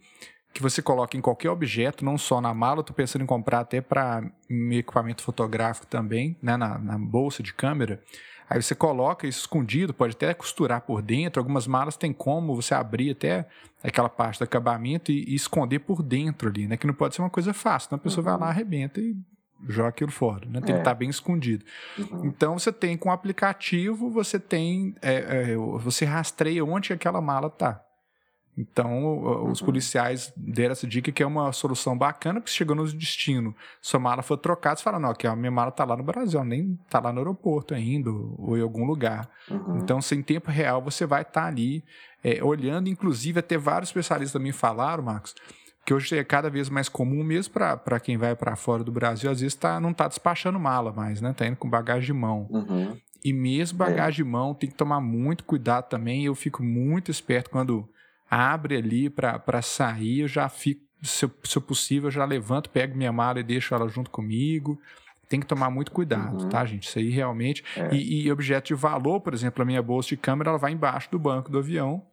que 0.54 0.62
você 0.62 0.82
coloca 0.82 1.18
em 1.18 1.22
qualquer 1.22 1.50
objeto, 1.50 2.06
não 2.06 2.18
só 2.18 2.40
na 2.40 2.54
mala, 2.54 2.82
estou 2.82 2.96
pensando 2.96 3.24
em 3.24 3.26
comprar 3.26 3.62
até 3.62 3.82
para 3.82 4.24
equipamento 4.72 5.24
fotográfico 5.24 5.88
também, 5.88 6.38
né, 6.42 6.56
na, 6.56 6.78
na, 6.78 6.98
bolsa 6.98 7.42
de 7.42 7.54
câmera. 7.54 8.02
Aí 8.48 8.62
você 8.62 8.76
coloca 8.76 9.26
isso 9.26 9.40
escondido, 9.40 9.94
pode 9.94 10.16
até 10.16 10.32
costurar 10.34 10.82
por 10.82 11.02
dentro. 11.02 11.40
Algumas 11.40 11.66
malas 11.66 11.98
tem 11.98 12.14
como 12.14 12.56
você 12.56 12.76
abrir 12.76 13.12
até 13.12 13.48
aquela 13.84 14.10
parte 14.10 14.40
do 14.40 14.44
acabamento 14.44 15.12
e, 15.12 15.24
e 15.28 15.34
esconder 15.34 15.80
por 15.80 16.04
dentro 16.04 16.50
ali, 16.50 16.68
né? 16.68 16.78
Que 16.78 16.86
não 16.86 16.94
pode 16.94 17.16
ser 17.16 17.22
uma 17.22 17.32
coisa 17.32 17.52
fácil. 17.52 17.88
Então 17.88 17.98
a 17.98 18.02
pessoa 18.02 18.20
uhum. 18.20 18.32
vai 18.32 18.34
lá, 18.34 18.46
uhum. 18.46 18.52
arrebenta 18.52 19.00
e 19.00 19.16
joga 19.68 19.90
aquilo 19.90 20.12
fora, 20.12 20.48
né? 20.48 20.62
Tem 20.62 20.74
é. 20.74 20.78
que 20.78 20.82
estar 20.82 20.94
bem 20.94 21.10
escondido. 21.10 21.66
Uhum. 21.98 22.26
Então 22.26 22.60
você 22.60 22.72
tem 22.72 22.96
com 22.96 23.10
o 23.10 23.12
aplicativo, 23.12 24.12
você 24.12 24.40
tem, 24.40 24.94
é, 25.02 25.52
é, 25.54 25.56
você 25.56 26.06
rastreia 26.06 26.64
onde 26.64 26.94
aquela 26.94 27.22
mala 27.22 27.48
está. 27.48 27.84
Então, 28.58 29.50
os 29.50 29.60
uhum. 29.60 29.66
policiais 29.66 30.32
deram 30.38 30.74
essa 30.74 30.86
dica 30.86 31.12
que 31.12 31.24
é 31.24 31.26
uma 31.26 31.52
solução 31.52 31.98
bacana, 31.98 32.40
porque 32.40 32.52
chegou 32.52 32.76
no 32.76 32.86
destino, 32.86 33.56
sua 33.82 34.00
mala 34.00 34.22
foi 34.22 34.38
trocada, 34.38 34.76
você 34.76 34.84
fala, 34.84 35.00
não, 35.00 35.14
que 35.14 35.26
a 35.26 35.36
minha 35.36 35.52
mala 35.52 35.70
está 35.70 35.84
lá 35.84 35.98
no 35.98 36.04
Brasil, 36.04 36.44
nem 36.44 36.78
está 36.86 37.00
lá 37.00 37.12
no 37.12 37.20
aeroporto 37.20 37.74
ainda, 37.74 38.12
ou 38.12 38.56
em 38.58 38.62
algum 38.62 38.86
lugar. 38.86 39.28
Uhum. 39.50 39.78
Então, 39.78 40.02
sem 40.02 40.22
tempo 40.22 40.52
real, 40.52 40.82
você 40.82 41.06
vai 41.06 41.24
estar 41.24 41.42
tá 41.42 41.48
ali 41.48 41.84
é, 42.24 42.44
olhando, 42.44 42.90
inclusive, 42.90 43.40
até 43.40 43.58
vários 43.58 43.90
especialistas 43.90 44.34
também 44.34 44.52
falaram, 44.52 45.04
Marcos, 45.04 45.34
que 45.86 45.94
hoje 45.94 46.18
é 46.18 46.24
cada 46.24 46.50
vez 46.50 46.70
mais 46.70 46.88
comum, 46.88 47.24
mesmo 47.24 47.54
para 47.54 48.00
quem 48.00 48.18
vai 48.18 48.36
para 48.36 48.56
fora 48.56 48.84
do 48.84 48.92
Brasil, 48.92 49.30
às 49.30 49.42
vezes 49.42 49.56
tá, 49.56 49.80
não 49.80 49.92
está 49.92 50.08
despachando 50.08 50.60
mala 50.60 50.94
mais, 50.94 51.22
né? 51.22 51.32
Está 51.32 51.46
indo 51.46 51.58
com 51.58 51.70
bagagem 51.70 52.06
de 52.06 52.14
mão. 52.14 52.48
Uhum. 52.50 52.98
E 53.24 53.34
mesmo 53.34 53.78
bagagem 53.78 54.22
é. 54.22 54.24
de 54.24 54.24
mão, 54.24 54.54
tem 54.54 54.70
que 54.70 54.76
tomar 54.76 55.02
muito 55.02 55.44
cuidado 55.44 55.90
também. 55.90 56.24
Eu 56.26 56.36
fico 56.36 56.64
muito 56.64 57.12
esperto 57.12 57.50
quando 57.50 57.88
abre 58.34 58.78
ali 58.78 59.10
para 59.10 59.62
sair, 59.62 60.22
eu 60.22 60.28
já 60.28 60.50
fico, 60.50 60.82
se, 61.02 61.30
se 61.44 61.60
possível, 61.60 62.08
eu 62.08 62.12
já 62.12 62.26
levanto, 62.26 62.70
pego 62.70 62.98
minha 62.98 63.12
mala 63.12 63.40
e 63.40 63.44
deixo 63.44 63.74
ela 63.76 63.88
junto 63.88 64.10
comigo. 64.10 64.80
Tem 65.30 65.40
que 65.40 65.46
tomar 65.46 65.70
muito 65.70 65.92
cuidado, 65.92 66.44
uhum. 66.44 66.50
tá, 66.50 66.64
gente? 66.66 66.88
Isso 66.88 67.00
aí 67.00 67.10
realmente. 67.10 67.64
É. 67.76 67.94
E, 67.94 68.24
e 68.26 68.32
objeto 68.32 68.68
de 68.68 68.74
valor, 68.76 69.20
por 69.22 69.34
exemplo, 69.34 69.62
a 69.62 69.66
minha 69.66 69.82
bolsa 69.82 70.10
de 70.10 70.18
câmera, 70.18 70.50
ela 70.50 70.60
vai 70.60 70.72
embaixo 70.72 71.10
do 71.12 71.18
banco 71.18 71.52
do 71.52 71.58
avião 71.60 72.04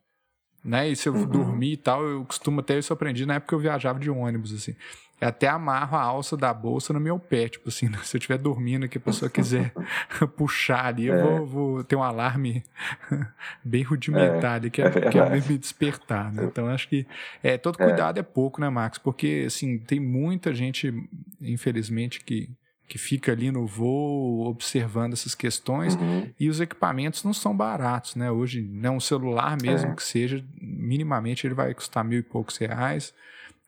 né? 0.65 0.89
E 0.89 0.97
se 0.97 1.09
eu 1.09 1.15
uhum. 1.15 1.27
dormir 1.27 1.73
e 1.73 1.77
tal, 1.77 2.05
eu 2.05 2.25
costumo 2.25 2.61
até 2.61 2.79
isso 2.79 2.93
aprendi 2.93 3.25
na 3.25 3.35
época 3.35 3.49
que 3.49 3.55
eu 3.55 3.59
viajava 3.59 3.99
de 3.99 4.11
ônibus, 4.11 4.53
assim. 4.53 4.75
Eu 5.21 5.29
até 5.29 5.49
amarro 5.49 5.97
a 5.97 6.01
alça 6.01 6.37
da 6.37 6.53
bolsa 6.55 6.93
no 6.93 7.01
meu 7.01 7.19
pé, 7.19 7.49
tipo 7.49 7.69
assim, 7.69 7.89
né? 7.89 7.99
se 8.05 8.17
eu 8.17 8.19
estiver 8.19 8.39
dormindo 8.39 8.89
que 8.89 8.99
a 8.99 9.01
pessoa 9.01 9.31
quiser 9.31 9.73
puxar 10.37 10.87
ali, 10.87 11.11
é. 11.11 11.13
eu 11.13 11.21
vou, 11.21 11.47
vou, 11.47 11.85
ter 11.85 11.97
um 11.97 12.03
alarme 12.03 12.65
bem 13.63 13.83
rudimentar 13.83 14.55
ali, 14.55 14.71
que 14.71 14.81
é, 14.81 14.87
é, 14.87 15.11
que 15.11 15.19
é 15.19 15.31
me 15.31 15.59
despertar, 15.59 16.33
né? 16.33 16.45
Então, 16.45 16.69
acho 16.69 16.89
que 16.89 17.07
é, 17.43 17.59
todo 17.59 17.81
é. 17.81 17.85
cuidado 17.85 18.17
é. 18.17 18.21
é 18.21 18.23
pouco, 18.23 18.61
né, 18.61 18.69
Max? 18.71 18.97
Porque, 18.97 19.45
assim, 19.47 19.79
tem 19.79 20.01
muita 20.01 20.55
gente, 20.55 20.93
infelizmente, 21.41 22.25
que 22.25 22.49
que 22.91 22.99
fica 22.99 23.31
ali 23.31 23.53
no 23.53 23.69
voo 23.69 24.49
observando 24.49 25.13
essas 25.13 25.33
questões 25.33 25.95
uhum. 25.95 26.29
e 26.41 26.49
os 26.49 26.61
equipamentos 26.61 27.23
não 27.23 27.33
são 27.33 27.57
baratos, 27.57 28.17
né? 28.17 28.33
Hoje, 28.33 28.63
né, 28.63 28.91
um 28.91 28.99
celular 28.99 29.57
mesmo 29.63 29.93
é. 29.93 29.95
que 29.95 30.03
seja, 30.03 30.45
minimamente 30.61 31.47
ele 31.47 31.55
vai 31.55 31.73
custar 31.73 32.05
mil 32.05 32.19
e 32.19 32.23
poucos 32.23 32.57
reais. 32.57 33.15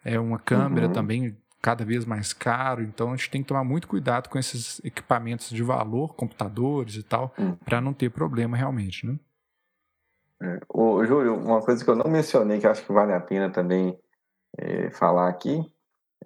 É 0.05 0.19
uma 0.19 0.41
câmera 0.41 0.89
uhum. 0.89 0.93
também 0.93 1.37
cada 1.63 1.85
vez 1.85 2.05
mais 2.05 2.33
caro, 2.33 2.83
então 2.83 3.13
a 3.13 3.17
gente 3.17 3.31
tem 3.31 3.41
que 3.41 3.49
tomar 3.49 3.63
muito 3.63 3.87
cuidado 3.87 4.29
com 4.29 4.39
esses 4.39 4.85
equipamentos 4.85 5.49
de 5.49 5.63
valor, 5.63 6.15
computadores 6.15 6.97
e 6.97 7.03
tal, 7.05 7.33
uhum. 7.39 7.55
para 7.65 7.81
não 7.81 7.95
ter 7.95 8.11
problema 8.11 8.57
realmente, 8.57 9.07
né? 9.07 9.17
É. 10.43 10.59
Ô, 10.69 11.05
Júlio, 11.07 11.37
uma 11.37 11.63
coisa 11.63 11.85
que 11.85 11.89
eu 11.89 11.95
não 11.95 12.11
mencionei 12.11 12.59
que 12.59 12.67
acho 12.67 12.85
que 12.85 12.93
vale 12.93 13.13
a 13.13 13.21
pena 13.21 13.49
também 13.49 13.97
é, 14.59 14.91
falar 14.91 15.29
aqui 15.29 15.65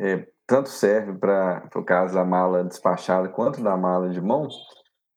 é 0.01 0.27
tanto 0.47 0.69
serve 0.69 1.13
para 1.19 1.69
o 1.75 1.85
caso 1.85 2.15
da 2.15 2.25
mala 2.25 2.65
despachada 2.65 3.29
quanto 3.29 3.63
da 3.63 3.77
mala 3.77 4.09
de 4.09 4.21
mão. 4.21 4.49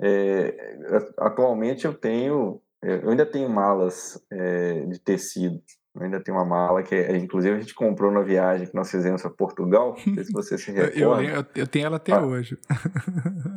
É, 0.01 0.77
atualmente 1.17 1.85
eu 1.85 1.93
tenho, 1.93 2.61
é, 2.81 2.95
eu 3.03 3.09
ainda 3.09 3.25
tenho 3.25 3.49
malas 3.49 4.21
é, 4.31 4.85
de 4.85 4.99
tecido. 4.99 5.61
Eu 5.95 6.03
ainda 6.03 6.19
tenho 6.19 6.37
uma 6.37 6.45
mala 6.45 6.83
que, 6.83 6.95
é, 6.95 7.17
inclusive, 7.17 7.55
a 7.55 7.59
gente 7.59 7.73
comprou 7.73 8.11
na 8.11 8.21
viagem 8.21 8.67
que 8.67 8.75
nós 8.75 8.89
fizemos 8.89 9.21
para 9.21 9.31
Portugal. 9.31 9.95
Não 10.05 10.13
sei 10.15 10.23
se 10.23 10.31
você 10.31 10.57
se 10.57 10.71
recorda. 10.71 11.23
eu, 11.23 11.37
eu, 11.37 11.45
eu, 11.55 11.67
tenho 11.67 11.87
ela 11.87 11.97
até 11.97 12.13
ah, 12.13 12.21
hoje. 12.21 12.57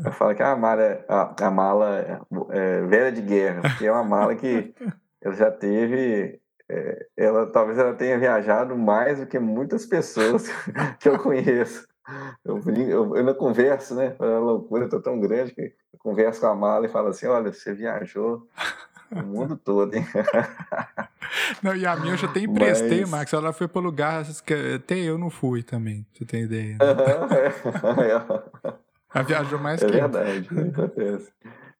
eu 0.05 0.12
falo 0.12 0.35
que 0.35 0.42
a 0.42 0.57
mala, 0.57 1.05
a, 1.09 1.47
a 1.47 1.51
mala 1.51 2.27
é, 2.51 2.83
velha 2.83 3.12
de 3.12 3.23
guerra, 3.23 3.61
porque 3.62 3.87
é 3.87 3.92
uma 3.92 4.05
mala 4.05 4.35
que 4.35 4.75
eu 5.21 5.33
já 5.35 5.51
teve 5.51 6.40
é, 6.73 7.07
ela 7.18 7.47
talvez 7.47 7.79
ela 7.79 7.92
tenha 7.92 8.18
viajado 8.18 8.75
mais 8.77 9.21
do 9.21 9.27
que 9.27 9.38
muitas 9.38 9.85
pessoas 9.85 10.49
que 10.99 11.09
eu 11.09 11.18
conheço. 11.18 11.87
Eu, 12.45 12.59
eu, 12.66 13.16
eu 13.16 13.25
não 13.25 13.35
converso, 13.35 13.95
né? 13.95 14.16
A 14.18 14.38
loucura 14.38 14.88
tá 14.88 14.99
tão 14.99 15.21
grande 15.21 15.55
que 15.55 15.61
eu 15.62 15.99
converso 15.99 16.40
com 16.40 16.47
a 16.47 16.55
mala 16.55 16.87
e 16.87 16.88
falo 16.88 17.09
assim: 17.09 17.27
olha, 17.27 17.53
você 17.53 17.75
viajou 17.75 18.49
o 19.20 19.27
mundo 19.27 19.57
todo, 19.57 19.94
hein? 19.94 20.07
Não, 21.62 21.75
e 21.75 21.87
a 21.87 21.96
minha 21.96 22.14
eu 22.14 22.16
já 22.16 22.27
até 22.27 22.40
emprestei, 22.40 23.01
Mas... 23.03 23.11
Max. 23.11 23.33
Ela 23.33 23.53
foi 23.53 23.68
para 23.68 23.81
lugar 23.81 24.25
que 24.44 24.55
até 24.75 24.96
eu 24.96 25.16
não 25.16 25.31
fui 25.31 25.62
também, 25.62 26.07
você 26.12 26.25
tem 26.25 26.42
ideia. 26.42 26.77
Né? 26.77 26.87
é. 28.07 28.72
Ela 29.14 29.25
viajou 29.25 29.59
mais 29.59 29.83
é 29.83 29.87
que 29.87 29.92
verdade, 29.92 30.48
acontece. 30.72 31.33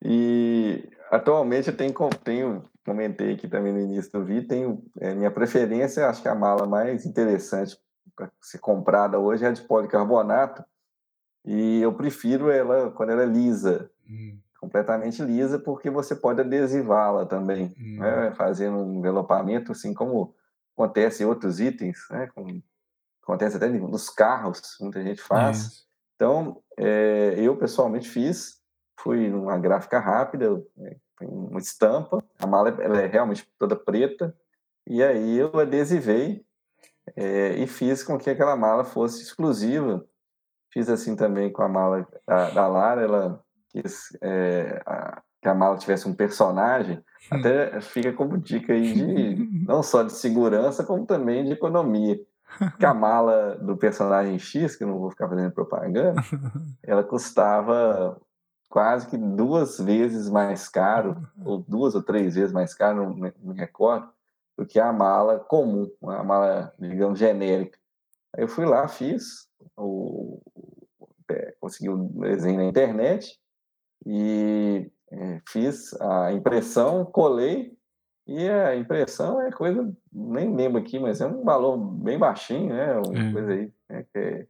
E 0.03 0.89
atualmente 1.11 1.69
eu 1.69 1.77
tenho, 1.77 1.93
tenho 2.25 2.65
comentei 2.85 3.35
aqui 3.35 3.49
também 3.49 3.73
no 3.73 3.81
início 3.81 4.11
do 4.13 4.25
vídeo, 4.25 4.49
tenho 4.49 4.83
é, 5.01 5.15
minha 5.15 5.31
preferência, 5.31 6.09
acho 6.09 6.23
que 6.23 6.29
a 6.29 6.35
mala 6.35 6.67
mais 6.67 7.07
interessante 7.07 7.79
para 8.17 8.31
ser 8.41 8.59
comprada 8.59 9.19
hoje 9.19 9.45
é 9.45 9.49
a 9.49 9.53
de 9.53 9.63
policarbonato, 9.63 10.65
e 11.45 11.81
eu 11.81 11.93
prefiro 11.93 12.51
ela 12.51 12.91
quando 12.91 13.11
ela 13.11 13.23
é 13.23 13.27
lisa, 13.27 13.91
hum. 14.09 14.39
Completamente 14.63 15.21
lisa, 15.25 15.59
porque 15.59 15.91
você 15.91 16.15
pode 16.15 16.41
adesivá-la 16.41 17.27
também, 17.27 17.75
hum. 17.77 17.99
né, 17.99 18.33
fazendo 18.37 18.77
um 18.79 18.95
envelopamento, 18.95 19.73
assim 19.73 19.93
como 19.93 20.37
acontece 20.77 21.25
em 21.25 21.27
outros 21.27 21.59
itens, 21.59 21.99
né, 22.09 22.29
com, 22.33 22.63
acontece 23.25 23.57
até 23.57 23.69
nos 23.69 24.09
carros, 24.09 24.77
muita 24.81 25.03
gente 25.03 25.21
faz. 25.21 25.85
Então, 26.15 26.63
é, 26.77 27.35
eu 27.39 27.57
pessoalmente 27.57 28.09
fiz, 28.09 28.61
fui 29.01 29.29
numa 29.29 29.59
gráfica 29.59 29.99
rápida, 29.99 30.65
né, 30.77 30.95
uma 31.21 31.59
estampa, 31.59 32.23
a 32.39 32.47
mala 32.47 32.69
ela 32.81 33.01
é 33.01 33.07
realmente 33.07 33.45
toda 33.59 33.75
preta, 33.75 34.33
e 34.87 35.03
aí 35.03 35.39
eu 35.39 35.59
adesivei 35.59 36.47
é, 37.17 37.57
e 37.57 37.67
fiz 37.67 38.05
com 38.05 38.17
que 38.17 38.31
aquela 38.31 38.57
mala 38.57 38.85
fosse 38.85 39.23
exclusiva. 39.23 40.05
Fiz 40.73 40.89
assim 40.89 41.15
também 41.15 41.53
com 41.53 41.63
a 41.63 41.69
mala 41.69 42.07
da, 42.27 42.51
da 42.51 42.67
Lara, 42.67 43.03
ela 43.03 43.42
quis 43.73 44.17
é, 44.21 44.83
a, 44.87 45.23
que 45.41 45.49
a 45.49 45.55
mala 45.55 45.77
tivesse 45.77 46.09
um 46.09 46.15
personagem, 46.15 46.99
hum. 46.99 47.37
até 47.39 47.81
fica 47.81 48.13
como 48.13 48.39
dica 48.39 48.73
aí 48.73 48.93
de 48.93 49.65
não 49.67 49.83
só 49.83 50.03
de 50.03 50.13
segurança, 50.13 50.85
como 50.85 51.05
também 51.05 51.45
de 51.45 51.53
economia. 51.53 52.21
Que 52.79 52.85
a 52.85 52.93
mala 52.93 53.57
do 53.57 53.79
personagem 53.79 54.39
X, 54.39 54.77
que 54.77 54.85
eu 54.85 54.89
não 54.89 54.99
vou 54.99 55.11
ficar 55.11 55.27
fazendo 55.27 55.51
propaganda, 55.53 56.23
ela 56.85 57.03
custava 57.03 58.21
quase 58.69 59.07
que 59.09 59.17
duas 59.17 59.79
vezes 59.79 60.29
mais 60.29 60.69
caro, 60.69 61.17
ou 61.45 61.65
duas 61.67 61.95
ou 61.95 62.03
três 62.03 62.35
vezes 62.35 62.53
mais 62.53 62.75
caro, 62.75 63.15
não 63.17 63.33
me 63.43 63.55
recordo, 63.55 64.07
do 64.57 64.67
que 64.67 64.79
a 64.79 64.93
mala 64.93 65.39
comum, 65.39 65.91
a 66.09 66.23
mala, 66.23 66.75
digamos, 66.79 67.19
genérica. 67.19 67.79
Aí 68.35 68.45
eu 68.45 68.49
fui 68.49 68.67
lá, 68.67 68.87
fiz, 68.87 69.49
o, 69.77 70.41
é, 71.31 71.55
consegui 71.59 71.89
o 71.89 71.97
um 71.97 72.21
desenho 72.21 72.59
na 72.59 72.65
internet 72.65 73.41
e 74.05 74.91
é, 75.11 75.41
fiz 75.49 75.95
a 76.01 76.33
impressão, 76.33 77.05
colei 77.05 77.77
E 78.27 78.49
a 78.49 78.77
impressão 78.77 79.41
é 79.41 79.51
coisa, 79.51 79.93
nem 80.13 80.55
lembro 80.55 80.81
aqui, 80.81 80.99
mas 80.99 81.21
é 81.21 81.27
um 81.27 81.45
valor 81.45 81.77
bem 81.77 82.19
baixinho, 82.19 82.75
né? 82.75 82.95
Uma 82.95 83.29
é. 83.29 83.33
coisa 83.33 83.53
aí 83.53 83.73
né? 83.91 84.07
que 84.13 84.19
é, 84.19 84.47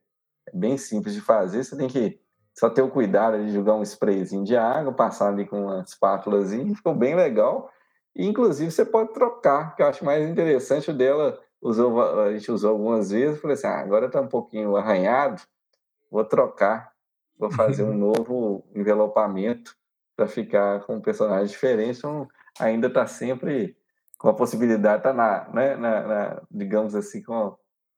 é 0.49 0.57
bem 0.57 0.77
simples 0.77 1.15
de 1.15 1.21
fazer. 1.21 1.65
Você 1.65 1.77
tem 1.77 1.89
que 1.89 2.21
só 2.55 2.69
ter 2.69 2.83
o 2.83 2.91
cuidado 2.91 3.45
de 3.45 3.53
jogar 3.53 3.75
um 3.75 3.83
sprayzinho 3.83 4.45
de 4.45 4.57
água, 4.57 4.93
passar 4.93 5.29
ali 5.29 5.47
com 5.47 5.65
uma 5.65 5.81
espátulazinha, 5.81 6.75
ficou 6.77 6.95
bem 6.95 7.15
legal. 7.15 7.71
E, 8.15 8.27
inclusive, 8.27 8.71
você 8.71 8.85
pode 8.85 9.13
trocar, 9.13 9.75
que 9.75 9.83
eu 9.83 9.87
acho 9.87 10.05
mais 10.05 10.29
interessante 10.29 10.91
o 10.91 10.95
dela. 10.95 11.39
Usou, 11.61 12.21
a 12.21 12.33
gente 12.33 12.51
usou 12.51 12.73
algumas 12.73 13.11
vezes, 13.11 13.41
falei 13.41 13.55
assim, 13.55 13.67
ah, 13.67 13.81
agora 13.81 14.07
está 14.07 14.21
um 14.21 14.29
pouquinho 14.29 14.77
arranhado, 14.77 15.41
vou 16.11 16.25
trocar, 16.25 16.92
vou 17.39 17.51
fazer 17.51 17.85
um 17.85 17.95
novo 17.95 18.65
envelopamento 18.75 19.75
para 20.17 20.27
ficar 20.27 20.81
com 20.81 20.97
um 20.97 21.01
personagem 21.01 21.47
diferente. 21.47 21.99
Então, 21.99 22.29
ainda 22.59 22.87
está 22.87 23.07
sempre 23.07 23.77
com 24.19 24.29
a 24.29 24.35
possibilidade, 24.35 24.99
está 24.99 25.13
na, 25.13 25.49
né, 25.53 25.77
na, 25.77 26.07
na, 26.07 26.43
digamos 26.51 26.95
assim, 26.95 27.23
com 27.23 27.57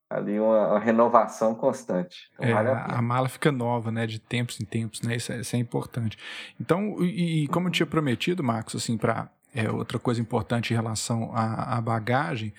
ali 0.08 0.38
uma, 0.38 0.68
uma 0.68 0.78
renovação 0.78 1.54
constante. 1.54 2.30
Então, 2.34 2.48
é, 2.48 2.54
vale 2.54 2.68
a, 2.68 2.84
a, 2.84 3.02
mala 3.02 3.28
fica 3.28 3.50
nova, 3.50 3.90
né, 3.90 4.06
de 4.06 4.18
tempos 4.18 4.60
em 4.60 4.64
tempos, 4.64 5.02
né, 5.02 5.16
isso 5.16 5.32
é, 5.32 5.40
isso 5.40 5.56
é 5.56 5.58
importante. 5.58 6.16
Então, 6.60 7.02
e, 7.02 7.44
e, 7.44 7.48
como 7.48 7.68
eu 7.68 7.72
tinha 7.72 7.86
prometido, 7.86 8.42
Marcos, 8.42 8.76
assim, 8.76 8.96
para 8.96 9.28
é, 9.54 9.70
outra 9.70 9.98
coisa 9.98 10.20
importante 10.20 10.72
em 10.72 10.76
relação 10.76 11.30
à, 11.34 11.76
à 11.76 11.80
bagagem, 11.80 12.54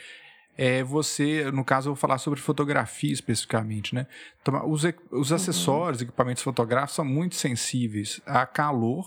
é 0.57 0.83
você, 0.83 1.51
no 1.51 1.63
caso, 1.63 1.89
eu 1.89 1.93
vou 1.93 1.99
falar 1.99 2.17
sobre 2.17 2.39
fotografia 2.39 3.11
especificamente, 3.11 3.93
né? 3.93 4.07
Então, 4.41 4.69
os, 4.69 4.83
os 5.11 5.29
uhum. 5.29 5.35
acessórios, 5.35 6.01
uhum. 6.01 6.07
equipamentos 6.07 6.43
fotográficos 6.43 6.95
são 6.95 7.05
muito 7.05 7.35
sensíveis 7.35 8.21
a 8.25 8.45
calor, 8.45 9.05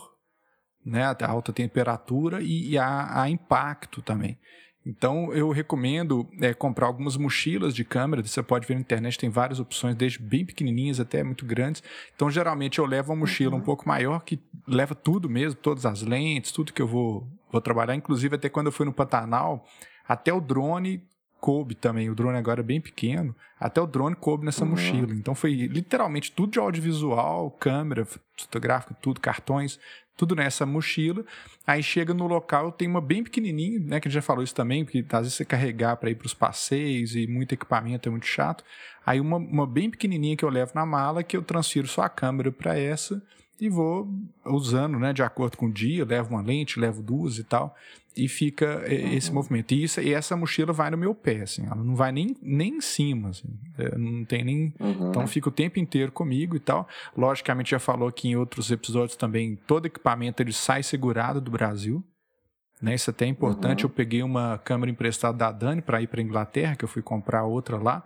né? 0.85 1.05
A 1.05 1.27
alta 1.27 1.53
temperatura 1.53 2.43
e, 2.43 2.71
e 2.71 2.79
a, 2.79 3.23
a 3.23 3.31
impacto 3.31 4.03
também. 4.03 4.39
Então, 4.87 5.33
eu 5.35 5.51
recomendo 5.51 6.27
é, 6.41 6.55
comprar 6.55 6.87
algumas 6.87 7.17
mochilas 7.17 7.75
de 7.75 7.85
câmera. 7.85 8.23
Você 8.23 8.43
pode 8.43 8.67
ver 8.67 8.75
na 8.75 8.81
internet, 8.81 9.19
tem 9.19 9.29
várias 9.29 9.61
opções, 9.61 9.95
desde 9.95 10.19
bem 10.19 10.47
pequenininhas 10.47 11.01
até 11.01 11.23
muito 11.23 11.45
grandes. 11.45 11.83
Então, 12.15 12.31
geralmente, 12.31 12.79
eu 12.79 12.87
levo 12.87 13.13
uma 13.13 13.21
mochila 13.21 13.55
uhum. 13.55 13.61
um 13.61 13.65
pouco 13.65 13.87
maior, 13.87 14.21
que 14.21 14.39
leva 14.67 14.95
tudo 14.95 15.29
mesmo, 15.29 15.61
todas 15.61 15.85
as 15.85 16.03
lentes, 16.03 16.53
tudo 16.53 16.73
que 16.73 16.81
eu 16.81 16.87
vou, 16.87 17.27
vou 17.51 17.61
trabalhar. 17.61 17.95
Inclusive, 17.95 18.37
até 18.37 18.49
quando 18.49 18.67
eu 18.67 18.73
fui 18.73 18.87
no 18.87 18.93
Pantanal, 18.93 19.65
até 20.07 20.33
o 20.33 20.41
drone 20.41 21.03
coube 21.41 21.75
também. 21.75 22.11
O 22.11 22.15
drone 22.15 22.37
agora 22.37 22.61
é 22.61 22.65
bem 22.65 22.81
pequeno. 22.81 23.35
Até 23.59 23.81
o 23.81 23.87
drone 23.87 24.15
coube 24.17 24.45
nessa 24.45 24.65
uhum. 24.65 24.71
mochila. 24.71 25.13
Então, 25.13 25.35
foi 25.35 25.53
literalmente 25.53 26.33
tudo 26.33 26.53
de 26.53 26.59
audiovisual, 26.59 27.51
câmera 27.53 28.07
fotográfica, 28.37 28.95
tudo, 29.01 29.21
cartões 29.21 29.79
tudo 30.19 30.35
nessa 30.35 30.67
mochila. 30.67 31.25
Aí 31.65 31.83
chega 31.83 32.13
no 32.13 32.27
local, 32.27 32.73
tem 32.73 32.89
uma 32.89 33.01
bem 33.01 33.23
pequenininha, 33.23 33.79
né? 33.79 34.01
Que 34.01 34.09
a 34.09 34.11
gente 34.11 34.17
já 34.17 34.23
falou 34.23 34.43
isso 34.43 34.55
também, 34.55 34.85
porque 34.85 35.05
às 35.11 35.21
vezes 35.21 35.35
você 35.35 35.45
carregar 35.45 35.97
para 35.97 36.11
ir 36.11 36.17
para 36.17 36.27
os 36.27 36.35
passeios 36.35 37.15
e 37.15 37.27
muito 37.27 37.55
equipamento 37.55 38.09
é 38.09 38.11
muito 38.11 38.27
chato. 38.27 38.65
Aí 39.07 39.21
uma, 39.21 39.37
uma 39.37 39.67
bem 39.67 39.89
pequenininha 39.89 40.37
que 40.37 40.45
eu 40.45 40.51
levo 40.51 40.73
na 40.75 40.85
mala, 40.85 41.23
que 41.23 41.37
eu 41.37 41.43
transfiro 41.43 41.87
só 41.87 42.03
a 42.03 42.09
câmera 42.09 42.51
para 42.51 42.77
essa 42.77 43.23
e 43.61 43.69
vou 43.69 44.09
usando, 44.45 44.99
né, 44.99 45.13
de 45.13 45.23
acordo 45.23 45.57
com 45.57 45.67
o 45.67 45.73
dia, 45.73 46.05
levo 46.05 46.31
uma 46.35 46.43
lente, 46.43 46.79
levo 46.79 47.03
duas 47.03 47.39
e 47.39 47.45
tal, 47.45 47.75
e 48.19 48.29
fica 48.29 48.83
esse 48.87 49.33
movimento. 49.33 49.73
E, 49.73 49.85
isso, 49.85 50.01
e 50.01 50.13
essa 50.13 50.37
mochila 50.37 50.73
vai 50.73 50.91
no 50.91 50.97
meu 50.97 51.15
pé, 51.15 51.43
assim, 51.43 51.65
ela 51.65 51.83
não 51.83 51.95
vai 51.95 52.11
nem, 52.11 52.37
nem 52.43 52.77
em 52.77 52.81
cima, 52.81 53.29
assim, 53.29 53.49
é, 53.79 53.97
não 53.97 54.25
tem 54.25 54.45
nem... 54.45 54.75
Uhum. 54.81 55.11
Então 55.11 55.27
fica 55.27 55.49
o 55.49 55.53
tempo 55.53 55.79
inteiro 55.79 56.11
comigo 56.11 56.57
e 56.57 56.61
tal. 56.61 56.89
Logicamente 57.17 57.71
já 57.71 57.79
falou 57.79 58.09
aqui 58.09 58.29
em 58.29 58.37
outros 58.37 58.71
episódios 58.71 59.17
também, 59.17 59.57
todo 59.67 59.87
equipamento 59.87 60.43
ele 60.43 60.53
sai 60.53 60.83
segurado 60.83 61.41
do 61.41 61.51
Brasil, 61.51 62.05
né? 62.83 62.95
Isso 62.95 63.11
até 63.11 63.25
é 63.25 63.29
importante. 63.29 63.85
Uhum. 63.85 63.91
Eu 63.91 63.95
peguei 63.95 64.23
uma 64.23 64.59
câmera 64.59 64.91
emprestada 64.91 65.37
da 65.37 65.53
Dani 65.53 65.83
para 65.83 66.01
ir 66.03 66.07
para 66.07 66.23
Inglaterra, 66.23 66.77
que 66.77 66.85
eu 66.85 66.89
fui 66.89 67.03
comprar 67.03 67.45
outra 67.45 67.77
lá, 67.77 68.05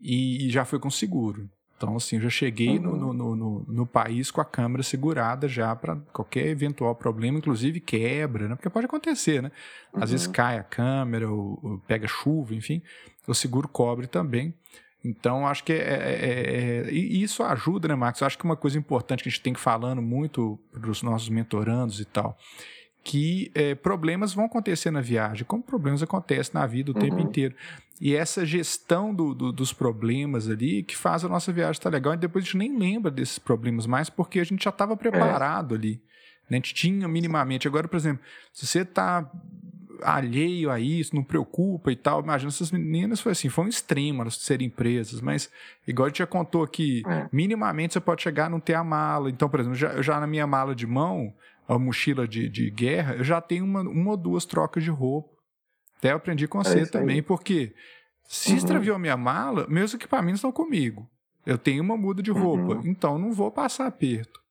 e, 0.00 0.46
e 0.46 0.50
já 0.50 0.64
foi 0.64 0.78
com 0.78 0.90
seguro. 0.90 1.48
Então, 1.82 1.96
assim, 1.96 2.14
eu 2.14 2.22
já 2.22 2.30
cheguei 2.30 2.78
uhum. 2.78 2.96
no, 2.96 3.12
no, 3.12 3.36
no, 3.36 3.64
no, 3.66 3.86
país 3.86 4.30
com 4.30 4.40
a 4.40 4.44
câmera 4.44 4.84
segurada 4.84 5.48
já 5.48 5.74
para 5.74 5.96
qualquer 6.12 6.46
eventual 6.46 6.94
problema, 6.94 7.38
inclusive 7.38 7.80
quebra, 7.80 8.46
né? 8.46 8.54
Porque 8.54 8.70
pode 8.70 8.86
acontecer, 8.86 9.42
né? 9.42 9.50
Às 9.92 10.02
uhum. 10.02 10.06
vezes 10.06 10.26
cai 10.28 10.58
a 10.58 10.62
câmera, 10.62 11.28
ou, 11.28 11.58
ou, 11.60 11.78
pega 11.80 12.06
chuva, 12.06 12.54
enfim. 12.54 12.80
O 13.26 13.34
seguro 13.34 13.66
cobre 13.66 14.06
também. 14.06 14.54
Então, 15.04 15.44
acho 15.44 15.64
que 15.64 15.72
é, 15.72 15.76
é, 15.76 15.82
é, 15.82 16.88
é 16.88 16.92
E 16.92 17.20
isso 17.20 17.42
ajuda, 17.42 17.88
né, 17.88 17.96
Marcos? 17.96 18.20
Eu 18.20 18.28
acho 18.28 18.38
que 18.38 18.44
uma 18.44 18.56
coisa 18.56 18.78
importante 18.78 19.24
que 19.24 19.28
a 19.28 19.32
gente 19.32 19.42
tem 19.42 19.52
que 19.52 19.58
falando 19.58 20.00
muito 20.00 20.60
para 20.70 20.88
os 20.88 21.02
nossos 21.02 21.28
mentorandos 21.28 21.98
e 21.98 22.04
tal 22.04 22.38
que 23.04 23.50
é, 23.54 23.74
problemas 23.74 24.32
vão 24.32 24.44
acontecer 24.44 24.90
na 24.90 25.00
viagem, 25.00 25.44
como 25.44 25.62
problemas 25.62 26.02
acontecem 26.02 26.54
na 26.54 26.66
vida 26.66 26.92
o 26.92 26.94
uhum. 26.94 27.00
tempo 27.00 27.20
inteiro. 27.20 27.54
E 28.00 28.14
essa 28.14 28.44
gestão 28.44 29.14
do, 29.14 29.34
do, 29.34 29.52
dos 29.52 29.72
problemas 29.72 30.48
ali 30.48 30.82
que 30.82 30.96
faz 30.96 31.24
a 31.24 31.28
nossa 31.28 31.52
viagem 31.52 31.72
estar 31.72 31.90
legal. 31.90 32.14
E 32.14 32.16
depois 32.16 32.44
a 32.44 32.46
gente 32.46 32.56
nem 32.56 32.76
lembra 32.76 33.10
desses 33.10 33.38
problemas 33.38 33.86
mais, 33.86 34.10
porque 34.10 34.40
a 34.40 34.44
gente 34.44 34.64
já 34.64 34.70
estava 34.70 34.96
preparado 34.96 35.74
é. 35.74 35.78
ali. 35.78 36.02
Né? 36.50 36.56
A 36.56 36.60
gente 36.60 36.74
tinha 36.74 37.06
minimamente. 37.06 37.68
Agora, 37.68 37.86
por 37.86 37.96
exemplo, 37.96 38.20
se 38.52 38.66
você 38.66 38.80
está 38.80 39.30
alheio 40.02 40.70
a 40.70 40.80
isso, 40.80 41.14
não 41.14 41.22
preocupa 41.22 41.92
e 41.92 41.96
tal. 41.96 42.22
Imagina 42.22 42.48
essas 42.48 42.70
meninas 42.70 43.20
foi 43.20 43.32
assim, 43.32 43.48
foi 43.48 43.64
um 43.64 43.68
extremo 43.68 44.22
elas 44.22 44.36
serem 44.36 44.68
presas, 44.68 45.20
mas 45.20 45.48
igual 45.86 46.06
a 46.06 46.08
gente 46.08 46.18
já 46.18 46.26
contou 46.26 46.62
aqui, 46.62 47.02
é. 47.06 47.28
minimamente 47.32 47.94
você 47.94 48.00
pode 48.00 48.22
chegar 48.22 48.46
a 48.46 48.48
não 48.48 48.60
ter 48.60 48.74
a 48.74 48.84
mala. 48.84 49.30
Então, 49.30 49.48
por 49.48 49.60
exemplo, 49.60 49.76
já, 49.76 50.02
já 50.02 50.18
na 50.18 50.26
minha 50.26 50.46
mala 50.46 50.74
de 50.74 50.86
mão, 50.86 51.32
a 51.74 51.78
mochila 51.78 52.26
de, 52.26 52.48
de 52.48 52.70
guerra, 52.70 53.14
eu 53.14 53.24
já 53.24 53.40
tenho 53.40 53.64
uma, 53.64 53.80
uma 53.80 54.10
ou 54.12 54.16
duas 54.16 54.44
trocas 54.44 54.82
de 54.82 54.90
roupa. 54.90 55.30
Até 55.98 56.12
eu 56.12 56.16
aprendi 56.16 56.48
com 56.48 56.60
é 56.60 56.64
você 56.64 56.86
também, 56.86 57.22
porque 57.22 57.74
se 58.24 58.50
uhum. 58.50 58.56
extraviou 58.56 58.96
a 58.96 58.98
minha 58.98 59.16
mala, 59.16 59.66
meus 59.68 59.94
equipamentos 59.94 60.38
estão 60.38 60.52
comigo. 60.52 61.08
Eu 61.44 61.58
tenho 61.58 61.82
uma 61.82 61.96
muda 61.96 62.22
de 62.22 62.30
roupa, 62.30 62.74
uhum. 62.74 62.82
então 62.84 63.18
não 63.18 63.32
vou 63.32 63.50
passar 63.50 63.86
aperto. 63.86 64.41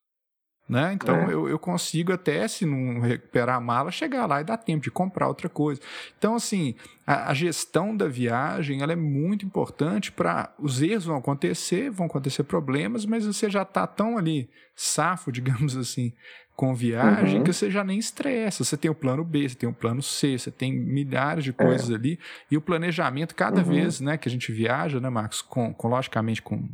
Né? 0.71 0.93
Então 0.93 1.15
é. 1.17 1.33
eu, 1.33 1.49
eu 1.49 1.59
consigo 1.59 2.13
até, 2.13 2.47
se 2.47 2.65
não 2.65 3.01
recuperar 3.01 3.57
a 3.57 3.59
mala, 3.59 3.91
chegar 3.91 4.25
lá 4.25 4.39
e 4.39 4.45
dar 4.45 4.55
tempo 4.55 4.81
de 4.81 4.89
comprar 4.89 5.27
outra 5.27 5.49
coisa. 5.49 5.81
Então, 6.17 6.33
assim, 6.33 6.75
a, 7.05 7.29
a 7.29 7.33
gestão 7.33 7.93
da 7.93 8.07
viagem 8.07 8.81
ela 8.81 8.93
é 8.93 8.95
muito 8.95 9.45
importante 9.45 10.13
para 10.13 10.49
os 10.57 10.81
erros 10.81 11.03
vão 11.03 11.17
acontecer, 11.17 11.89
vão 11.89 12.05
acontecer 12.05 12.43
problemas, 12.43 13.05
mas 13.05 13.25
você 13.25 13.49
já 13.49 13.63
está 13.63 13.85
tão 13.85 14.17
ali 14.17 14.49
safo, 14.73 15.29
digamos 15.33 15.75
assim, 15.75 16.13
com 16.55 16.73
viagem 16.73 17.39
uhum. 17.39 17.43
que 17.43 17.51
você 17.51 17.69
já 17.69 17.83
nem 17.83 17.99
estressa. 17.99 18.63
Você 18.63 18.77
tem 18.77 18.89
o 18.89 18.95
plano 18.95 19.25
B, 19.25 19.49
você 19.49 19.55
tem 19.55 19.67
o 19.67 19.73
plano 19.73 20.01
C, 20.01 20.37
você 20.37 20.49
tem 20.49 20.71
milhares 20.71 21.43
de 21.43 21.51
coisas 21.51 21.89
é. 21.89 21.95
ali. 21.95 22.17
E 22.49 22.55
o 22.55 22.61
planejamento, 22.61 23.35
cada 23.35 23.59
uhum. 23.59 23.67
vez 23.67 23.99
né, 23.99 24.17
que 24.17 24.29
a 24.29 24.31
gente 24.31 24.53
viaja, 24.53 25.01
né, 25.01 25.09
Marcos, 25.09 25.41
com, 25.41 25.73
com 25.73 25.89
logicamente 25.89 26.41
com, 26.41 26.69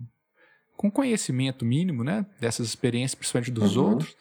com 0.77 0.89
conhecimento 0.89 1.65
mínimo 1.65 2.03
né, 2.03 2.25
dessas 2.39 2.67
experiências, 2.67 3.15
principalmente 3.15 3.51
dos 3.51 3.75
uhum. 3.75 3.89
outros, 3.89 4.15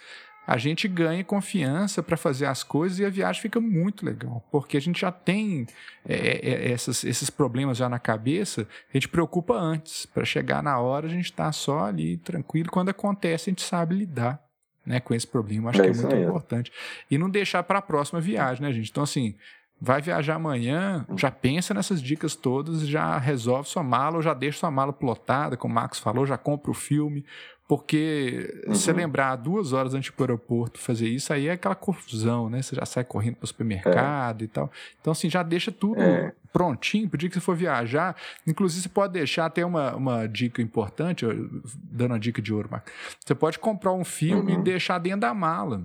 a 0.46 0.56
gente 0.56 0.88
ganha 0.88 1.22
confiança 1.22 2.02
para 2.02 2.16
fazer 2.16 2.46
as 2.46 2.62
coisas 2.62 2.98
e 2.98 3.04
a 3.04 3.10
viagem 3.10 3.42
fica 3.42 3.60
muito 3.60 4.06
legal, 4.06 4.46
porque 4.50 4.76
a 4.76 4.80
gente 4.80 5.00
já 5.00 5.10
tem 5.10 5.66
é, 6.08 6.14
é, 6.14 6.68
é 6.68 6.72
essas, 6.72 7.04
esses 7.04 7.28
problemas 7.28 7.76
já 7.76 7.88
na 7.88 7.98
cabeça, 7.98 8.66
a 8.88 8.92
gente 8.96 9.08
preocupa 9.08 9.54
antes, 9.54 10.06
para 10.06 10.24
chegar 10.24 10.62
na 10.62 10.78
hora 10.78 11.06
a 11.06 11.10
gente 11.10 11.26
está 11.26 11.50
só 11.52 11.86
ali 11.86 12.16
tranquilo, 12.18 12.70
quando 12.70 12.90
acontece 12.90 13.50
a 13.50 13.52
gente 13.52 13.62
sabe 13.62 13.96
lidar 13.96 14.40
né, 14.86 15.00
com 15.00 15.12
esse 15.12 15.26
problema. 15.26 15.70
Acho 15.70 15.82
é 15.82 15.90
que 15.90 15.98
é 15.98 16.00
muito 16.00 16.14
aí. 16.14 16.22
importante. 16.22 16.72
E 17.10 17.18
não 17.18 17.28
deixar 17.28 17.62
para 17.64 17.80
a 17.80 17.82
próxima 17.82 18.20
viagem, 18.20 18.62
né, 18.62 18.72
gente? 18.72 18.88
Então, 18.88 19.02
assim, 19.02 19.34
vai 19.80 20.00
viajar 20.00 20.36
amanhã, 20.36 21.06
já 21.16 21.30
pensa 21.30 21.74
nessas 21.74 22.02
dicas 22.02 22.34
todas, 22.34 22.86
já 22.86 23.18
resolve 23.18 23.68
sua 23.68 23.82
mala, 23.82 24.16
ou 24.16 24.22
já 24.22 24.32
deixa 24.32 24.60
sua 24.60 24.70
mala 24.70 24.92
plotada, 24.92 25.56
como 25.56 25.72
o 25.72 25.74
Max 25.74 25.98
falou, 25.98 26.26
já 26.26 26.38
compra 26.38 26.70
o 26.70 26.74
filme, 26.74 27.24
porque 27.68 28.62
uhum. 28.66 28.74
se 28.74 28.92
lembrar 28.92 29.36
duas 29.36 29.72
horas 29.72 29.92
antes 29.92 30.12
do 30.14 30.22
aeroporto 30.22 30.78
fazer 30.78 31.08
isso, 31.08 31.32
aí 31.32 31.48
é 31.48 31.52
aquela 31.52 31.74
confusão, 31.74 32.48
né? 32.48 32.62
Você 32.62 32.76
já 32.76 32.86
sai 32.86 33.02
correndo 33.02 33.36
para 33.36 33.44
o 33.44 33.48
supermercado 33.48 34.42
é. 34.42 34.44
e 34.44 34.48
tal. 34.48 34.70
Então, 35.00 35.10
assim, 35.10 35.28
já 35.28 35.42
deixa 35.42 35.72
tudo 35.72 36.00
é. 36.00 36.32
prontinho 36.52 37.08
para 37.08 37.16
o 37.16 37.18
dia 37.18 37.28
que 37.28 37.34
você 37.34 37.40
for 37.40 37.56
viajar. 37.56 38.14
Inclusive, 38.46 38.82
você 38.82 38.88
pode 38.88 39.14
deixar 39.14 39.46
até 39.46 39.66
uma, 39.66 39.96
uma 39.96 40.28
dica 40.28 40.62
importante, 40.62 41.26
dando 41.74 42.12
uma 42.12 42.20
dica 42.20 42.40
de 42.40 42.54
ouro, 42.54 42.68
Marcos. 42.70 42.92
Você 43.24 43.34
pode 43.34 43.58
comprar 43.58 43.92
um 43.92 44.04
filme 44.04 44.52
uhum. 44.52 44.60
e 44.60 44.62
deixar 44.62 44.98
dentro 44.98 45.20
da 45.20 45.34
mala. 45.34 45.84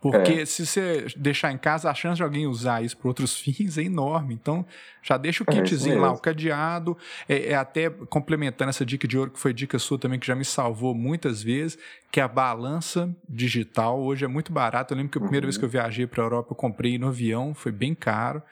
Porque 0.00 0.32
é. 0.32 0.46
se 0.46 0.66
você 0.66 1.06
deixar 1.16 1.52
em 1.52 1.58
casa, 1.58 1.90
a 1.90 1.94
chance 1.94 2.16
de 2.16 2.22
alguém 2.22 2.46
usar 2.46 2.82
isso 2.82 2.96
para 2.96 3.08
outros 3.08 3.36
fins 3.38 3.78
é 3.78 3.82
enorme. 3.82 4.34
Então, 4.34 4.64
já 5.02 5.16
deixa 5.16 5.42
o 5.42 5.46
é 5.48 5.52
kitzinho 5.52 5.96
é 5.96 6.00
lá, 6.00 6.12
o 6.12 6.18
cadeado. 6.18 6.96
É, 7.28 7.52
é, 7.52 7.54
até 7.54 7.88
complementando 7.90 8.70
essa 8.70 8.84
dica 8.84 9.06
de 9.08 9.18
ouro, 9.18 9.30
que 9.30 9.38
foi 9.38 9.52
dica 9.52 9.78
sua 9.78 9.98
também, 9.98 10.18
que 10.18 10.26
já 10.26 10.34
me 10.34 10.44
salvou 10.44 10.94
muitas 10.94 11.42
vezes, 11.42 11.78
que 12.10 12.20
é 12.20 12.22
a 12.22 12.28
balança 12.28 13.14
digital. 13.28 14.00
Hoje 14.00 14.24
é 14.24 14.28
muito 14.28 14.52
barato. 14.52 14.92
Eu 14.92 14.98
lembro 14.98 15.12
que 15.12 15.18
a 15.18 15.20
primeira 15.20 15.44
uhum. 15.44 15.48
vez 15.48 15.58
que 15.58 15.64
eu 15.64 15.68
viajei 15.68 16.06
para 16.06 16.22
a 16.22 16.26
Europa, 16.26 16.52
eu 16.52 16.56
comprei 16.56 16.98
no 16.98 17.08
avião, 17.08 17.54
foi 17.54 17.72
bem 17.72 17.94
caro. 17.94 18.42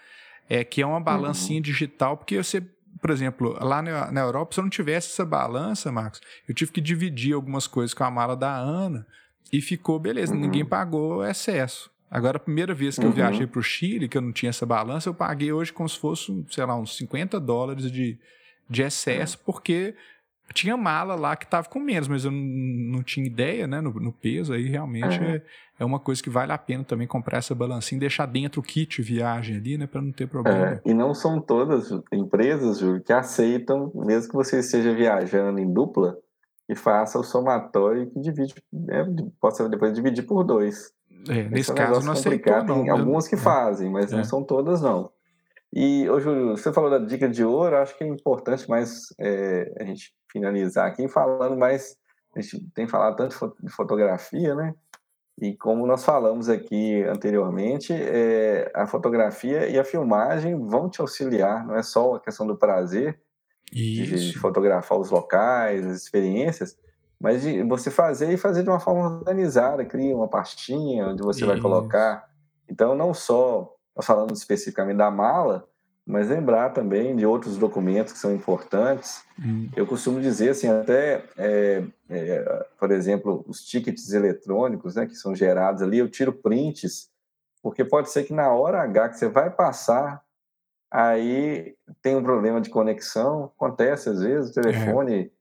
É 0.49 0.63
que 0.63 0.83
é 0.83 0.87
uma 0.87 1.01
balancinha 1.01 1.59
uhum. 1.59 1.63
digital, 1.63 2.17
porque 2.17 2.37
você 2.37 2.63
por 3.01 3.11
exemplo, 3.11 3.59
lá 3.61 3.83
na, 3.83 4.11
na 4.11 4.21
Europa, 4.23 4.55
se 4.55 4.61
eu 4.61 4.63
não 4.63 4.71
tivesse 4.71 5.11
essa 5.11 5.27
balança, 5.27 5.93
Marcos, 5.93 6.23
eu 6.49 6.55
tive 6.55 6.73
que 6.73 6.81
dividir 6.81 7.35
algumas 7.35 7.67
coisas 7.67 7.93
com 7.93 8.03
a 8.03 8.11
mala 8.11 8.35
da 8.35 8.57
Ana 8.57 9.07
e 9.53 9.61
ficou, 9.61 9.99
beleza, 9.99 10.35
uhum. 10.35 10.41
ninguém 10.41 10.65
pagou 10.65 11.25
excesso. 11.25 11.91
Agora, 12.11 12.37
a 12.37 12.41
primeira 12.41 12.73
vez 12.75 12.97
que 12.97 13.03
uhum. 13.03 13.09
eu 13.09 13.13
viajei 13.13 13.47
para 13.47 13.59
o 13.59 13.63
Chile, 13.63 14.09
que 14.09 14.17
eu 14.17 14.23
não 14.23 14.33
tinha 14.33 14.51
essa 14.51 14.65
balança, 14.65 15.09
eu 15.09 15.15
paguei 15.15 15.53
hoje 15.53 15.73
como 15.73 15.89
se 15.89 15.99
fosse, 15.99 16.45
sei 16.51 16.65
lá, 16.65 16.77
uns 16.77 16.97
50 16.97 17.41
dólares 17.41 17.91
de, 17.91 18.19
de 18.71 18.83
excesso, 18.83 19.39
porque 19.45 19.95
tinha 20.53 20.77
mala 20.77 21.15
lá 21.15 21.35
que 21.35 21.45
estava 21.45 21.69
com 21.69 21.81
menos, 21.81 22.07
mas 22.07 22.25
eu 22.25 22.31
não, 22.31 22.39
não 22.97 23.03
tinha 23.03 23.27
ideia, 23.27 23.67
né, 23.67 23.81
no, 23.81 23.93
no 23.95 24.13
peso. 24.13 24.53
Aí 24.53 24.69
realmente 24.69 25.19
é. 25.19 25.37
é. 25.37 25.43
É, 25.79 25.85
uma 25.85 25.99
coisa 25.99 26.23
que 26.23 26.31
vale 26.31 26.53
a 26.53 26.59
pena 26.59 26.85
também 26.85 27.07
comprar 27.07 27.39
essa 27.39 27.55
balancinha, 27.55 27.99
deixar 27.99 28.27
dentro 28.27 28.61
o 28.61 28.63
kit 28.63 29.03
viagem 29.03 29.57
ali, 29.57 29.77
né, 29.77 29.87
para 29.87 30.01
não 30.01 30.13
ter 30.13 30.29
problema. 30.29 30.67
É, 30.67 30.81
e 30.85 30.95
não 30.95 31.13
são 31.13 31.41
todas 31.41 31.91
empresas, 32.13 32.79
Júlio, 32.79 33.03
que 33.03 33.13
aceitam, 33.13 33.91
mesmo 33.95 34.31
que 34.31 34.37
você 34.37 34.61
esteja 34.61 34.95
viajando 34.95 35.59
em 35.59 35.73
dupla, 35.73 36.17
e 36.69 36.75
faça 36.75 37.19
o 37.19 37.25
somatório 37.25 38.11
que 38.11 38.21
divide, 38.21 38.55
né, 38.73 39.05
possa 39.41 39.69
depois 39.69 39.93
dividir 39.93 40.25
por 40.25 40.45
dois. 40.45 40.93
É, 41.29 41.43
nesse 41.45 41.71
é 41.71 41.73
um 41.73 41.77
caso 41.77 42.05
não 42.05 42.13
aceitou, 42.13 42.65
não. 42.65 42.83
Tem 42.83 42.91
algumas 42.91 43.29
que 43.29 43.35
é. 43.35 43.39
fazem, 43.39 43.91
mas 43.91 44.11
não 44.13 44.21
é. 44.21 44.25
são 44.25 44.43
todas, 44.43 44.81
não. 44.81 45.11
E, 45.73 46.09
ô 46.09 46.21
Júlio, 46.21 46.57
você 46.57 46.73
falou 46.73 46.89
da 46.89 46.99
dica 46.99 47.29
de 47.29 47.45
ouro, 47.45 47.77
acho 47.77 47.97
que 47.97 48.05
é 48.05 48.07
importante 48.07 48.69
mais 48.69 49.07
é, 49.19 49.73
a 49.81 49.85
gente 49.85 50.15
finalizar 50.31 50.87
aqui 50.87 51.09
falando 51.09 51.57
mais, 51.57 51.97
a 52.37 52.41
gente 52.41 52.65
tem 52.75 52.87
falado 52.87 53.17
tanto 53.17 53.57
de 53.61 53.71
fotografia, 53.71 54.55
né? 54.55 54.75
E 55.41 55.57
como 55.57 55.85
nós 55.85 56.05
falamos 56.05 56.49
aqui 56.49 57.03
anteriormente, 57.03 57.93
é, 57.93 58.71
a 58.73 58.87
fotografia 58.87 59.69
e 59.69 59.77
a 59.77 59.85
filmagem 59.85 60.57
vão 60.57 60.89
te 60.89 61.01
auxiliar, 61.01 61.67
não 61.67 61.75
é 61.75 61.83
só 61.83 62.15
a 62.15 62.21
questão 62.21 62.47
do 62.47 62.57
prazer 62.57 63.21
de, 63.75 64.31
de, 64.31 64.39
fotografar 64.39 64.99
os 64.99 65.11
locais, 65.11 65.85
as 65.87 66.03
experiências, 66.03 66.79
mas 67.21 67.43
de 67.43 67.63
você 67.65 67.91
fazer 67.91 68.33
e 68.33 68.37
fazer 68.37 68.63
de 68.63 68.69
uma 68.69 68.81
forma 68.81 69.19
organizada, 69.19 69.85
cria 69.85 70.15
uma 70.17 70.29
pastinha 70.29 71.09
onde 71.09 71.23
você 71.23 71.41
Isso. 71.41 71.49
vai 71.49 71.61
colocar. 71.61 72.29
Então, 72.69 72.95
não 72.95 73.13
só 73.13 73.75
falando 74.01 74.35
especificamente 74.35 74.99
da 74.99 75.11
mala, 75.11 75.69
mas 76.07 76.29
lembrar 76.29 76.71
também 76.71 77.17
de 77.17 77.25
outros 77.25 77.57
documentos 77.57 78.13
que 78.13 78.19
são 78.19 78.35
importantes. 78.35 79.23
Hum. 79.39 79.69
Eu 79.75 79.87
costumo 79.87 80.21
dizer 80.21 80.51
assim, 80.51 80.69
até, 80.69 81.25
é, 81.37 81.83
é, 82.11 82.67
por 82.79 82.91
exemplo, 82.91 83.45
os 83.49 83.65
tickets 83.65 84.13
eletrônicos, 84.13 84.97
né, 84.97 85.07
que 85.07 85.15
são 85.15 85.35
gerados 85.35 85.83
ali, 85.83 85.99
eu 85.99 86.09
tiro 86.09 86.33
prints, 86.33 87.09
porque 87.63 87.85
pode 87.85 88.11
ser 88.11 88.25
que 88.25 88.35
na 88.35 88.53
hora 88.53 88.83
H 88.83 89.09
que 89.11 89.19
você 89.19 89.29
vai 89.29 89.51
passar, 89.51 90.23
aí 90.95 91.75
tem 92.01 92.15
um 92.15 92.23
problema 92.23 92.61
de 92.61 92.71
conexão, 92.71 93.47
acontece 93.57 94.09
às 94.09 94.21
vezes, 94.21 94.51
o 94.51 94.63
telefone 94.63 95.33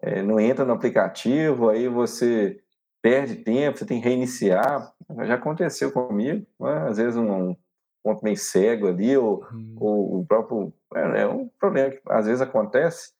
é. 0.00 0.20
é 0.20 0.22
não 0.22 0.40
entra 0.40 0.64
no 0.64 0.72
aplicativo, 0.72 1.68
aí 1.68 1.86
você 1.86 2.58
perde 3.02 3.36
tempo, 3.36 3.78
você 3.78 3.84
tem 3.84 4.00
que 4.00 4.08
reiniciar. 4.08 4.90
Já 5.26 5.34
aconteceu 5.34 5.92
comigo, 5.92 6.46
né? 6.58 6.88
às 6.88 6.96
vezes 6.96 7.16
um, 7.16 7.54
ponto 8.02 8.24
meio 8.24 8.36
cego 8.36 8.88
ali, 8.88 9.16
ou, 9.16 9.44
hum. 9.52 9.76
ou 9.78 10.20
o 10.20 10.26
próprio. 10.26 10.72
É, 10.94 11.22
é, 11.22 11.26
um 11.26 11.48
problema 11.60 11.90
que 11.90 12.00
às 12.08 12.26
vezes 12.26 12.40
acontece. 12.40 13.12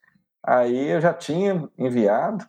Aí 0.42 0.90
eu 0.90 1.00
já 1.00 1.12
tinha 1.12 1.68
enviado, 1.78 2.44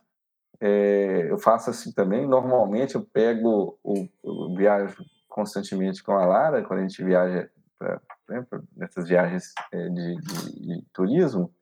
é, 0.60 1.26
eu 1.30 1.38
faço 1.38 1.70
assim 1.70 1.92
também. 1.92 2.26
Normalmente 2.26 2.94
eu 2.94 3.02
pego, 3.02 3.78
o, 3.82 4.08
o 4.22 4.56
viajo 4.56 5.04
constantemente 5.28 6.02
com 6.02 6.12
a 6.12 6.24
Lara, 6.24 6.62
quando 6.62 6.80
a 6.80 6.82
gente 6.82 7.02
viaja 7.02 7.50
para 7.78 8.00
né, 8.28 8.46
nessas 8.76 9.08
viagens 9.08 9.52
é, 9.72 9.88
de, 9.88 10.16
de, 10.16 10.60
de, 10.60 10.84
turismo. 10.92 11.52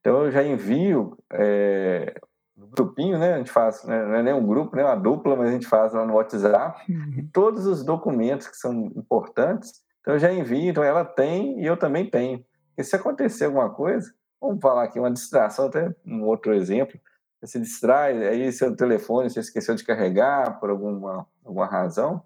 Então 0.00 0.24
eu 0.24 0.30
já 0.30 0.42
envio 0.42 1.18
é, 1.32 2.14
no 2.56 2.68
grupinho, 2.68 3.18
né? 3.18 3.34
A 3.34 3.38
gente 3.38 3.50
faz, 3.50 3.84
né, 3.84 4.04
não 4.04 4.14
é 4.14 4.22
nem 4.22 4.34
um 4.34 4.46
grupo, 4.46 4.76
nem 4.76 4.84
uma 4.84 4.94
dupla, 4.94 5.36
mas 5.36 5.48
a 5.48 5.52
gente 5.52 5.66
faz 5.66 5.92
lá 5.92 6.06
no 6.06 6.14
WhatsApp 6.14 6.90
uhum. 6.90 7.28
todos 7.32 7.66
os 7.66 7.84
documentos 7.84 8.46
que 8.48 8.56
são 8.56 8.72
importantes 8.96 9.84
então 10.06 10.14
eu 10.14 10.20
já 10.20 10.32
envio, 10.32 10.70
então 10.70 10.84
ela 10.84 11.04
tem 11.04 11.60
e 11.60 11.66
eu 11.66 11.76
também 11.76 12.08
tenho. 12.08 12.44
E 12.78 12.84
se 12.84 12.94
acontecer 12.94 13.46
alguma 13.46 13.70
coisa, 13.70 14.14
vamos 14.40 14.60
falar 14.60 14.84
aqui, 14.84 15.00
uma 15.00 15.10
distração, 15.10 15.66
até 15.66 15.92
um 16.06 16.22
outro 16.22 16.54
exemplo, 16.54 16.96
você 17.40 17.48
se 17.48 17.60
distrai, 17.60 18.24
aí 18.24 18.52
seu 18.52 18.76
telefone 18.76 19.28
você 19.28 19.40
esqueceu 19.40 19.74
de 19.74 19.82
carregar 19.82 20.60
por 20.60 20.70
alguma, 20.70 21.26
alguma 21.44 21.66
razão, 21.66 22.22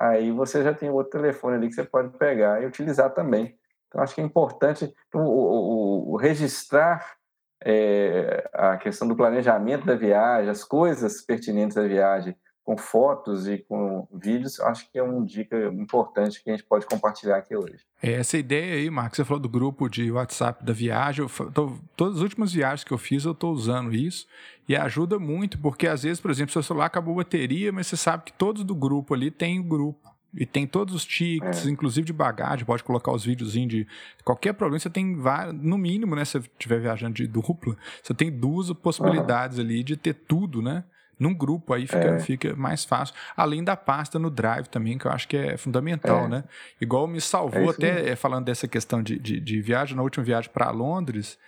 aí 0.00 0.32
você 0.32 0.64
já 0.64 0.72
tem 0.72 0.88
outro 0.88 1.20
telefone 1.20 1.56
ali 1.56 1.68
que 1.68 1.74
você 1.74 1.84
pode 1.84 2.16
pegar 2.16 2.62
e 2.62 2.66
utilizar 2.66 3.10
também. 3.10 3.54
Então 3.86 4.02
acho 4.02 4.14
que 4.14 4.20
é 4.20 4.24
importante 4.24 4.92
o, 5.12 5.18
o, 5.18 6.12
o 6.12 6.16
registrar 6.16 7.16
é, 7.62 8.48
a 8.54 8.78
questão 8.78 9.06
do 9.06 9.14
planejamento 9.14 9.84
da 9.84 9.94
viagem, 9.94 10.50
as 10.50 10.64
coisas 10.64 11.20
pertinentes 11.20 11.74
da 11.74 11.82
viagem, 11.82 12.34
com 12.64 12.76
fotos 12.76 13.48
e 13.48 13.58
com 13.58 14.06
vídeos, 14.12 14.60
acho 14.60 14.90
que 14.90 14.98
é 14.98 15.02
uma 15.02 15.24
dica 15.24 15.56
importante 15.66 16.42
que 16.42 16.50
a 16.50 16.56
gente 16.56 16.66
pode 16.66 16.86
compartilhar 16.86 17.36
aqui 17.36 17.56
hoje. 17.56 17.80
É, 18.02 18.12
essa 18.12 18.38
ideia 18.38 18.74
aí, 18.74 18.90
Marcos, 18.90 19.16
você 19.16 19.24
falou 19.24 19.40
do 19.40 19.48
grupo 19.48 19.88
de 19.88 20.10
WhatsApp 20.10 20.64
da 20.64 20.72
viagem. 20.72 21.26
Tô, 21.52 21.76
todas 21.96 22.16
as 22.16 22.22
últimas 22.22 22.52
viagens 22.52 22.84
que 22.84 22.92
eu 22.92 22.98
fiz, 22.98 23.24
eu 23.24 23.32
estou 23.32 23.52
usando 23.52 23.94
isso 23.94 24.26
e 24.68 24.76
ajuda 24.76 25.18
muito, 25.18 25.58
porque 25.58 25.86
às 25.86 26.02
vezes, 26.02 26.20
por 26.20 26.30
exemplo, 26.30 26.52
seu 26.52 26.62
celular 26.62 26.86
acabou 26.86 27.14
a 27.14 27.24
bateria, 27.24 27.72
mas 27.72 27.88
você 27.88 27.96
sabe 27.96 28.24
que 28.24 28.32
todos 28.32 28.62
do 28.62 28.74
grupo 28.74 29.14
ali 29.14 29.30
têm 29.30 29.58
o 29.58 29.64
grupo. 29.64 30.10
E 30.32 30.46
tem 30.46 30.64
todos 30.64 30.94
os 30.94 31.04
tickets, 31.04 31.66
é. 31.66 31.70
inclusive 31.70 32.06
de 32.06 32.12
bagagem, 32.12 32.64
pode 32.64 32.84
colocar 32.84 33.10
os 33.10 33.24
videozinhos 33.24 33.68
de 33.68 33.86
qualquer 34.24 34.52
problema. 34.52 34.78
Você 34.78 34.88
tem 34.88 35.16
vários, 35.16 35.60
no 35.60 35.76
mínimo, 35.76 36.14
né? 36.14 36.24
Se 36.24 36.32
você 36.32 36.38
estiver 36.38 36.78
viajando 36.80 37.14
de 37.14 37.26
dupla, 37.26 37.76
você 38.00 38.14
tem 38.14 38.30
duas 38.30 38.72
possibilidades 38.74 39.58
uhum. 39.58 39.64
ali 39.64 39.82
de 39.82 39.96
ter 39.96 40.14
tudo, 40.14 40.62
né? 40.62 40.84
Num 41.20 41.34
grupo 41.34 41.74
aí 41.74 41.86
fica, 41.86 41.98
é. 41.98 42.18
fica 42.18 42.56
mais 42.56 42.82
fácil. 42.84 43.14
Além 43.36 43.62
da 43.62 43.76
pasta 43.76 44.18
no 44.18 44.30
Drive 44.30 44.66
também, 44.68 44.96
que 44.96 45.06
eu 45.06 45.12
acho 45.12 45.28
que 45.28 45.36
é 45.36 45.56
fundamental, 45.58 46.24
é. 46.24 46.28
né? 46.28 46.44
Igual 46.80 47.06
me 47.06 47.20
salvou 47.20 47.68
é 47.68 47.70
até 47.70 48.02
mesmo. 48.02 48.16
falando 48.16 48.46
dessa 48.46 48.66
questão 48.66 49.02
de, 49.02 49.18
de, 49.18 49.38
de 49.38 49.60
viagem, 49.60 49.94
na 49.94 50.02
última 50.02 50.24
viagem 50.24 50.50
para 50.50 50.70
Londres, 50.70 51.38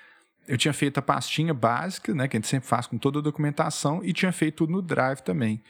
eu 0.47 0.59
tinha 0.59 0.75
feito 0.75 0.99
a 0.99 1.03
pastinha 1.03 1.55
básica, 1.55 2.15
né, 2.15 2.29
que 2.29 2.37
a 2.37 2.39
gente 2.39 2.49
sempre 2.49 2.69
faz 2.69 2.87
com 2.87 2.99
toda 2.99 3.21
a 3.21 3.23
documentação, 3.23 4.05
e 4.05 4.13
tinha 4.13 4.33
feito 4.33 4.57
tudo 4.57 4.73
no 4.73 4.83
Drive 4.83 5.21
também. 5.21 5.63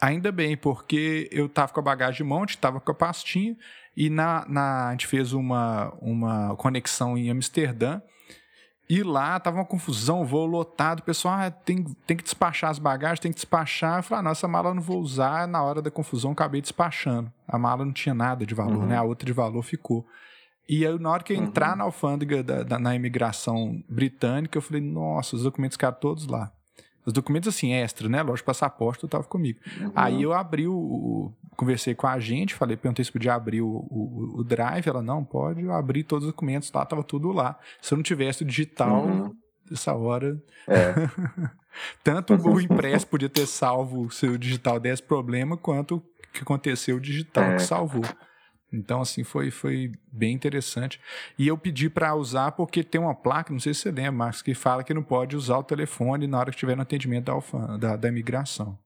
Ainda 0.00 0.30
bem, 0.30 0.56
porque 0.56 1.28
eu 1.32 1.46
estava 1.46 1.72
com 1.72 1.80
a 1.80 1.82
bagagem 1.82 2.18
de 2.18 2.24
monte, 2.24 2.50
estava 2.50 2.80
com 2.80 2.90
a 2.92 2.94
pastinha, 2.94 3.56
e 3.96 4.10
na, 4.10 4.44
na, 4.46 4.88
a 4.88 4.90
gente 4.90 5.06
fez 5.06 5.32
uma, 5.32 5.92
uma 6.00 6.54
conexão 6.56 7.16
em 7.16 7.30
Amsterdã, 7.30 8.00
e 8.88 9.02
lá 9.02 9.38
tava 9.38 9.58
uma 9.58 9.66
confusão, 9.66 10.24
voo 10.24 10.46
lotado, 10.46 11.00
o 11.00 11.02
pessoal 11.02 11.34
ah, 11.34 11.50
tem, 11.50 11.84
tem 12.06 12.16
que 12.16 12.22
despachar 12.22 12.70
as 12.70 12.78
bagagens, 12.78 13.20
tem 13.20 13.30
que 13.30 13.36
despachar. 13.36 13.98
Eu 13.98 14.02
falei, 14.02 14.20
ah, 14.20 14.22
não, 14.22 14.30
essa 14.30 14.48
mala 14.48 14.70
eu 14.70 14.74
não 14.74 14.82
vou 14.82 14.98
usar. 15.00 15.46
Na 15.46 15.62
hora 15.62 15.82
da 15.82 15.90
confusão, 15.90 16.32
acabei 16.32 16.62
despachando. 16.62 17.30
A 17.46 17.58
mala 17.58 17.84
não 17.84 17.92
tinha 17.92 18.14
nada 18.14 18.46
de 18.46 18.54
valor, 18.54 18.78
uhum. 18.78 18.86
né? 18.86 18.96
A 18.96 19.02
outra 19.02 19.26
de 19.26 19.32
valor 19.32 19.62
ficou. 19.62 20.06
E 20.66 20.86
aí, 20.86 20.98
na 20.98 21.10
hora 21.10 21.22
que 21.22 21.34
eu 21.34 21.36
entrar 21.36 21.72
uhum. 21.72 21.76
na 21.76 21.84
alfândega, 21.84 22.42
da, 22.42 22.62
da, 22.62 22.78
na 22.78 22.94
imigração 22.94 23.82
britânica, 23.88 24.56
eu 24.56 24.62
falei, 24.62 24.82
nossa, 24.82 25.36
os 25.36 25.42
documentos 25.42 25.76
ficaram 25.76 25.98
todos 25.98 26.26
lá. 26.26 26.50
Os 27.08 27.12
documentos, 27.14 27.48
assim, 27.48 27.72
extra, 27.72 28.06
né? 28.06 28.20
Lógico, 28.20 28.44
passaporte, 28.44 29.02
eu 29.02 29.08
tava 29.08 29.24
comigo. 29.24 29.58
Uhum. 29.80 29.92
Aí 29.96 30.22
eu 30.22 30.34
abri 30.34 30.68
o, 30.68 30.76
o, 30.76 31.32
Conversei 31.56 31.94
com 31.94 32.06
a 32.06 32.12
agente, 32.12 32.54
falei, 32.54 32.76
perguntei 32.76 33.02
se 33.02 33.10
podia 33.10 33.32
abrir 33.32 33.62
o, 33.62 33.66
o, 33.66 34.40
o, 34.40 34.44
drive. 34.44 34.86
Ela, 34.86 35.00
não, 35.00 35.24
pode. 35.24 35.62
Eu 35.62 35.72
abri 35.72 36.04
todos 36.04 36.26
os 36.26 36.32
documentos 36.32 36.70
lá, 36.70 36.84
tava 36.84 37.02
tudo 37.02 37.32
lá. 37.32 37.58
Se 37.80 37.94
eu 37.94 37.96
não 37.96 38.02
tivesse 38.02 38.42
o 38.42 38.46
digital, 38.46 39.06
uhum. 39.06 39.34
essa 39.72 39.94
hora. 39.94 40.38
É. 40.68 40.92
Tanto 42.04 42.34
o 42.34 42.60
impresso 42.60 43.06
podia 43.06 43.30
ter 43.30 43.46
salvo 43.46 44.10
se 44.10 44.26
o 44.26 44.38
digital 44.38 44.78
desse 44.78 45.02
problema, 45.02 45.56
quanto 45.56 45.96
o 45.96 46.02
que 46.30 46.42
aconteceu 46.42 46.98
o 46.98 47.00
digital 47.00 47.44
é. 47.44 47.56
que 47.56 47.62
salvou. 47.62 48.04
Então, 48.72 49.00
assim, 49.00 49.24
foi, 49.24 49.50
foi 49.50 49.92
bem 50.12 50.34
interessante. 50.34 51.00
E 51.38 51.48
eu 51.48 51.56
pedi 51.56 51.88
para 51.88 52.14
usar 52.14 52.52
porque 52.52 52.84
tem 52.84 53.00
uma 53.00 53.14
placa, 53.14 53.52
não 53.52 53.60
sei 53.60 53.72
se 53.72 53.80
você 53.80 53.90
lembra, 53.90 54.12
Marcos, 54.12 54.42
que 54.42 54.54
fala 54.54 54.84
que 54.84 54.92
não 54.92 55.02
pode 55.02 55.36
usar 55.36 55.58
o 55.58 55.62
telefone 55.62 56.26
na 56.26 56.38
hora 56.38 56.50
que 56.50 56.56
estiver 56.56 56.76
no 56.76 56.82
atendimento 56.82 57.26
da, 57.26 57.32
alfã, 57.32 57.78
da, 57.78 57.96
da 57.96 58.08
imigração. 58.08 58.78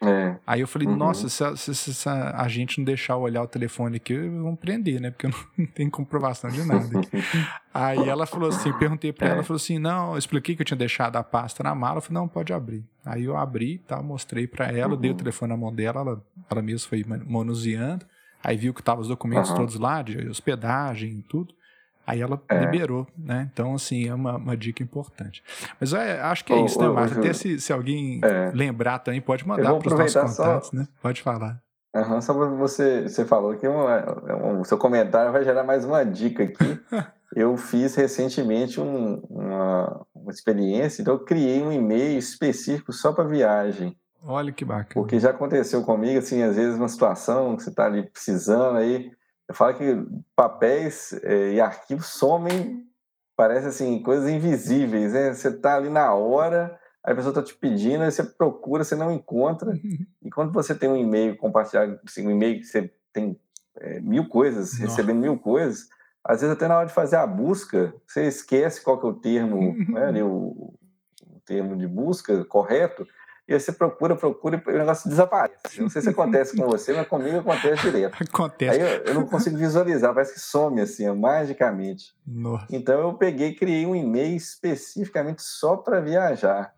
É. 0.00 0.36
Aí 0.46 0.60
eu 0.60 0.68
falei, 0.68 0.86
uhum. 0.86 0.96
nossa, 0.96 1.28
se 1.28 1.42
a, 1.42 1.56
se, 1.56 1.74
se 1.74 2.08
a, 2.08 2.46
gente 2.46 2.78
não 2.78 2.84
deixar 2.84 3.14
eu 3.14 3.20
olhar 3.20 3.42
o 3.42 3.48
telefone 3.48 3.96
aqui, 3.96 4.16
vão 4.16 4.54
prender, 4.54 5.00
né? 5.00 5.10
Porque 5.10 5.26
eu 5.26 5.30
não 5.58 5.66
tenho 5.66 5.90
comprovação 5.90 6.50
de 6.50 6.64
nada. 6.64 6.88
Aí 7.74 8.08
ela 8.08 8.26
falou 8.26 8.48
assim, 8.48 8.72
perguntei 8.78 9.12
para 9.12 9.28
é. 9.28 9.30
ela, 9.32 9.42
falou 9.42 9.56
assim, 9.56 9.78
não, 9.78 10.12
eu 10.12 10.18
expliquei 10.18 10.54
que 10.54 10.62
eu 10.62 10.66
tinha 10.66 10.78
deixado 10.78 11.16
a 11.16 11.24
pasta 11.24 11.62
na 11.64 11.74
mala, 11.74 11.98
eu 11.98 12.02
falei, 12.02 12.20
não, 12.20 12.28
pode 12.28 12.52
abrir. 12.52 12.84
Aí 13.04 13.24
eu 13.24 13.36
abri, 13.36 13.78
tá, 13.78 14.00
mostrei 14.00 14.46
para 14.46 14.70
ela, 14.70 14.94
uhum. 14.94 15.00
dei 15.00 15.10
o 15.10 15.14
uhum. 15.14 15.18
telefone 15.18 15.50
na 15.50 15.56
mão 15.56 15.74
dela, 15.74 16.00
ela, 16.00 16.24
ela 16.48 16.62
mesma 16.62 16.88
foi 16.88 17.04
manuseando. 17.26 18.06
Aí 18.48 18.56
viu 18.56 18.72
que 18.72 18.80
estavam 18.80 19.02
os 19.02 19.08
documentos 19.08 19.50
uhum. 19.50 19.56
todos 19.56 19.78
lá, 19.78 20.00
de 20.00 20.26
hospedagem 20.26 21.18
e 21.18 21.22
tudo. 21.22 21.52
Aí 22.06 22.22
ela 22.22 22.40
é. 22.48 22.60
liberou, 22.60 23.06
né? 23.14 23.50
Então, 23.52 23.74
assim, 23.74 24.08
é 24.08 24.14
uma, 24.14 24.36
uma 24.36 24.56
dica 24.56 24.82
importante. 24.82 25.44
Mas 25.78 25.92
é, 25.92 26.18
acho 26.22 26.46
que 26.46 26.54
é 26.54 26.64
isso, 26.64 26.80
né, 26.80 26.88
Márcio? 26.88 27.18
Até 27.18 27.34
se, 27.34 27.60
se 27.60 27.70
alguém 27.74 28.22
é. 28.24 28.50
lembrar 28.54 29.00
também, 29.00 29.20
pode 29.20 29.46
mandar 29.46 29.74
para 29.74 29.88
os 29.88 29.98
nossos 29.98 30.36
contatos, 30.36 30.68
só... 30.70 30.76
né? 30.78 30.88
Pode 31.02 31.20
falar. 31.20 31.60
Uhum, 31.94 32.22
só 32.22 32.32
você, 32.32 33.02
você 33.02 33.26
falou 33.26 33.54
que 33.54 33.68
um, 33.68 34.60
um, 34.60 34.64
seu 34.64 34.78
comentário 34.78 35.30
vai 35.30 35.44
gerar 35.44 35.62
mais 35.62 35.84
uma 35.84 36.02
dica 36.02 36.44
aqui. 36.44 36.80
eu 37.36 37.54
fiz 37.58 37.96
recentemente 37.96 38.80
um, 38.80 39.16
uma, 39.28 40.06
uma 40.14 40.32
experiência, 40.32 41.02
então 41.02 41.12
eu 41.12 41.20
criei 41.20 41.62
um 41.62 41.70
e-mail 41.70 42.18
específico 42.18 42.94
só 42.94 43.12
para 43.12 43.24
viagem. 43.24 43.94
Olha 44.24 44.52
que 44.52 44.64
bacana. 44.64 44.94
Porque 44.94 45.18
já 45.18 45.30
aconteceu 45.30 45.82
comigo, 45.82 46.18
assim, 46.18 46.42
às 46.42 46.56
vezes 46.56 46.78
uma 46.78 46.88
situação 46.88 47.56
que 47.56 47.62
você 47.62 47.70
está 47.70 47.86
ali 47.86 48.02
precisando, 48.02 48.78
aí 48.78 49.10
eu 49.48 49.54
falo 49.54 49.74
que 49.74 50.06
papéis 50.36 51.12
é, 51.22 51.54
e 51.54 51.60
arquivos 51.60 52.06
somem, 52.06 52.84
parece 53.36 53.68
assim, 53.68 54.02
coisas 54.02 54.28
invisíveis, 54.28 55.12
né? 55.12 55.32
Você 55.32 55.48
está 55.48 55.76
ali 55.76 55.88
na 55.88 56.12
hora, 56.12 56.78
a 57.02 57.14
pessoa 57.14 57.30
está 57.30 57.42
te 57.42 57.54
pedindo, 57.54 58.02
aí 58.02 58.10
você 58.10 58.22
procura, 58.22 58.84
você 58.84 58.94
não 58.94 59.12
encontra. 59.12 59.72
E 60.22 60.30
quando 60.30 60.52
você 60.52 60.74
tem 60.74 60.88
um 60.88 60.96
e-mail 60.96 61.36
compartilhado, 61.36 61.98
assim, 62.06 62.26
um 62.26 62.30
e-mail 62.30 62.58
que 62.58 62.64
você 62.64 62.92
tem 63.12 63.40
é, 63.76 64.00
mil 64.00 64.28
coisas, 64.28 64.72
Nossa. 64.72 64.82
recebendo 64.82 65.20
mil 65.20 65.38
coisas, 65.38 65.88
às 66.22 66.40
vezes 66.40 66.54
até 66.54 66.68
na 66.68 66.76
hora 66.76 66.86
de 66.86 66.92
fazer 66.92 67.16
a 67.16 67.26
busca, 67.26 67.94
você 68.06 68.26
esquece 68.26 68.82
qual 68.82 69.00
que 69.00 69.06
é 69.06 69.08
o 69.08 69.14
termo, 69.14 69.74
né, 69.88 70.22
o, 70.22 70.74
o 71.26 71.40
termo 71.46 71.76
de 71.76 71.86
busca 71.86 72.44
correto, 72.44 73.06
e 73.48 73.54
aí 73.54 73.60
você 73.60 73.72
procura, 73.72 74.14
procura 74.14 74.62
e 74.66 74.70
o 74.70 74.78
negócio 74.78 75.08
desaparece. 75.08 75.80
Não 75.80 75.88
sei 75.88 76.02
se 76.02 76.10
acontece 76.10 76.54
com 76.54 76.66
você, 76.66 76.92
mas 76.92 77.08
comigo 77.08 77.38
acontece 77.38 77.90
direto. 77.90 78.14
Acontece. 78.22 78.78
Aí 78.78 78.80
eu, 78.80 79.04
eu 79.04 79.14
não 79.14 79.26
consigo 79.26 79.56
visualizar, 79.56 80.12
parece 80.12 80.34
que 80.34 80.40
some 80.40 80.82
assim, 80.82 81.10
magicamente. 81.14 82.14
Nossa. 82.26 82.66
Então 82.70 83.00
eu 83.00 83.14
peguei 83.14 83.54
criei 83.54 83.86
um 83.86 83.96
e-mail 83.96 84.36
especificamente 84.36 85.40
só 85.40 85.78
para 85.78 85.98
viajar. 85.98 86.74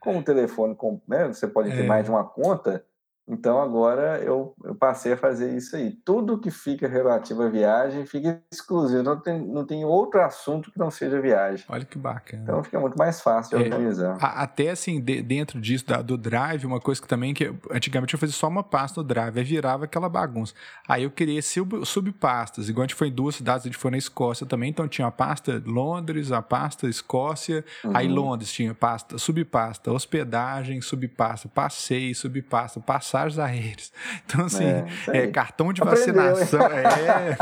Com 0.00 0.18
o 0.18 0.22
telefone, 0.22 0.76
com, 0.76 1.02
né, 1.08 1.26
você 1.26 1.48
pode 1.48 1.72
ter 1.72 1.82
é. 1.82 1.86
mais 1.86 2.04
de 2.04 2.10
uma 2.12 2.22
conta, 2.22 2.84
então 3.28 3.60
agora 3.60 4.18
eu, 4.22 4.54
eu, 4.64 4.74
passei 4.74 5.12
a 5.12 5.16
fazer 5.16 5.54
isso 5.54 5.76
aí. 5.76 5.90
Tudo 5.90 6.38
que 6.38 6.50
fica 6.50 6.88
relativo 6.88 7.42
à 7.42 7.48
viagem 7.48 8.06
fica 8.06 8.40
exclusivo. 8.50 9.02
Não 9.02 9.20
tem, 9.20 9.38
não 9.46 9.66
tem 9.66 9.84
outro 9.84 10.22
assunto 10.22 10.72
que 10.72 10.78
não 10.78 10.90
seja 10.90 11.20
viagem. 11.20 11.64
Olha 11.68 11.84
que 11.84 11.98
bacana. 11.98 12.42
Então 12.42 12.64
fica 12.64 12.80
muito 12.80 12.96
mais 12.96 13.20
fácil 13.20 13.58
de 13.58 13.64
é, 13.64 13.66
organizar. 13.66 14.16
Até 14.18 14.70
assim, 14.70 14.98
de, 14.98 15.20
dentro 15.20 15.60
disso, 15.60 15.86
da, 15.86 16.00
do 16.00 16.16
Drive, 16.16 16.64
uma 16.64 16.80
coisa 16.80 17.02
que 17.02 17.06
também 17.06 17.34
que 17.34 17.52
antigamente 17.70 18.14
eu 18.14 18.18
fazia 18.18 18.34
só 18.34 18.48
uma 18.48 18.62
pasta 18.62 19.00
no 19.02 19.06
Drive, 19.06 19.36
aí 19.36 19.44
virava 19.44 19.84
aquela 19.84 20.08
bagunça. 20.08 20.54
Aí 20.88 21.02
eu 21.02 21.10
criei 21.10 21.42
sub, 21.42 21.84
subpastas, 21.84 22.70
igual 22.70 22.84
a 22.84 22.86
gente 22.86 22.94
foi 22.94 23.08
em 23.08 23.12
duas 23.12 23.34
cidades, 23.34 23.66
a 23.66 23.68
gente 23.68 23.78
foi 23.78 23.90
na 23.90 23.98
Escócia 23.98 24.46
também, 24.46 24.70
então 24.70 24.88
tinha 24.88 25.06
a 25.06 25.10
pasta 25.10 25.62
Londres, 25.66 26.32
a 26.32 26.40
pasta 26.40 26.88
Escócia, 26.88 27.62
uhum. 27.84 27.92
aí 27.94 28.08
Londres 28.08 28.50
tinha 28.50 28.72
pasta, 28.72 29.18
subpasta, 29.18 29.92
hospedagem, 29.92 30.80
subpasta, 30.80 31.46
passeio, 31.48 32.14
subpasta, 32.14 32.80
passagem 32.80 33.17
passagens 33.18 33.38
aéreas. 33.38 33.92
Então, 34.26 34.44
assim, 34.44 34.64
é, 34.64 34.86
é 35.08 35.26
cartão 35.28 35.72
de 35.72 35.82
Aprendeu, 35.82 36.14
vacinação. 36.14 36.60
É. 36.70 37.36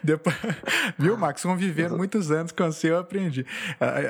Depois, 0.00 0.36
viu, 0.96 1.16
Max? 1.16 1.42
Convivendo 1.42 1.96
muitos 1.96 2.30
anos 2.30 2.52
com 2.52 2.64
você, 2.70 2.90
eu 2.90 2.98
aprendi. 2.98 3.44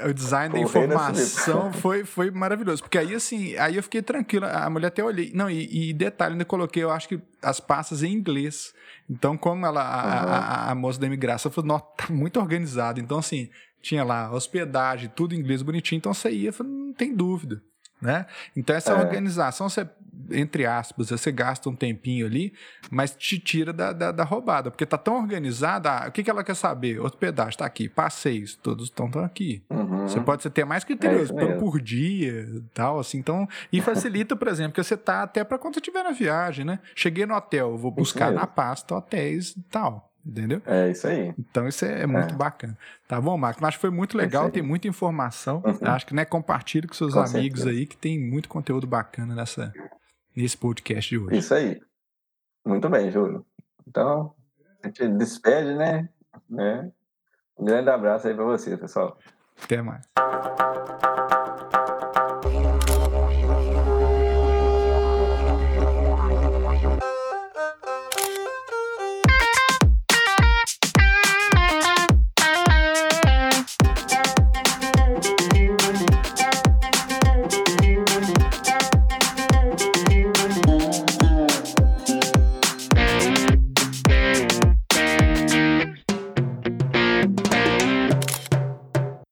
O 0.07 0.13
design 0.13 0.53
da 0.53 0.61
informação 0.61 1.73
foi, 1.73 2.05
foi 2.05 2.31
maravilhoso. 2.31 2.83
Porque 2.83 2.99
aí, 2.99 3.15
assim, 3.15 3.57
aí 3.57 3.77
eu 3.77 3.83
fiquei 3.83 4.03
tranquilo. 4.03 4.45
A 4.45 4.69
mulher 4.69 4.89
até 4.89 5.03
olhei. 5.03 5.33
Não, 5.35 5.49
e, 5.49 5.91
e 5.91 5.95
detalhe, 5.95 6.33
ainda 6.33 6.45
coloquei, 6.45 6.83
eu 6.83 6.91
acho 6.91 7.09
que 7.09 7.19
as 7.41 7.59
pastas 7.59 8.03
em 8.03 8.13
inglês. 8.13 8.75
Então, 9.09 9.35
como 9.35 9.65
ela, 9.65 9.81
a, 9.83 10.25
uhum. 10.25 10.33
a, 10.33 10.71
a, 10.71 10.75
moça 10.75 11.01
da 11.01 11.07
imigração 11.07 11.51
falou, 11.51 11.69
nossa, 11.69 11.87
tá 11.97 12.13
muito 12.13 12.39
organizado. 12.39 13.01
Então, 13.01 13.19
assim, 13.19 13.49
tinha 13.81 14.05
lá 14.05 14.31
hospedagem, 14.31 15.11
tudo 15.17 15.35
em 15.35 15.39
inglês 15.39 15.63
bonitinho. 15.63 15.97
Então, 15.99 16.13
você 16.13 16.31
ia, 16.31 16.53
falei, 16.53 16.71
não 16.71 16.93
tem 16.93 17.15
dúvida. 17.15 17.63
Né? 18.03 18.27
Então, 18.57 18.75
essa 18.75 18.93
é. 18.93 18.95
organização, 18.97 19.69
você, 19.69 19.89
entre 20.33 20.67
aspas, 20.67 21.11
você 21.11 21.31
gasta 21.31 21.69
um 21.69 21.75
tempinho 21.75 22.27
ali, 22.27 22.53
mas 22.91 23.15
te 23.15 23.39
tira 23.39 23.73
da, 23.73 23.93
da, 23.93 24.13
da 24.13 24.25
roubada, 24.25 24.71
porque 24.71 24.87
tá 24.87 24.99
tão 24.99 25.17
organizada. 25.17 25.91
Ah, 25.91 26.09
o 26.09 26.13
que, 26.13 26.23
que 26.23 26.31
ela 26.31 26.45
quer 26.45 26.55
saber? 26.55 27.01
Outro 27.01 27.19
pedaço 27.19 27.51
está 27.51 27.67
aqui, 27.67 27.89
passeios, 27.89 28.55
todos 28.55 28.87
estão 28.87 29.11
aqui. 29.25 29.63
Uhum. 29.71 30.09
Você 30.09 30.21
pode 30.21 30.49
ter 30.51 30.65
mais 30.65 30.85
criterioso 30.85 31.39
é 31.39 31.59
por 31.59 31.81
dia 31.81 32.63
tal, 32.75 32.99
assim. 32.99 33.19
Então, 33.19 33.49
e 33.73 33.81
facilita, 33.81 34.35
por 34.37 34.49
exemplo, 34.49 34.73
que 34.73 34.83
você 34.83 34.97
tá 34.97 35.23
até 35.23 35.45
para 35.45 35.59
quando 35.59 35.75
você 35.75 35.81
estiver 35.81 36.03
na 36.03 36.13
viagem, 36.13 36.65
né? 36.65 36.79
Cheguei 36.95 37.27
no 37.27 37.35
hotel, 37.35 37.77
vou 37.77 37.91
buscar 37.91 38.33
na 38.33 38.47
pasta 38.47 38.95
hotéis 38.95 39.51
e 39.51 39.63
tal. 39.71 40.13
Entendeu? 40.25 40.63
É 40.65 40.89
isso 40.89 41.07
aí. 41.09 41.35
Então 41.37 41.67
isso 41.67 41.85
é, 41.85 42.03
é 42.03 42.07
muito 42.07 42.35
é. 42.35 42.37
bacana. 42.37 42.79
Tá 43.09 43.21
bom, 43.21 43.37
Marcos? 43.37 43.63
Acho 43.63 43.77
que 43.77 43.81
foi 43.81 43.91
muito 43.91 44.17
legal, 44.17 44.51
tem 44.51 44.63
muita 44.63 44.87
informação. 44.87 45.63
Uhum. 45.67 45.79
Acho 45.83 46.07
que 46.07 46.15
né, 46.15 46.25
compartilhe 46.25 46.87
com 46.87 46.95
seus 46.95 47.13
com 47.13 47.21
amigos 47.21 47.63
certeza. 47.63 47.71
aí 47.71 47.87
que 47.87 47.97
tem 47.97 48.21
muito 48.21 48.49
conteúdo 48.49 48.87
bacana 48.87 49.35
nessa, 49.35 49.73
nesse 50.35 50.57
podcast 50.57 51.09
de 51.09 51.19
hoje. 51.19 51.39
Isso 51.39 51.55
aí. 51.55 51.81
Muito 52.65 52.89
bem, 52.89 53.11
Júlio. 53.11 53.45
Então, 53.87 54.35
a 54.83 54.87
gente 54.87 55.09
despede, 55.09 55.75
né? 55.75 56.09
né? 56.49 56.91
Um 57.57 57.65
grande 57.65 57.91
abraço 57.91 58.29
aí 58.29 58.35
para 58.35 58.45
você, 58.45 58.77
pessoal. 58.77 59.19
Até 59.63 59.83
mais. 59.83 60.05